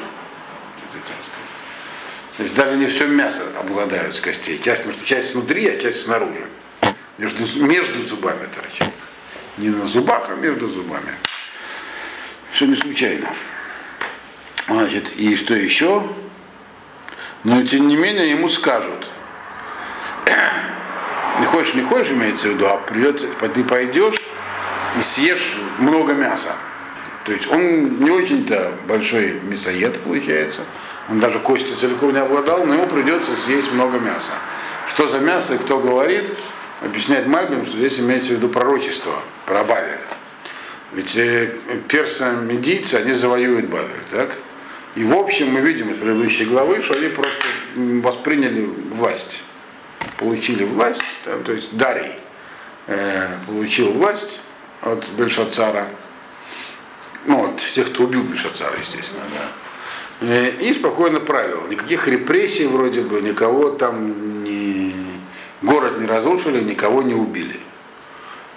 То 2.36 2.42
есть 2.42 2.55
даже 2.55 2.76
не 2.76 2.86
все 2.86 3.07
мясо 3.07 3.42
обладают 3.59 4.14
с 4.14 4.20
костей. 4.20 4.61
Часть, 4.61 4.82
потому 4.82 5.05
часть 5.05 5.34
внутри, 5.34 5.68
а 5.68 5.78
часть 5.78 6.02
снаружи. 6.02 6.46
Между, 7.18 7.44
между 7.62 8.00
зубами 8.00 8.46
торчит. 8.52 8.88
Не 9.57 9.68
на 9.68 9.86
зубах, 9.86 10.28
а 10.30 10.34
между 10.34 10.68
зубами. 10.68 11.14
Все 12.50 12.66
не 12.66 12.74
случайно. 12.74 13.32
Значит, 14.66 15.12
и 15.16 15.36
что 15.36 15.55
еще? 15.55 16.09
Но 17.44 17.62
тем 17.62 17.86
не 17.86 17.96
менее 17.96 18.30
ему 18.30 18.48
скажут, 18.48 19.07
не 21.40 21.46
хочешь, 21.46 21.74
не 21.74 21.82
хочешь, 21.82 22.11
имеется 22.12 22.48
в 22.48 22.52
виду, 22.52 22.66
а 22.66 22.78
придется, 22.78 23.28
ты 23.55 23.62
пойдешь 23.62 24.14
и 24.99 25.03
съешь 25.03 25.57
много 25.78 26.14
мяса. 26.14 26.55
То 27.24 27.32
есть 27.32 27.51
он 27.51 28.01
не 28.01 28.11
очень-то 28.11 28.74
большой 28.86 29.40
мясоед 29.42 30.01
получается. 30.01 30.62
Он 31.11 31.18
даже 31.18 31.38
кости 31.38 31.72
целиком 31.72 32.12
не 32.12 32.18
обладал, 32.18 32.64
но 32.64 32.74
ему 32.74 32.86
придется 32.86 33.34
съесть 33.34 33.72
много 33.72 33.99
мяса. 33.99 34.32
Что 34.88 35.09
за 35.09 35.18
мясо 35.18 35.55
и 35.55 35.59
кто 35.59 35.78
говорит, 35.78 36.28
объясняет 36.82 37.26
Мальбим, 37.26 37.66
что 37.66 37.76
здесь 37.76 37.99
имеется 37.99 38.28
в 38.28 38.36
виду 38.36 38.49
пророчество 38.49 39.14
про 39.47 39.64
Бавель. 39.64 39.99
Ведь 40.92 41.16
э, 41.16 41.57
персы-медийцы, 41.88 42.97
они 42.97 43.14
завоюют 43.14 43.66
Бавель, 43.66 43.88
так? 44.11 44.30
И 44.95 45.03
в 45.03 45.14
общем 45.14 45.51
мы 45.51 45.61
видим 45.61 45.90
из 45.90 45.97
предыдущей 45.97 46.45
главы, 46.45 46.80
что 46.80 46.95
они 46.95 47.09
просто 47.09 47.45
восприняли 47.74 48.70
власть, 48.92 49.42
получили 50.18 50.64
власть, 50.64 51.03
там, 51.24 51.42
то 51.42 51.53
есть 51.53 51.76
Дарий 51.76 52.12
э, 52.86 53.28
получил 53.47 53.90
власть 53.92 54.40
от 54.85 55.09
Бельшацара, 55.11 55.89
ну, 57.26 57.49
от 57.49 57.57
тех, 57.57 57.89
кто 57.89 58.05
убил 58.05 58.22
Бельшацара, 58.22 58.76
естественно, 58.78 59.22
да. 59.32 60.26
Э, 60.26 60.51
и 60.61 60.72
спокойно 60.72 61.20
правил. 61.20 61.66
Никаких 61.68 62.07
репрессий 62.09 62.66
вроде 62.66 63.01
бы, 63.01 63.20
никого 63.20 63.70
там 63.70 64.45
не, 64.45 64.95
город 65.62 65.99
не 65.99 66.07
разрушили, 66.07 66.62
никого 66.62 67.03
не 67.03 67.14
убили. 67.14 67.59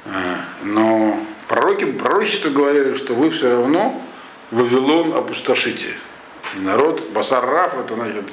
Э, 0.06 0.36
но 0.64 1.20
пророки, 1.48 1.86
пророчество 1.86 2.50
говорили, 2.50 2.94
что 2.94 3.14
вы 3.14 3.30
все 3.30 3.52
равно 3.52 4.02
Вавилон 4.52 5.14
опустошите. 5.14 5.94
И 6.56 6.60
народ, 6.60 7.12
Басар 7.12 7.46
это 7.46 7.96
значит, 7.96 8.26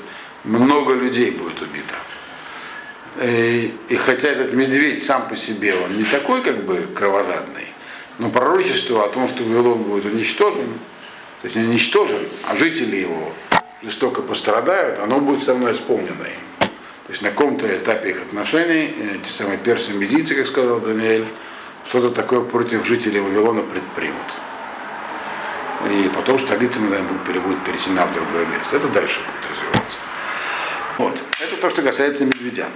много 0.45 0.95
людей 0.95 1.31
будет 1.31 1.61
убито. 1.63 1.95
И, 3.23 3.75
и 3.89 3.97
хотя 3.97 4.29
этот 4.29 4.55
медведь 4.55 5.05
сам 5.05 5.29
по 5.29 5.37
себе, 5.37 5.75
он 5.75 5.97
не 5.97 6.05
такой 6.05 6.43
как 6.43 6.65
бы 6.65 6.89
кровожадный, 6.95 7.69
но 8.19 8.29
пророчество 8.29 9.05
о 9.05 9.09
том, 9.09 9.29
что 9.29 9.45
Вавилон 9.45 9.83
будет 9.83 10.05
уничтожен, 10.07 10.67
то 11.43 11.47
есть 11.47 11.57
не 11.57 11.65
уничтожен, 11.65 12.21
а 12.49 12.57
жители 12.57 12.97
его 12.97 13.33
жестоко 13.83 14.23
пострадают, 14.23 14.99
оно 15.01 15.21
будет 15.21 15.43
все 15.43 15.53
равно 15.53 15.71
исполнено 15.73 16.25
им. 16.25 16.69
То 17.07 17.11
есть 17.11 17.23
на 17.23 17.31
каком-то 17.31 17.67
этапе 17.67 18.11
их 18.11 18.23
отношений 18.23 18.95
эти 19.17 19.29
самые 19.29 19.59
персы 19.59 19.93
медийцы, 19.93 20.35
как 20.35 20.47
сказал 20.47 20.81
Даниэль, 20.81 21.27
что-то 21.89 22.11
такое 22.11 22.41
против 22.41 22.87
жителей 22.87 23.21
Вавилона 23.21 23.63
предпримут 23.63 24.35
и 25.91 26.09
потом 26.15 26.39
столица 26.39 26.81
будет 26.81 27.65
пересена 27.65 28.07
в 28.07 28.15
другое 28.15 28.47
место. 28.47 28.77
Это 28.77 28.89
дальше 28.89 29.21
будет 29.21 29.51
развиваться. 29.51 29.99
Вот. 30.99 31.19
Это 31.41 31.57
то, 31.57 31.71
что 31.71 31.83
касается 31.83 32.25
медведя. 32.25 32.69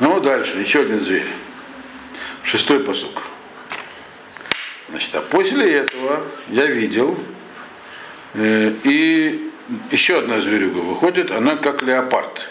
Ну, 0.00 0.20
дальше, 0.20 0.58
еще 0.58 0.80
один 0.80 1.00
зверь. 1.00 1.26
Шестой 2.44 2.80
посук. 2.80 3.22
Значит, 4.92 5.14
а 5.14 5.22
после 5.22 5.78
этого 5.78 6.20
я 6.48 6.66
видел, 6.66 7.18
э, 8.34 8.74
и 8.84 9.50
еще 9.90 10.18
одна 10.18 10.38
зверюга 10.38 10.80
выходит, 10.80 11.30
она 11.30 11.56
как 11.56 11.80
леопард. 11.82 12.46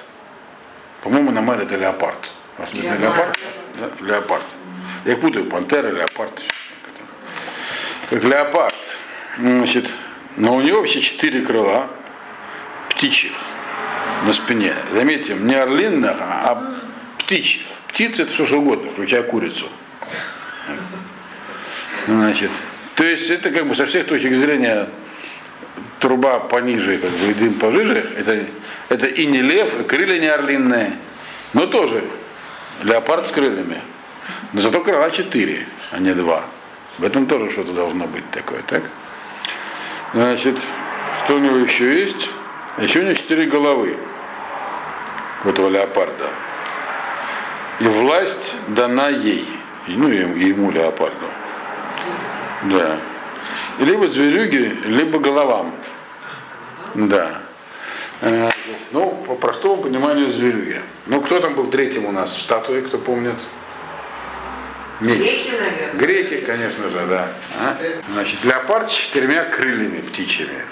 По-моему, 1.03 1.29
на 1.29 1.41
море 1.41 1.65
это 1.65 1.75
леопард. 1.75 2.31
Это 2.57 2.97
леопард? 2.97 3.39
Да? 3.75 3.91
Леопард. 4.03 4.43
Я 5.05 5.17
путаю, 5.17 5.45
пантера, 5.45 5.91
леопард. 5.91 6.41
Как 8.09 8.23
леопард. 8.23 8.75
Значит, 9.37 9.91
но 10.35 10.55
у 10.55 10.61
него 10.61 10.79
вообще 10.79 11.01
четыре 11.01 11.41
крыла 11.41 11.91
птичьих 12.89 13.33
на 14.25 14.33
спине. 14.33 14.73
Заметьте, 14.95 15.35
не 15.35 15.53
орлиных, 15.53 16.17
а 16.19 16.75
птичьих. 17.19 17.67
Птицы 17.87 18.23
это 18.23 18.33
все 18.33 18.47
что 18.47 18.57
угодно, 18.57 18.89
включая 18.89 19.21
курицу. 19.21 19.67
Значит, 22.07 22.51
то 22.95 23.03
есть 23.03 23.29
это 23.29 23.51
как 23.51 23.67
бы 23.67 23.75
со 23.75 23.85
всех 23.85 24.05
точек 24.05 24.35
зрения 24.35 24.89
труба 25.99 26.39
пониже, 26.39 26.97
как 26.97 27.09
бы 27.11 27.31
и 27.31 27.33
дым 27.33 27.53
пожиже, 27.53 28.05
это, 28.17 28.45
это 28.89 29.07
и 29.07 29.25
не 29.27 29.41
лев, 29.41 29.79
и 29.79 29.83
крылья 29.83 30.19
не 30.19 30.27
орлиные, 30.27 30.93
но 31.53 31.67
тоже 31.67 32.03
леопард 32.83 33.27
с 33.27 33.31
крыльями. 33.31 33.81
Но 34.53 34.61
зато 34.61 34.81
крыла 34.81 35.11
четыре, 35.11 35.65
а 35.91 35.99
не 35.99 36.13
два. 36.13 36.43
В 36.97 37.03
этом 37.03 37.25
тоже 37.25 37.49
что-то 37.49 37.71
должно 37.71 38.07
быть 38.07 38.29
такое, 38.31 38.61
так? 38.63 38.83
Значит, 40.13 40.59
что 41.23 41.35
у 41.35 41.39
него 41.39 41.57
еще 41.57 41.99
есть? 41.99 42.29
Еще 42.77 42.99
у 42.99 43.03
него 43.03 43.13
четыре 43.13 43.45
головы 43.45 43.95
у 45.43 45.49
этого 45.49 45.69
леопарда. 45.69 46.27
И 47.79 47.85
власть 47.85 48.57
дана 48.67 49.09
ей. 49.09 49.47
Ну, 49.87 50.09
ему, 50.09 50.71
леопарду. 50.71 51.27
Да. 52.63 52.97
И 53.79 53.85
либо 53.85 54.07
зверюги, 54.07 54.77
либо 54.85 55.19
головам. 55.19 55.73
Да. 56.93 57.41
Э, 58.21 58.49
ну, 58.91 59.23
по 59.27 59.35
простому 59.35 59.81
пониманию 59.81 60.29
зверюги. 60.29 60.81
Ну, 61.07 61.21
кто 61.21 61.39
там 61.39 61.55
был 61.55 61.67
третьим 61.67 62.05
у 62.05 62.11
нас 62.11 62.35
в 62.35 62.41
статуе, 62.41 62.81
кто 62.81 62.97
помнит? 62.97 63.35
Меч. 64.99 65.17
Греки, 65.17 65.51
наверное. 65.51 65.93
Греки, 65.93 66.41
конечно 66.41 66.89
же, 66.89 67.05
да. 67.09 67.27
А? 67.59 67.77
Значит, 68.13 68.45
леопард 68.45 68.89
с 68.89 68.93
четырьмя 68.93 69.45
крыльями 69.45 70.01
птичьими. 70.01 70.63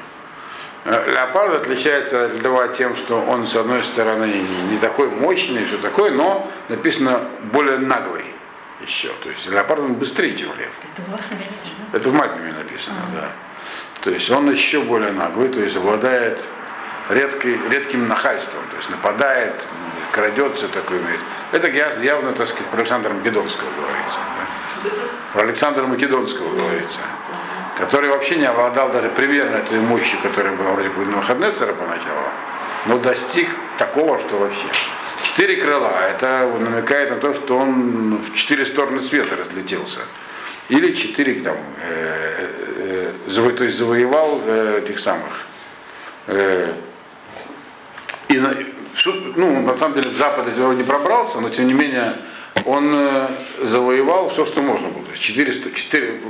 Э, 0.85 1.11
леопард 1.11 1.55
отличается 1.55 2.25
от 2.25 2.43
льва 2.43 2.67
тем, 2.67 2.95
что 2.95 3.19
он, 3.19 3.47
с 3.47 3.55
одной 3.55 3.83
стороны, 3.83 4.45
не 4.69 4.77
такой 4.77 5.09
мощный, 5.09 5.65
все 5.65 5.77
такое, 5.77 6.11
но 6.11 6.49
написано 6.67 7.21
более 7.51 7.79
наглый 7.79 8.25
еще. 8.81 9.09
То 9.23 9.29
есть 9.29 9.47
леопард 9.47 9.81
он 9.81 9.95
быстрее, 9.95 10.35
чем 10.35 10.49
лев. 10.57 10.71
Это 10.83 11.07
у 11.07 11.11
вас 11.11 11.29
написано? 11.29 11.71
Это 11.93 12.09
в 12.09 12.13
Мальбиме 12.13 12.53
написано, 12.53 12.97
а. 13.03 13.21
да. 13.21 13.31
То 14.01 14.11
есть 14.11 14.29
он 14.31 14.49
еще 14.49 14.81
более 14.81 15.11
наглый, 15.11 15.49
то 15.49 15.59
есть 15.59 15.75
обладает 15.75 16.43
редкой, 17.09 17.59
редким 17.69 18.07
нахальством, 18.07 18.61
то 18.69 18.77
есть 18.77 18.89
нападает, 18.89 19.65
крадет, 20.11 20.55
все 20.55 20.67
такое 20.67 20.99
имеет. 20.99 21.19
Это 21.51 21.67
явно, 22.01 22.31
так 22.31 22.47
сказать, 22.47 22.67
про 22.67 22.77
Александра 22.79 23.13
Македонского 23.13 23.67
говорится. 23.71 24.19
Да? 24.83 24.89
Про 25.33 25.41
Александра 25.43 25.85
Македонского 25.85 26.55
говорится. 26.55 26.99
Который 27.77 28.09
вообще 28.09 28.35
не 28.35 28.45
обладал 28.45 28.91
даже 28.91 29.09
примерно 29.09 29.59
той 29.61 29.79
мощи, 29.79 30.17
которая 30.21 30.53
была 30.55 30.71
вроде 30.71 30.89
бы 30.89 31.05
на 31.05 31.17
выходные 31.17 31.51
царя 31.51 31.73
поначалу. 31.73 32.29
но 32.85 32.97
достиг 32.97 33.49
такого, 33.77 34.17
что 34.17 34.37
вообще. 34.37 34.65
Четыре 35.23 35.57
крыла, 35.57 35.93
это 36.09 36.51
намекает 36.59 37.11
на 37.11 37.17
то, 37.17 37.33
что 37.33 37.57
он 37.57 38.17
в 38.17 38.33
четыре 38.35 38.65
стороны 38.65 39.01
света 39.01 39.35
разлетелся. 39.35 39.99
Или 40.69 40.91
четыре 40.93 41.41
там, 41.41 41.57
э, 41.81 43.11
э, 43.27 43.51
то 43.51 43.63
есть 43.63 43.77
завоевал 43.77 44.41
э, 44.45 44.81
этих 44.83 44.99
самых. 44.99 45.47
Э, 46.27 46.73
и, 48.27 48.39
ну, 49.35 49.61
на 49.61 49.73
самом 49.75 49.95
деле, 49.95 50.09
Запад 50.09 50.47
из 50.47 50.57
него 50.57 50.73
не 50.73 50.83
пробрался, 50.83 51.41
но 51.41 51.49
тем 51.49 51.67
не 51.67 51.73
менее 51.73 52.13
он 52.65 52.91
э, 52.93 53.27
завоевал 53.63 54.29
все, 54.29 54.45
что 54.45 54.61
можно 54.61 54.89
было. 54.89 55.03
То 55.05 55.11
есть 55.11 55.23
400, 55.23 55.71
4, 55.71 56.21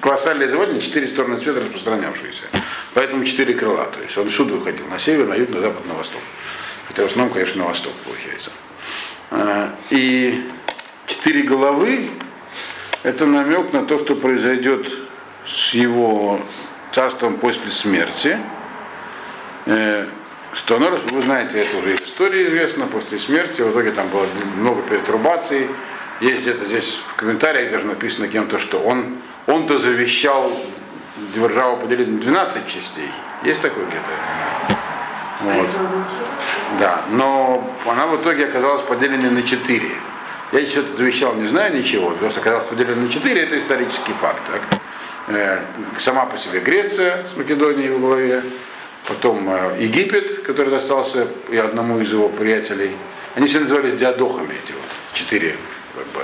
колоссальное 0.00 0.48
завоевание, 0.48 0.82
четыре 0.82 1.06
стороны 1.06 1.38
света 1.38 1.60
распространявшиеся. 1.60 2.44
Поэтому 2.94 3.24
четыре 3.24 3.54
крыла. 3.54 3.84
То 3.86 4.00
есть 4.00 4.18
он 4.18 4.28
всюду 4.28 4.56
выходил. 4.56 4.86
На 4.88 4.98
север, 4.98 5.26
на 5.26 5.34
юг, 5.34 5.50
на 5.50 5.60
запад, 5.60 5.86
на 5.86 5.94
восток. 5.94 6.20
Хотя 6.88 7.02
в 7.04 7.06
основном, 7.06 7.32
конечно, 7.32 7.62
на 7.62 7.68
восток 7.68 7.92
получается. 8.04 8.50
И 9.90 10.48
четыре 11.06 11.42
головы 11.42 12.10
это 13.02 13.26
намек 13.26 13.72
на 13.72 13.84
то, 13.84 13.98
что 13.98 14.14
произойдет 14.14 14.88
с 15.46 15.74
его 15.74 16.40
царством 16.92 17.36
после 17.38 17.70
смерти. 17.70 18.38
Э, 19.66 20.06
что 20.52 20.76
оно, 20.76 20.90
вы 20.90 21.22
знаете, 21.22 21.58
это 21.58 21.78
уже 21.78 21.94
из 21.94 22.02
истории 22.02 22.46
известно, 22.46 22.86
после 22.86 23.18
смерти, 23.18 23.62
в 23.62 23.72
итоге 23.72 23.90
там 23.90 24.06
было 24.08 24.26
много 24.56 24.82
перетрубаций. 24.82 25.68
Есть 26.20 26.42
где-то 26.42 26.64
здесь 26.64 27.00
в 27.08 27.16
комментариях 27.16 27.72
даже 27.72 27.86
написано 27.86 28.28
кем-то, 28.28 28.58
что 28.58 28.78
он, 28.78 29.16
он-то 29.46 29.78
завещал 29.78 30.52
державу 31.34 31.78
поделить 31.78 32.08
на 32.08 32.20
12 32.20 32.66
частей. 32.68 33.08
Есть 33.42 33.62
такое 33.62 33.86
где-то? 33.86 34.71
Вот. 35.42 35.68
Да, 36.78 37.02
но 37.10 37.70
она 37.86 38.06
в 38.06 38.20
итоге 38.20 38.46
оказалась 38.46 38.82
поделена 38.82 39.30
на 39.30 39.42
4. 39.42 39.90
Я 40.52 40.66
что-то 40.66 40.96
завещал, 40.96 41.34
не 41.34 41.48
знаю 41.48 41.76
ничего, 41.76 42.10
потому 42.10 42.30
что 42.30 42.40
оказалось 42.40 42.66
поделена 42.68 43.02
на 43.02 43.08
4, 43.08 43.40
это 43.40 43.58
исторический 43.58 44.12
факт. 44.12 44.42
Так? 44.50 44.80
Э, 45.28 45.60
сама 45.98 46.26
по 46.26 46.36
себе 46.36 46.60
Греция 46.60 47.24
с 47.32 47.36
Македонией 47.36 47.90
в 47.90 48.00
главе, 48.00 48.42
потом 49.06 49.48
э, 49.48 49.76
Египет, 49.80 50.42
который 50.42 50.70
достался 50.70 51.28
и 51.48 51.56
одному 51.56 52.00
из 52.00 52.12
его 52.12 52.28
приятелей. 52.28 52.96
Они 53.34 53.46
все 53.46 53.60
назывались 53.60 53.94
диадохами, 53.94 54.52
эти 54.52 54.72
вот, 54.72 54.82
четыре, 55.14 55.56
как 55.94 56.06
бы, 56.08 56.20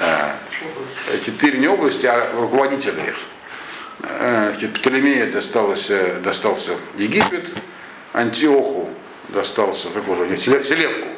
э, 0.00 1.24
четыре 1.24 1.58
не 1.58 1.68
области, 1.68 2.06
а 2.06 2.30
руководители 2.36 3.00
их. 3.00 3.16
Птолемея 4.74 5.30
достался, 5.30 6.14
достался 6.24 6.72
Египет, 6.96 7.52
Антиоху 8.12 8.88
достался, 9.28 9.88
как 9.88 10.08
уже, 10.08 10.36
Селевку 10.36 11.08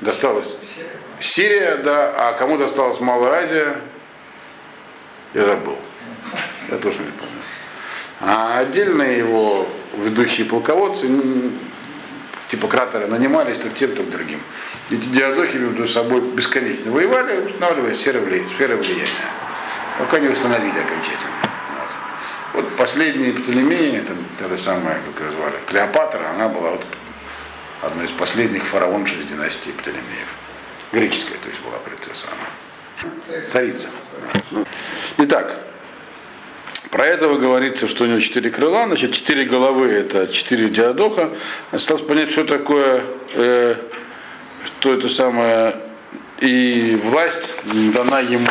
досталось 0.00 0.56
Сирия, 1.20 1.76
да, 1.76 2.12
а 2.16 2.32
кому 2.34 2.58
досталась 2.58 3.00
Малая 3.00 3.42
Азия, 3.42 3.76
я 5.34 5.44
забыл. 5.44 5.76
Я 6.70 6.76
тоже 6.78 6.98
не 6.98 7.10
помню. 7.10 7.42
А 8.20 8.58
отдельные 8.58 9.18
его 9.18 9.66
ведущие 9.96 10.46
полководцы, 10.46 11.08
типа 12.48 12.68
кратера, 12.68 13.06
нанимались 13.06 13.58
то 13.58 13.68
тем, 13.70 13.92
то 13.92 14.02
другим. 14.02 14.40
Эти 14.90 15.06
диадохи 15.08 15.56
между 15.56 15.88
собой 15.88 16.20
бесконечно 16.20 16.90
воевали, 16.90 17.46
устанавливая 17.46 17.94
сферы 17.94 18.20
влияния, 18.20 19.06
пока 19.98 20.18
не 20.18 20.28
установили 20.28 20.78
окончательно. 20.78 21.45
Вот, 22.56 22.74
последние 22.74 23.34
Птолемеи, 23.34 23.98
это 23.98 24.14
та 24.38 24.48
же 24.48 24.56
самая, 24.56 24.98
как 25.02 25.26
ее 25.26 25.30
звали, 25.30 25.56
Клеопатра, 25.66 26.30
она 26.30 26.48
была 26.48 26.70
вот 26.70 26.86
одной 27.82 28.06
из 28.06 28.12
последних 28.12 28.64
фараонш 28.64 29.12
из 29.12 29.26
династии 29.26 29.72
Птолемеев. 29.72 30.34
Греческая, 30.90 31.36
то 31.36 31.50
есть 31.50 31.60
была 31.60 31.76
принцесса 31.80 32.28
она. 32.32 33.42
Царица. 33.46 33.88
Итак, 35.18 35.66
про 36.90 37.06
этого 37.06 37.36
говорится, 37.36 37.86
что 37.88 38.04
у 38.04 38.06
него 38.06 38.20
четыре 38.20 38.48
крыла, 38.48 38.86
значит, 38.86 39.12
четыре 39.12 39.44
головы 39.44 39.88
это 39.88 40.26
четыре 40.26 40.70
диадоха. 40.70 41.32
Осталось 41.72 42.04
понять, 42.04 42.30
что 42.30 42.44
такое, 42.44 43.02
э, 43.34 43.74
что 44.64 44.94
это 44.94 45.10
самое, 45.10 45.76
и 46.40 46.98
власть 47.04 47.60
дана 47.92 48.20
ему. 48.20 48.48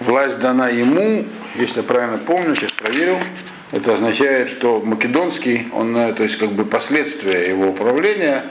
Власть 0.00 0.38
дана 0.40 0.68
ему, 0.68 1.24
если 1.58 1.78
я 1.78 1.82
правильно 1.82 2.18
помню, 2.18 2.54
сейчас 2.54 2.72
проверил, 2.72 3.18
это 3.72 3.94
означает, 3.94 4.50
что 4.50 4.80
македонский, 4.80 5.68
он, 5.72 5.96
э, 5.96 6.12
то 6.12 6.22
есть 6.22 6.38
как 6.38 6.50
бы 6.50 6.64
последствия 6.64 7.48
его 7.48 7.68
управления 7.68 8.44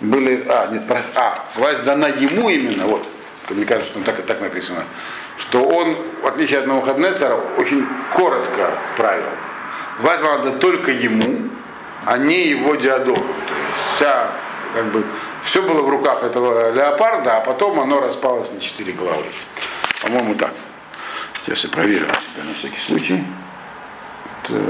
были, 0.00 0.44
а, 0.48 0.68
нет, 0.68 0.82
а, 1.16 1.34
власть 1.56 1.84
дана 1.84 2.08
ему 2.08 2.48
именно, 2.48 2.86
вот, 2.86 3.04
мне 3.50 3.64
кажется, 3.64 3.94
там 3.94 4.04
так, 4.04 4.22
так 4.22 4.40
написано, 4.40 4.84
что 5.36 5.64
он, 5.64 5.96
в 6.22 6.26
отличие 6.26 6.60
от 6.60 6.66
Навуходнецера, 6.66 7.34
очень 7.56 7.86
коротко 8.14 8.78
правил. 8.96 9.24
Власть 9.98 10.22
надо 10.22 10.52
только 10.52 10.90
ему, 10.90 11.50
а 12.04 12.16
не 12.16 12.46
его 12.48 12.74
диадохам. 12.76 13.24
То 13.24 13.54
есть 13.54 13.96
вся, 13.96 14.30
как 14.74 14.86
бы, 14.86 15.04
все 15.42 15.62
было 15.62 15.82
в 15.82 15.88
руках 15.88 16.22
этого 16.22 16.72
леопарда, 16.72 17.38
а 17.38 17.40
потом 17.40 17.80
оно 17.80 18.00
распалось 18.00 18.52
на 18.52 18.60
четыре 18.60 18.92
главы. 18.92 19.24
По-моему, 20.02 20.34
так. 20.34 20.52
Сейчас 21.42 21.64
я 21.64 21.70
проверю 21.70 22.06
себя 22.06 22.44
на 22.44 22.54
всякий 22.54 22.78
случай. 22.78 23.24
Это, 24.44 24.60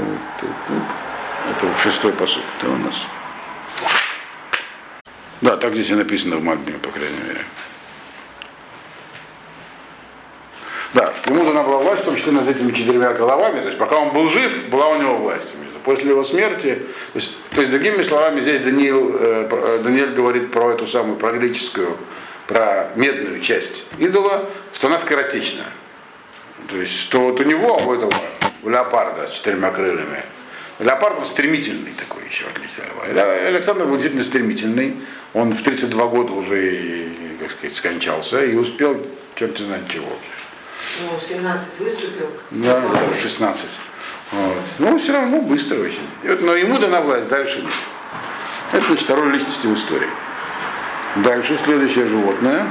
шестой 1.79 2.13
посуд. 2.13 2.43
Это 2.57 2.71
у 2.71 2.77
нас. 2.77 3.05
Да, 5.41 5.57
так 5.57 5.73
здесь 5.73 5.89
и 5.89 5.95
написано 5.95 6.37
в 6.37 6.43
Мальбиме, 6.43 6.77
по 6.77 6.89
крайней 6.89 7.19
мере. 7.27 7.41
Да, 10.93 11.13
ему 11.27 11.43
дана 11.43 11.63
была 11.63 11.77
власть, 11.77 12.01
в 12.03 12.05
том 12.05 12.15
числе 12.15 12.31
над 12.31 12.47
этими 12.47 12.71
четырьмя 12.71 13.13
головами, 13.13 13.59
то 13.61 13.67
есть 13.67 13.77
пока 13.77 13.97
он 13.97 14.11
был 14.11 14.29
жив, 14.29 14.69
была 14.69 14.89
у 14.89 15.01
него 15.01 15.17
власть. 15.17 15.55
После 15.83 16.11
его 16.11 16.23
смерти, 16.23 16.75
то 17.13 17.15
есть, 17.15 17.31
то 17.55 17.61
есть 17.61 17.71
другими 17.71 18.03
словами, 18.03 18.41
здесь 18.41 18.59
Даниил, 18.59 19.15
э, 19.15 19.47
э, 19.49 19.81
Даниэль 19.83 20.13
говорит 20.13 20.51
про 20.51 20.71
эту 20.73 20.85
самую, 20.85 21.17
про 21.17 21.31
греческую, 21.31 21.97
про 22.45 22.89
медную 22.95 23.39
часть 23.39 23.85
идола, 23.97 24.47
что 24.73 24.87
она 24.87 24.99
скоротечна. 24.99 25.63
То 26.69 26.77
есть, 26.77 26.99
что 26.99 27.21
вот 27.21 27.39
у 27.39 27.43
него, 27.43 27.77
у 27.77 27.93
этого 27.93 28.11
у 28.63 28.69
леопарда 28.69 29.27
с 29.27 29.31
четырьмя 29.31 29.71
крыльями, 29.71 30.23
леопард 30.79 31.19
он 31.19 31.25
стремительный 31.25 31.93
такой 31.93 32.25
еще, 32.25 32.45
отличный. 32.45 33.47
Александр 33.47 33.85
был 33.85 33.93
действительно 33.93 34.23
стремительный, 34.23 34.97
он 35.33 35.51
в 35.51 35.61
32 35.61 36.07
года 36.07 36.33
уже, 36.33 37.09
как 37.39 37.51
сказать, 37.51 37.75
скончался 37.75 38.43
и 38.43 38.55
успел 38.55 39.05
черт 39.35 39.57
знает 39.57 39.87
чего. 39.87 40.07
Ну, 40.99 41.19
17 41.19 41.79
выступил. 41.79 42.29
Да, 42.51 42.79
да, 42.79 43.13
16. 43.21 43.79
Вот. 44.31 44.55
Ну, 44.79 44.97
все 44.97 45.13
равно 45.13 45.41
быстро 45.41 45.79
очень. 45.79 46.07
И 46.23 46.27
вот, 46.27 46.41
но 46.41 46.55
ему 46.55 46.79
дана 46.79 47.01
власть, 47.01 47.27
дальше 47.27 47.61
нет. 47.61 47.73
Это 48.71 48.85
значит, 48.85 49.03
второй 49.03 49.31
личности 49.31 49.67
в 49.67 49.75
истории. 49.75 50.09
Дальше 51.17 51.57
следующее 51.63 52.05
животное. 52.05 52.67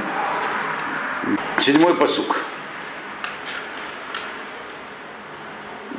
Седьмой 1.59 1.93
посук. 1.93 2.43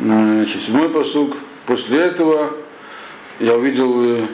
Значит, 0.03 0.62
седьмой 0.62 0.88
посук. 0.88 1.36
После 1.64 2.00
этого 2.00 2.53
я 3.38 3.55
увидел 3.55 4.18
э, 4.18 4.26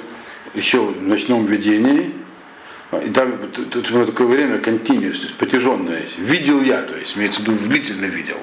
еще 0.55 0.79
в 0.79 1.03
ночном 1.03 1.45
видении, 1.45 2.14
и 3.05 3.11
там 3.11 3.39
тут 3.53 3.91
было 3.91 4.07
такое 4.07 4.29
время 4.29 4.57
continuous, 4.57 5.19
то 5.19 5.25
есть 5.25 5.35
протяженное. 5.35 6.05
Видел 6.16 6.62
я, 6.62 6.81
то 6.81 6.97
есть 6.97 7.19
имеется 7.19 7.43
в 7.43 7.45
виду 7.45 7.59
длительно 7.69 8.07
видел. 8.07 8.39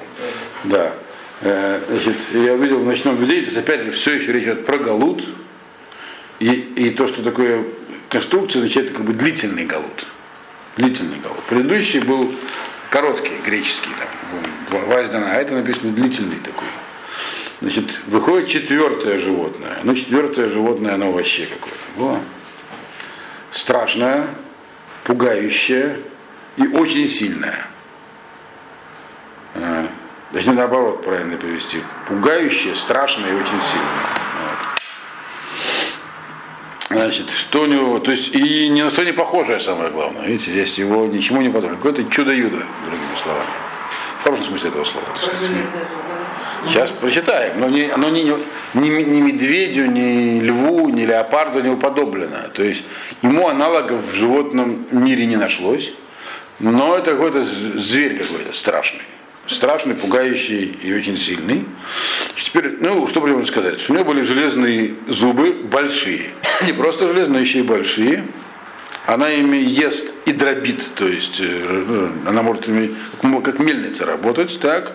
Да. 0.64 0.92
Э, 1.40 1.80
значит, 1.88 2.16
я 2.32 2.54
увидел 2.54 2.78
в 2.78 2.86
ночном 2.86 3.16
видении, 3.16 3.40
то 3.40 3.46
есть 3.46 3.58
опять 3.58 3.82
же 3.82 3.90
все 3.90 4.12
еще 4.12 4.32
речь 4.32 4.44
идет 4.44 4.64
про 4.64 4.78
галут. 4.78 5.26
И, 6.38 6.46
и 6.46 6.90
то, 6.90 7.08
что 7.08 7.24
такое 7.24 7.64
конструкция, 8.08 8.60
означает 8.60 8.92
как 8.92 9.04
бы 9.04 9.12
длительный 9.12 9.64
галут. 9.64 10.06
Длительный 10.76 11.18
галут. 11.18 11.42
Предыдущий 11.48 11.98
был 11.98 12.32
короткий, 12.88 13.32
греческий, 13.44 13.90
там, 13.98 14.86
Вайздана, 14.86 15.32
а 15.32 15.34
это 15.34 15.54
написано 15.54 15.90
длительный 15.90 16.36
такой. 16.36 16.68
Значит, 17.60 18.00
выходит 18.06 18.48
четвертое 18.48 19.18
животное. 19.18 19.78
Ну, 19.82 19.94
четвертое 19.94 20.50
животное, 20.50 20.94
оно 20.94 21.12
вообще 21.12 21.46
какое-то 21.46 22.20
страшная, 23.50 24.28
пугающая 25.04 25.96
и 26.56 26.66
очень 26.66 27.08
сильная. 27.08 27.66
А, 29.54 29.88
точнее, 30.32 30.52
наоборот, 30.52 31.02
правильно 31.02 31.36
перевести. 31.36 31.82
Пугающая, 32.06 32.74
страшная 32.74 33.30
и 33.30 33.34
очень 33.34 33.46
сильная. 33.46 34.04
Вот. 34.42 34.58
Значит, 36.90 37.30
что 37.30 37.62
у 37.62 37.66
него, 37.66 37.98
то 37.98 38.10
есть 38.10 38.34
и 38.34 38.68
ни 38.68 38.82
на 38.82 38.90
что 38.90 39.04
не 39.04 39.12
похожее 39.12 39.60
самое 39.60 39.90
главное. 39.90 40.26
Видите, 40.26 40.50
здесь 40.50 40.78
его 40.78 41.06
ничему 41.06 41.40
не 41.40 41.48
подобно. 41.48 41.76
Какое-то 41.76 42.04
чудо-юдо, 42.04 42.58
другими 42.58 43.16
словами. 43.22 43.48
В 44.20 44.24
хорошем 44.24 44.44
смысле 44.44 44.68
этого 44.68 44.84
слова. 44.84 45.06
Сейчас 46.68 46.90
прочитаем, 46.90 47.60
но, 47.60 47.68
не, 47.68 47.90
но 47.96 48.08
не, 48.08 48.24
ни, 48.74 48.88
ни 48.88 49.20
медведю, 49.20 49.86
ни 49.86 50.40
льву, 50.40 50.88
ни 50.88 51.02
леопарду 51.02 51.60
не 51.60 51.70
уподоблено. 51.70 52.48
То 52.52 52.62
есть 52.62 52.82
ему 53.22 53.48
аналогов 53.48 54.00
в 54.04 54.14
животном 54.14 54.86
мире 54.90 55.26
не 55.26 55.36
нашлось, 55.36 55.92
но 56.58 56.96
это 56.96 57.12
какой-то 57.12 57.42
зверь 57.42 58.18
какой-то 58.18 58.52
страшный. 58.52 59.02
Страшный, 59.46 59.94
пугающий 59.94 60.64
и 60.64 60.92
очень 60.92 61.16
сильный. 61.16 61.64
Теперь, 62.34 62.78
ну, 62.80 63.06
что 63.06 63.20
будем 63.20 63.46
сказать? 63.46 63.78
Что 63.78 63.92
у 63.92 63.96
него 63.96 64.06
были 64.06 64.22
железные 64.22 64.94
зубы 65.06 65.52
большие. 65.52 66.30
Не 66.66 66.72
просто 66.72 67.06
железные, 67.06 67.42
еще 67.42 67.60
и 67.60 67.62
большие. 67.62 68.24
Она 69.06 69.30
ими 69.30 69.58
ест 69.58 70.14
и 70.24 70.32
дробит, 70.32 70.84
то 70.96 71.06
есть 71.06 71.40
э, 71.40 72.08
она 72.26 72.42
может 72.42 72.66
ими 72.66 72.92
как 73.44 73.60
мельница 73.60 74.04
работать, 74.04 74.58
так. 74.58 74.92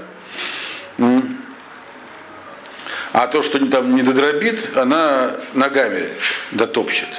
А 3.14 3.28
то, 3.28 3.42
что 3.42 3.66
там 3.68 3.96
не 3.96 4.04
додробит, 4.04 4.76
она 4.76 5.36
ногами 5.54 6.08
дотопчет. 6.52 7.10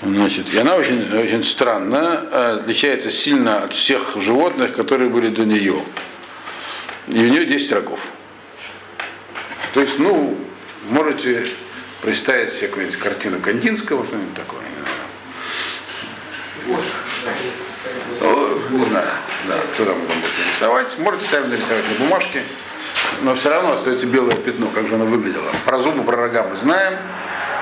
Значит, 0.00 0.52
и 0.52 0.58
она 0.58 0.76
очень, 0.76 1.16
очень 1.16 1.44
странно, 1.44 2.28
а, 2.30 2.58
отличается 2.60 3.10
сильно 3.10 3.64
от 3.64 3.72
всех 3.72 4.16
животных, 4.16 4.74
которые 4.74 5.10
были 5.10 5.28
до 5.28 5.44
нее. 5.44 5.80
И 7.08 7.18
у 7.24 7.28
нее 7.28 7.46
10 7.46 7.72
рогов. 7.72 8.00
То 9.74 9.80
есть, 9.80 9.98
ну, 9.98 10.36
можете 10.90 11.46
представить 12.02 12.52
себе 12.52 12.68
какую-нибудь 12.68 12.98
картину 12.98 13.40
Кандинского, 13.40 14.04
что-нибудь 14.04 14.34
такое. 14.34 14.62
Не 18.70 18.84
знаю. 18.86 19.08
Да, 19.48 19.56
кто 19.72 19.84
там 19.84 19.98
будет 20.00 20.24
рисовать. 20.52 20.98
Можете 20.98 21.26
сами 21.26 21.46
нарисовать 21.46 21.84
на 21.88 22.04
бумажке 22.04 22.42
но 23.22 23.34
все 23.34 23.50
равно 23.50 23.74
остается 23.74 24.06
белое 24.06 24.36
пятно, 24.36 24.66
как 24.74 24.86
же 24.86 24.94
оно 24.94 25.04
выглядело. 25.06 25.50
Про 25.64 25.78
зубы, 25.78 26.02
про 26.02 26.16
рога 26.16 26.44
мы 26.44 26.56
знаем, 26.56 26.98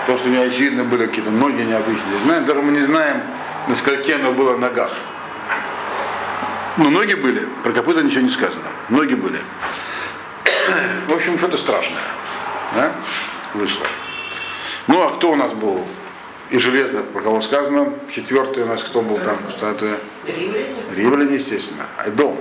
то, 0.07 0.17
что 0.17 0.29
у 0.29 0.33
него, 0.33 0.45
очевидно, 0.45 0.85
были 0.85 1.07
какие-то 1.07 1.31
ноги 1.31 1.63
необычные, 1.63 2.19
знаем. 2.25 2.45
Даже 2.45 2.63
мы 2.63 2.73
не 2.73 2.81
знаем, 2.81 3.23
на 3.69 3.75
скольки 3.75 4.13
оно 4.13 4.33
было 4.33 4.57
ногах. 4.57 4.91
Но 6.77 6.89
ноги 6.89 7.15
были, 7.15 7.47
про 7.63 7.73
копыта 7.73 8.03
ничего 8.03 8.23
не 8.23 8.31
сказано. 8.31 8.65
Ноги 8.89 9.15
были. 9.15 9.39
В 11.09 11.13
общем, 11.13 11.37
что-то 11.37 11.57
страшное. 11.57 12.01
Да? 12.75 12.93
Вышло. 13.55 13.87
Ну, 14.87 15.03
а 15.03 15.11
кто 15.11 15.33
у 15.33 15.37
нас 15.37 15.53
был? 15.53 15.85
И 16.51 16.59
железно, 16.59 17.03
про 17.03 17.21
кого 17.21 17.41
сказано. 17.41 17.93
Четвертый 18.11 18.65
у 18.65 18.67
нас 18.67 18.83
кто 18.83 19.03
был 19.03 19.19
там? 19.19 19.37
Статуя? 19.57 19.97
Римляне. 20.27 20.67
Римляне, 20.97 21.35
естественно. 21.37 21.87
Айдом 21.99 22.37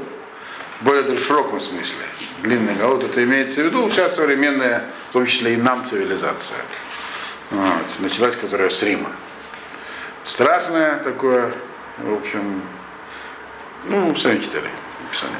более 0.81 1.03
даже 1.03 1.19
широком 1.19 1.59
смысле. 1.59 2.05
Длинный 2.43 2.75
голод, 2.75 3.03
это 3.03 3.23
имеется 3.23 3.61
в 3.61 3.65
виду 3.65 3.89
вся 3.89 4.09
современная, 4.09 4.85
в 5.09 5.13
том 5.13 5.25
числе 5.25 5.55
и 5.55 5.57
нам, 5.57 5.85
цивилизация. 5.85 6.59
Вот, 7.51 7.99
началась, 7.99 8.35
которая 8.35 8.69
с 8.69 8.81
Рима. 8.83 9.09
Страшное 10.23 10.97
такое, 10.99 11.51
в 11.97 12.13
общем, 12.13 12.61
ну, 13.85 14.15
сами 14.15 14.37
читали 14.39 14.69
описание. 15.07 15.37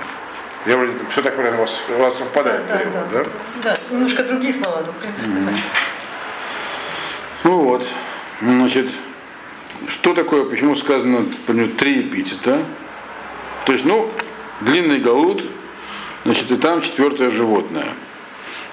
Я 0.66 0.76
вроде, 0.76 0.94
все 1.10 1.22
так 1.22 1.38
вроде 1.38 1.56
у 1.56 1.60
вас, 1.60 1.82
у 1.90 2.00
вас 2.00 2.18
совпадает, 2.18 2.68
да, 2.68 2.78
перевод, 2.78 3.04
да, 3.12 3.24
да? 3.24 3.30
да? 3.64 3.76
немножко 3.92 4.24
другие 4.24 4.54
слова, 4.54 4.84
но 4.86 4.92
в 4.92 4.96
принципе 4.96 5.32
mm-hmm. 5.32 5.46
так. 5.46 5.56
Ну 7.46 7.60
вот, 7.62 7.88
значит, 8.42 8.90
что 9.88 10.14
такое, 10.14 10.44
почему 10.44 10.76
сказано, 10.76 11.20
например, 11.20 11.70
три 11.78 12.02
эпитета? 12.02 12.60
То 13.66 13.74
есть, 13.74 13.86
ну, 13.86 14.12
длинный 14.62 15.00
галут, 15.00 15.46
значит, 16.30 16.52
и 16.52 16.58
там 16.58 16.84
четвертое 16.84 17.32
животное. 17.32 17.88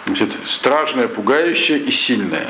Значит, 0.04 0.30
страшное, 0.44 1.08
пугающее 1.08 1.78
и 1.78 1.90
сильное. 1.90 2.48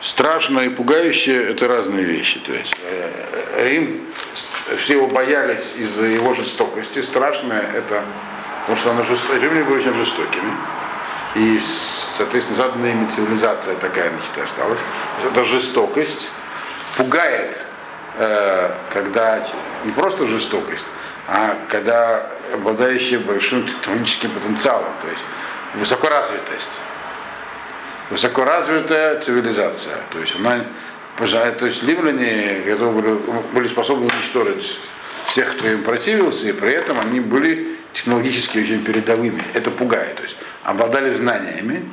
Страшное 0.00 0.66
и 0.66 0.68
пугающее– 0.68 1.42
это 1.50 1.66
разные 1.66 2.04
вещи. 2.04 2.38
То 2.38 2.52
есть 2.52 2.76
э, 2.84 3.68
Рим, 3.68 4.00
все 4.76 4.94
его 4.94 5.08
боялись 5.08 5.74
из-за 5.76 6.06
его 6.06 6.34
жестокости. 6.34 7.00
Страшное– 7.00 7.62
это 7.74 8.04
потому 8.60 8.76
что 8.76 8.90
она 8.92 9.02
жест... 9.02 9.24
римляне 9.28 9.64
были 9.64 9.80
очень 9.80 9.92
жестокими. 9.92 10.52
И, 11.34 11.58
соответственно, 12.16 12.56
заданная 12.56 12.92
ими 12.92 13.08
цивилизация 13.08 13.74
такая, 13.74 14.10
значит, 14.10 14.38
и 14.38 14.40
осталась. 14.40 14.84
Это 15.24 15.42
жестокость 15.42 16.30
пугает, 16.96 17.60
э, 18.18 18.70
когда 18.92 19.44
не 19.84 19.90
просто 19.90 20.26
жестокость, 20.26 20.84
а 21.26 21.56
когда 21.68 22.30
обладающие 22.54 23.18
большим 23.18 23.66
технологическим 23.66 24.30
потенциалом, 24.30 24.92
то 25.00 25.08
есть 25.08 25.22
высокоразвитость. 25.74 26.80
Высокоразвитая 28.10 29.20
цивилизация. 29.20 29.96
То 30.10 30.20
есть 30.20 30.36
она 30.36 30.64
то 31.16 31.66
есть 31.66 31.82
римляне 31.84 32.62
были, 32.76 33.18
были 33.52 33.68
способны 33.68 34.06
уничтожить 34.06 34.80
всех, 35.26 35.56
кто 35.56 35.68
им 35.68 35.82
противился, 35.82 36.48
и 36.48 36.52
при 36.52 36.72
этом 36.72 36.98
они 36.98 37.20
были 37.20 37.68
технологически 37.92 38.58
очень 38.58 38.82
передовыми. 38.82 39.42
Это 39.54 39.70
пугает. 39.70 40.16
То 40.16 40.22
есть 40.24 40.36
обладали 40.64 41.10
знаниями, 41.10 41.88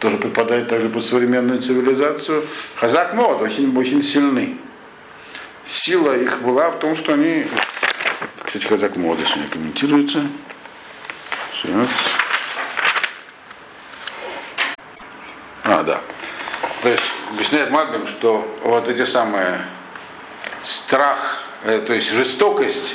тоже 0.00 0.16
попадает 0.16 0.68
также 0.68 0.88
под 0.88 1.04
современную 1.04 1.62
цивилизацию. 1.62 2.44
Хазак 2.74 3.14
мод 3.14 3.40
очень, 3.40 3.76
очень 3.76 4.02
сильный. 4.02 4.56
Сила 5.64 6.16
их 6.16 6.40
была 6.40 6.70
в 6.70 6.80
том, 6.80 6.96
что 6.96 7.14
они 7.14 7.46
кстати, 8.52 8.66
Хазак 8.66 8.96
Мода 8.96 9.24
сегодня 9.24 9.48
комментируется. 9.48 10.26
Сейчас. 11.54 11.88
А, 15.64 15.82
да. 15.82 16.02
То 16.82 16.90
есть 16.90 17.02
объясняет 17.30 17.70
Мальбим, 17.70 18.06
что 18.06 18.46
вот 18.62 18.90
эти 18.90 19.06
самые 19.06 19.58
страх, 20.62 21.44
э, 21.64 21.80
то 21.80 21.94
есть 21.94 22.12
жестокость 22.12 22.94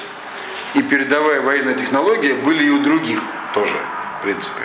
и 0.75 0.83
передовая 0.83 1.41
военная 1.41 1.73
технология 1.73 2.35
были 2.35 2.65
и 2.65 2.69
у 2.69 2.83
других 2.83 3.19
тоже, 3.55 3.77
в 4.19 4.21
принципе. 4.21 4.61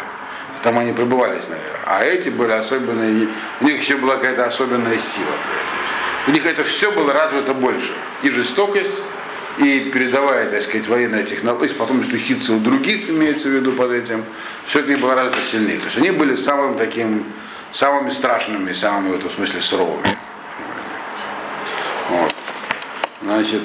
Там 0.63 0.79
они 0.79 0.93
пребывались, 0.93 1.49
наверное. 1.49 1.81
А 1.87 2.05
эти 2.05 2.29
были 2.29 2.53
особенные, 2.53 3.29
у 3.63 3.65
них 3.65 3.81
еще 3.81 3.97
была 3.97 4.17
какая-то 4.17 4.45
особенная 4.45 4.99
сила. 4.99 5.33
У 6.27 6.33
них 6.33 6.45
это 6.45 6.63
все 6.65 6.93
было 6.93 7.15
развито 7.15 7.55
больше. 7.55 7.95
И 8.23 8.29
жестокость, 8.29 8.93
и 9.59 9.91
передавая, 9.93 10.49
так 10.49 10.63
сказать, 10.63 10.89
военная 10.89 11.25
технология, 11.25 11.75
потом 11.75 12.01
если 12.01 12.17
учиться 12.17 12.55
у 12.55 12.61
других, 12.61 13.11
имеется 13.11 13.49
в 13.49 13.53
виду 13.53 13.73
под 13.73 13.93
этим, 13.93 14.25
все 14.67 14.81
это 14.81 14.97
было 14.99 15.15
развито 15.15 15.43
сильнее. 15.43 15.79
То 15.79 15.85
есть 15.85 15.99
они 15.99 16.11
были 16.11 16.35
самым 16.35 16.79
таким, 16.79 17.25
самыми 17.71 18.11
страшными, 18.11 18.73
самыми 18.73 19.13
в 19.13 19.17
этом 19.17 19.31
смысле 19.31 19.61
суровыми. 19.61 20.17
Вот. 22.09 22.35
Значит, 23.21 23.63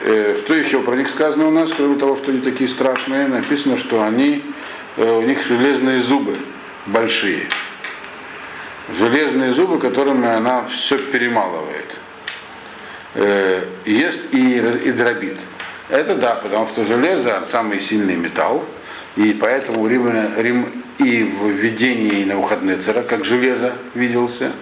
э, 0.00 0.36
что 0.42 0.54
еще 0.54 0.80
про 0.80 0.94
них 0.96 1.08
сказано 1.10 1.48
у 1.48 1.50
нас, 1.50 1.72
кроме 1.76 1.98
того, 1.98 2.16
что 2.16 2.30
они 2.30 2.40
такие 2.40 2.68
страшные, 2.68 3.26
написано, 3.26 3.76
что 3.76 4.02
они, 4.02 4.42
э, 4.96 5.10
у 5.10 5.22
них 5.22 5.44
железные 5.44 6.00
зубы 6.00 6.36
большие. 6.86 7.48
Железные 8.98 9.52
зубы, 9.52 9.78
которыми 9.78 10.28
она 10.28 10.64
все 10.66 10.98
перемалывает 10.98 11.96
э, 13.14 13.62
ест 13.84 14.32
и, 14.32 14.58
и 14.58 14.92
дробит. 14.92 15.38
Это 15.88 16.14
да, 16.14 16.34
потому 16.36 16.66
что 16.66 16.84
железо 16.84 17.44
самый 17.46 17.80
сильный 17.80 18.16
металл, 18.16 18.64
и 19.16 19.32
поэтому 19.32 19.86
Рим, 19.86 20.10
Рим 20.36 20.66
и 20.98 21.22
в 21.22 21.48
видении 21.48 22.24
на 22.24 22.36
выходные 22.36 22.78
цара 22.78 23.02
как 23.02 23.24
железо 23.24 23.72
виделся, 23.94 24.52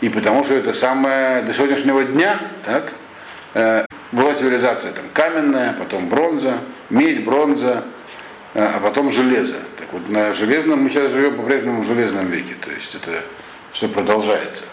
и 0.00 0.08
потому 0.08 0.44
что 0.44 0.54
это 0.54 0.72
самое 0.72 1.42
до 1.42 1.52
сегодняшнего 1.52 2.04
дня, 2.04 2.38
так, 2.64 2.92
э, 3.54 3.86
была 4.12 4.34
цивилизация 4.34 4.92
там 4.92 5.04
каменная, 5.12 5.72
потом 5.74 6.08
бронза, 6.08 6.58
медь, 6.90 7.24
бронза, 7.24 7.84
э, 8.54 8.64
а 8.64 8.80
потом 8.80 9.10
железо. 9.10 9.56
Так 9.78 9.92
вот 9.92 10.08
на 10.08 10.32
железном 10.34 10.82
мы 10.82 10.90
сейчас 10.90 11.10
живем 11.10 11.34
по-прежнему 11.34 11.82
в 11.82 11.86
железном 11.86 12.28
веке, 12.28 12.54
то 12.60 12.70
есть 12.70 12.94
это 12.94 13.22
все 13.72 13.88
продолжается. 13.88 14.64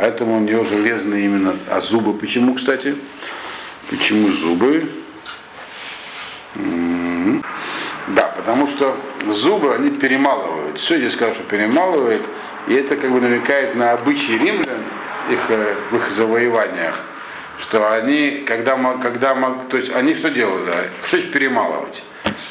Поэтому 0.00 0.36
у 0.36 0.40
нее 0.40 0.64
железные 0.64 1.24
именно. 1.24 1.56
А 1.68 1.80
зубы 1.80 2.14
почему, 2.14 2.54
кстати? 2.54 2.94
Почему 3.90 4.28
зубы? 4.28 4.88
М-м-м. 6.54 7.44
Да, 8.06 8.32
потому 8.36 8.68
что 8.68 8.96
зубы, 9.26 9.74
они 9.74 9.90
перемалывают. 9.90 10.78
Все 10.78 10.98
здесь 10.98 11.14
сказал, 11.14 11.34
что 11.34 11.42
перемалывает. 11.42 12.22
И 12.68 12.74
это 12.74 12.94
как 12.96 13.10
бы 13.10 13.20
намекает 13.20 13.74
на 13.74 13.90
обычаи 13.90 14.38
римлян 14.38 14.78
их, 15.30 15.50
э, 15.50 15.74
в 15.90 15.96
их 15.96 16.10
завоеваниях. 16.12 17.00
Что 17.58 17.92
они, 17.92 18.44
когда, 18.46 18.76
когда 19.02 19.34
то 19.68 19.76
есть 19.76 19.92
они 19.92 20.14
что 20.14 20.30
делали? 20.30 20.74
Что 21.02 21.16
значит 21.16 21.32
перемалывать? 21.32 22.04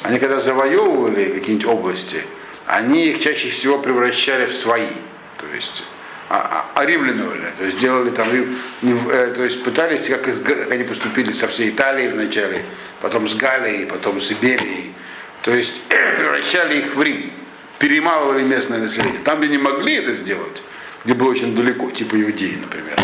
Они 0.03 0.19
когда 0.19 0.41
завоевывали 0.41 1.31
какие-нибудь 1.31 1.65
области, 1.65 2.23
они 2.65 3.07
их 3.07 3.21
чаще 3.21 3.49
всего 3.49 3.77
превращали 3.77 4.47
в 4.47 4.53
свои. 4.53 4.89
То 5.37 5.45
есть 5.55 5.85
а, 6.29 6.65
а, 6.75 6.81
а 6.81 6.85
то 6.85 7.63
есть 7.63 7.79
делали 7.79 8.09
там, 8.09 8.27
э, 8.31 9.33
то 9.33 9.43
есть 9.43 9.63
пытались, 9.63 10.09
как, 10.09 10.23
как 10.23 10.71
они 10.71 10.83
поступили 10.83 11.31
со 11.31 11.47
всей 11.47 11.69
Италией 11.69 12.09
вначале, 12.09 12.63
потом 13.01 13.29
с 13.29 13.35
Галией, 13.35 13.85
потом 13.85 14.19
с 14.19 14.31
Иберией, 14.31 14.93
то 15.41 15.53
есть 15.55 15.79
превращали 16.17 16.79
их 16.79 16.95
в 16.95 17.01
Рим. 17.01 17.31
перемалывали 17.79 18.43
местное 18.43 18.79
население. 18.79 19.21
Там, 19.23 19.39
где 19.39 19.47
не 19.47 19.57
могли 19.57 19.95
это 19.95 20.13
сделать, 20.13 20.63
где 21.05 21.13
было 21.13 21.29
очень 21.29 21.55
далеко, 21.55 21.91
типа 21.91 22.21
Иудеи, 22.21 22.57
например. 22.61 22.97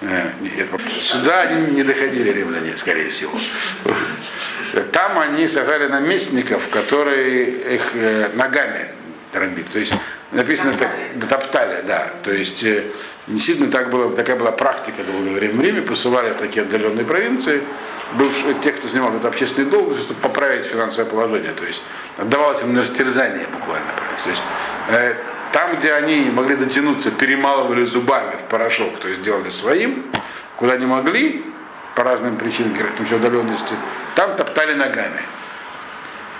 Э, 0.00 0.30
Сюда 0.98 1.42
они 1.42 1.72
не 1.72 1.82
доходили 1.82 2.30
римляне, 2.30 2.76
скорее 2.76 3.10
всего. 3.10 3.38
Там 4.92 5.18
они 5.18 5.46
сажали 5.48 5.88
наместников, 5.88 6.68
которые 6.70 7.74
их 7.74 7.90
э, 7.94 8.30
ногами 8.34 8.86
дробили. 9.32 9.66
То 9.72 9.78
есть 9.78 9.92
написано 10.32 10.72
так, 10.72 10.90
топтали, 11.28 11.82
да. 11.86 12.10
То 12.24 12.32
есть 12.32 12.62
э, 12.64 12.84
действительно 13.26 13.70
так 13.70 13.90
было, 13.90 14.14
такая 14.14 14.36
была 14.36 14.52
практика 14.52 15.02
долгое 15.02 15.34
время 15.34 15.54
в 15.54 15.60
Риме, 15.60 15.82
посылали 15.82 16.32
в 16.32 16.36
такие 16.36 16.62
отдаленные 16.62 17.04
провинции, 17.04 17.62
был 18.14 18.30
тех, 18.62 18.76
кто 18.76 18.88
занимал 18.88 19.10
этот 19.10 19.24
общественный 19.24 19.68
долг, 19.68 19.96
чтобы 19.98 20.20
поправить 20.20 20.66
финансовое 20.66 21.08
положение. 21.08 21.52
То 21.52 21.64
есть 21.64 21.82
отдавалось 22.16 22.62
им 22.62 22.74
на 22.74 22.82
растерзание 22.82 23.46
буквально. 23.52 23.86
То 24.22 24.30
есть 24.30 24.42
э, 24.88 25.14
там, 25.52 25.76
где 25.76 25.92
они 25.92 26.30
могли 26.30 26.56
дотянуться, 26.56 27.10
перемалывали 27.10 27.84
зубами 27.84 28.36
в 28.36 28.50
порошок, 28.50 28.98
то 28.98 29.08
есть 29.08 29.22
делали 29.22 29.48
своим, 29.48 30.04
куда 30.56 30.76
не 30.76 30.86
могли, 30.86 31.44
по 31.94 32.04
разным 32.04 32.36
причинам, 32.36 32.74
как-то 32.74 33.14
удаленности, 33.14 33.74
там 34.14 34.36
топтали 34.36 34.74
ногами. 34.74 35.20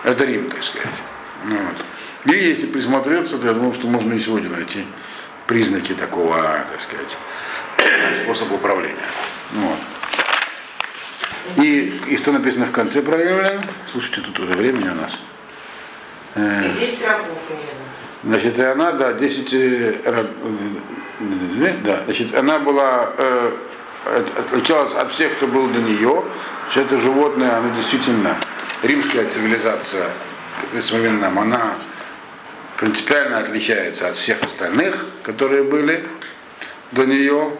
Это 0.04 0.24
Рим, 0.24 0.50
так 0.50 0.62
сказать. 0.62 1.02
Ну 1.44 1.56
вот. 1.56 1.84
И 2.26 2.30
если 2.32 2.66
присмотреться, 2.66 3.38
то 3.38 3.46
я 3.46 3.52
думаю, 3.52 3.72
что 3.72 3.86
можно 3.86 4.12
и 4.14 4.18
сегодня 4.20 4.50
найти 4.50 4.84
признаки 5.46 5.92
такого, 5.92 6.42
так 6.70 6.80
сказать, 6.80 7.16
способа 8.24 8.54
управления. 8.54 8.96
Вот. 9.52 9.78
И, 11.64 11.92
и 12.08 12.16
что 12.16 12.32
написано 12.32 12.66
в 12.66 12.72
конце 12.72 13.00
про 13.02 13.16
римлян? 13.16 13.60
Слушайте, 13.92 14.22
тут 14.22 14.40
уже 14.40 14.54
времени 14.54 14.88
у 14.88 14.94
нас. 14.94 15.12
Э, 16.34 16.62
И 16.64 16.80
10 16.80 17.06
рабов 17.06 17.38
у 17.48 17.52
него. 17.52 17.62
Значит, 18.24 18.58
и 18.58 18.62
она, 18.62 18.92
да, 18.92 19.12
10 19.12 19.54
э, 19.54 20.00
раб- 20.04 20.26
э, 21.20 21.74
да, 21.84 22.02
значит, 22.04 22.34
она 22.34 22.58
была, 22.58 23.10
э, 23.16 23.52
от- 24.06 24.38
отличалась 24.52 24.94
от 24.94 25.12
всех, 25.12 25.36
кто 25.36 25.46
был 25.46 25.68
до 25.68 25.78
нее, 25.78 26.24
что 26.70 26.80
это 26.80 26.98
животное, 26.98 27.56
оно 27.56 27.72
действительно, 27.76 28.36
римская 28.82 29.30
цивилизация, 29.30 30.08
в 30.72 30.80
современном, 30.82 31.38
она 31.38 31.74
принципиально 32.76 33.38
отличается 33.38 34.08
от 34.08 34.16
всех 34.16 34.42
остальных, 34.42 35.06
которые 35.22 35.64
были 35.64 36.04
до 36.92 37.04
нее, 37.04 37.52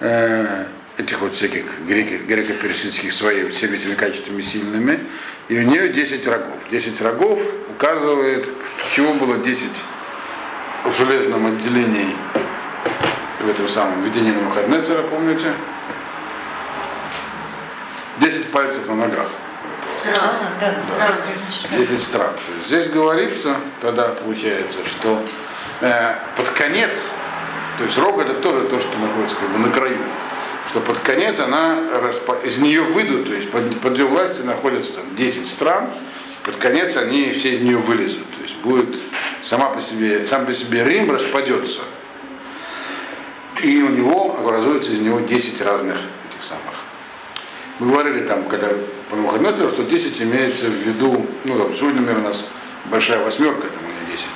э, 0.00 0.64
этих 0.96 1.20
вот 1.20 1.34
всяких 1.34 1.64
греко- 1.86 2.26
греко-персидских 2.26 3.12
своими 3.12 3.50
всеми 3.50 3.76
этими 3.76 3.94
качествами 3.94 4.40
сильными, 4.40 4.98
и 5.48 5.58
у 5.58 5.62
нее 5.62 5.88
10 5.90 6.26
рогов. 6.26 6.58
10 6.70 7.00
рогов 7.00 7.40
указывает, 7.70 8.46
чего 8.94 9.14
было 9.14 9.38
10 9.38 9.70
в 10.84 10.96
железном 10.96 11.46
отделении 11.46 12.14
в 13.40 13.48
этом 13.48 13.68
самом 13.68 14.02
видении 14.02 14.32
на 14.32 14.42
Навуходнецера, 14.42 15.02
помните? 15.02 15.52
10 18.18 18.50
пальцев 18.50 18.88
на 18.88 18.94
ногах. 18.96 19.30
А, 20.06 20.52
да, 20.60 20.74
странно. 20.80 21.76
10 21.76 22.00
стран. 22.00 22.30
То 22.34 22.52
есть 22.52 22.66
здесь 22.66 22.88
говорится, 22.88 23.56
тогда 23.80 24.08
получается, 24.08 24.78
что 24.86 25.22
э, 25.80 26.14
под 26.36 26.50
конец, 26.50 27.12
то 27.78 27.84
есть 27.84 27.98
рог 27.98 28.18
это 28.18 28.34
тоже 28.34 28.66
то, 28.68 28.78
что 28.80 28.98
находится 28.98 29.36
как 29.36 29.48
бы 29.50 29.58
на 29.58 29.70
краю, 29.70 29.98
что 30.68 30.80
под 30.80 30.98
конец 31.00 31.40
она 31.40 31.78
распа- 31.92 32.44
из 32.46 32.58
нее 32.58 32.82
выйдут, 32.82 33.26
то 33.26 33.32
есть 33.32 33.50
под, 33.50 33.80
под 33.80 33.98
ее 33.98 34.06
властью 34.06 34.46
находятся 34.46 34.94
там 34.94 35.16
10 35.16 35.46
стран, 35.46 35.88
под 36.44 36.56
конец 36.56 36.96
они 36.96 37.32
все 37.32 37.52
из 37.52 37.60
нее 37.60 37.78
вылезут. 37.78 38.30
То 38.32 38.42
есть 38.42 38.56
будет 38.58 38.96
сама 39.42 39.70
по 39.70 39.80
себе, 39.80 40.26
сам 40.26 40.46
по 40.46 40.52
себе 40.52 40.84
Рим 40.84 41.10
распадется. 41.10 41.80
И 43.62 43.82
у 43.82 43.88
него 43.88 44.36
образуется 44.38 44.92
из 44.92 45.00
него 45.00 45.20
10 45.20 45.60
разных 45.62 45.96
этих 46.30 46.42
самых 46.42 46.74
мы 47.78 47.92
говорили 47.92 48.26
там, 48.26 48.44
когда 48.44 48.68
по 49.08 49.16
Навуходоносору, 49.16 49.68
что 49.68 49.84
10 49.84 50.22
имеется 50.22 50.66
в 50.66 50.74
виду, 50.74 51.26
ну 51.44 51.58
там, 51.58 51.74
сегодня, 51.74 52.00
например, 52.00 52.20
у 52.24 52.28
нас 52.28 52.44
большая 52.86 53.24
восьмерка, 53.24 53.62
там, 53.62 54.06
не 54.06 54.12
10. 54.12 54.26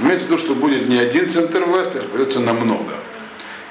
Имеется 0.00 0.26
в 0.26 0.28
виду, 0.28 0.38
что 0.38 0.54
будет 0.54 0.88
не 0.88 0.98
один 0.98 1.28
центр 1.28 1.64
власти, 1.64 1.98
а 1.98 2.00
распадется 2.00 2.40
на 2.40 2.52
много. 2.52 2.94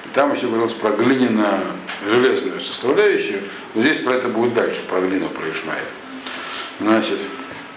И 0.05 0.09
там 0.13 0.33
еще 0.33 0.47
говорилось 0.47 0.73
про 0.73 0.91
глиняно-железную 0.91 2.59
составляющую, 2.59 3.41
но 3.73 3.81
здесь 3.81 3.99
про 3.99 4.15
это 4.15 4.27
будет 4.27 4.53
дальше, 4.53 4.81
про 4.89 4.99
глину, 4.99 5.29
про 5.29 5.49
Ишмаэля. 5.49 5.81
Значит, 6.79 7.19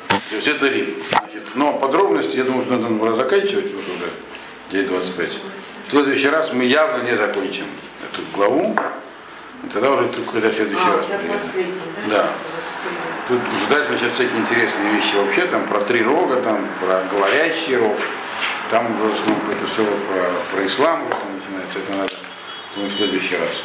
то 0.08 0.36
есть 0.36 0.48
это 0.48 0.68
Рим. 0.68 0.86
Значит, 1.08 1.42
но 1.54 1.74
подробности, 1.74 2.36
я 2.36 2.44
думаю, 2.44 2.62
что 2.62 2.76
надо 2.76 2.92
было 2.94 3.14
заканчивать 3.14 3.72
вот 3.72 3.84
уже 3.84 4.84
9.25. 4.84 5.38
В 5.86 5.90
следующий 5.90 6.28
раз 6.28 6.52
мы 6.52 6.64
явно 6.64 7.04
не 7.04 7.16
закончим 7.16 7.66
эту 8.10 8.22
главу. 8.34 8.76
Тогда 9.72 9.90
уже 9.90 10.08
какой-то 10.08 10.52
следующий 10.52 10.84
А, 10.86 10.96
раз. 10.96 11.06
последний, 11.06 11.74
да? 12.08 12.28
Тут 13.28 13.40
уже 13.54 13.66
дальше 13.68 13.92
начать 13.92 14.12
всякие 14.14 14.38
интересные 14.38 14.92
вещи 14.92 15.16
вообще, 15.16 15.46
там 15.46 15.66
про 15.66 15.80
три 15.80 16.02
рога, 16.02 16.36
там 16.42 16.58
про 16.80 17.02
говорящий 17.10 17.76
рог, 17.76 17.96
там 18.70 18.86
уже 18.86 19.08
в 19.08 19.14
основном 19.14 19.50
это 19.50 19.66
все 19.66 19.84
про, 19.84 20.30
про 20.56 20.66
ислам 20.66 21.02
вот, 21.04 21.10
там 21.10 21.34
начинается, 21.36 21.78
это 21.78 21.98
надо 21.98 22.12
в 22.88 22.96
следующий 22.96 23.36
раз. 23.36 23.64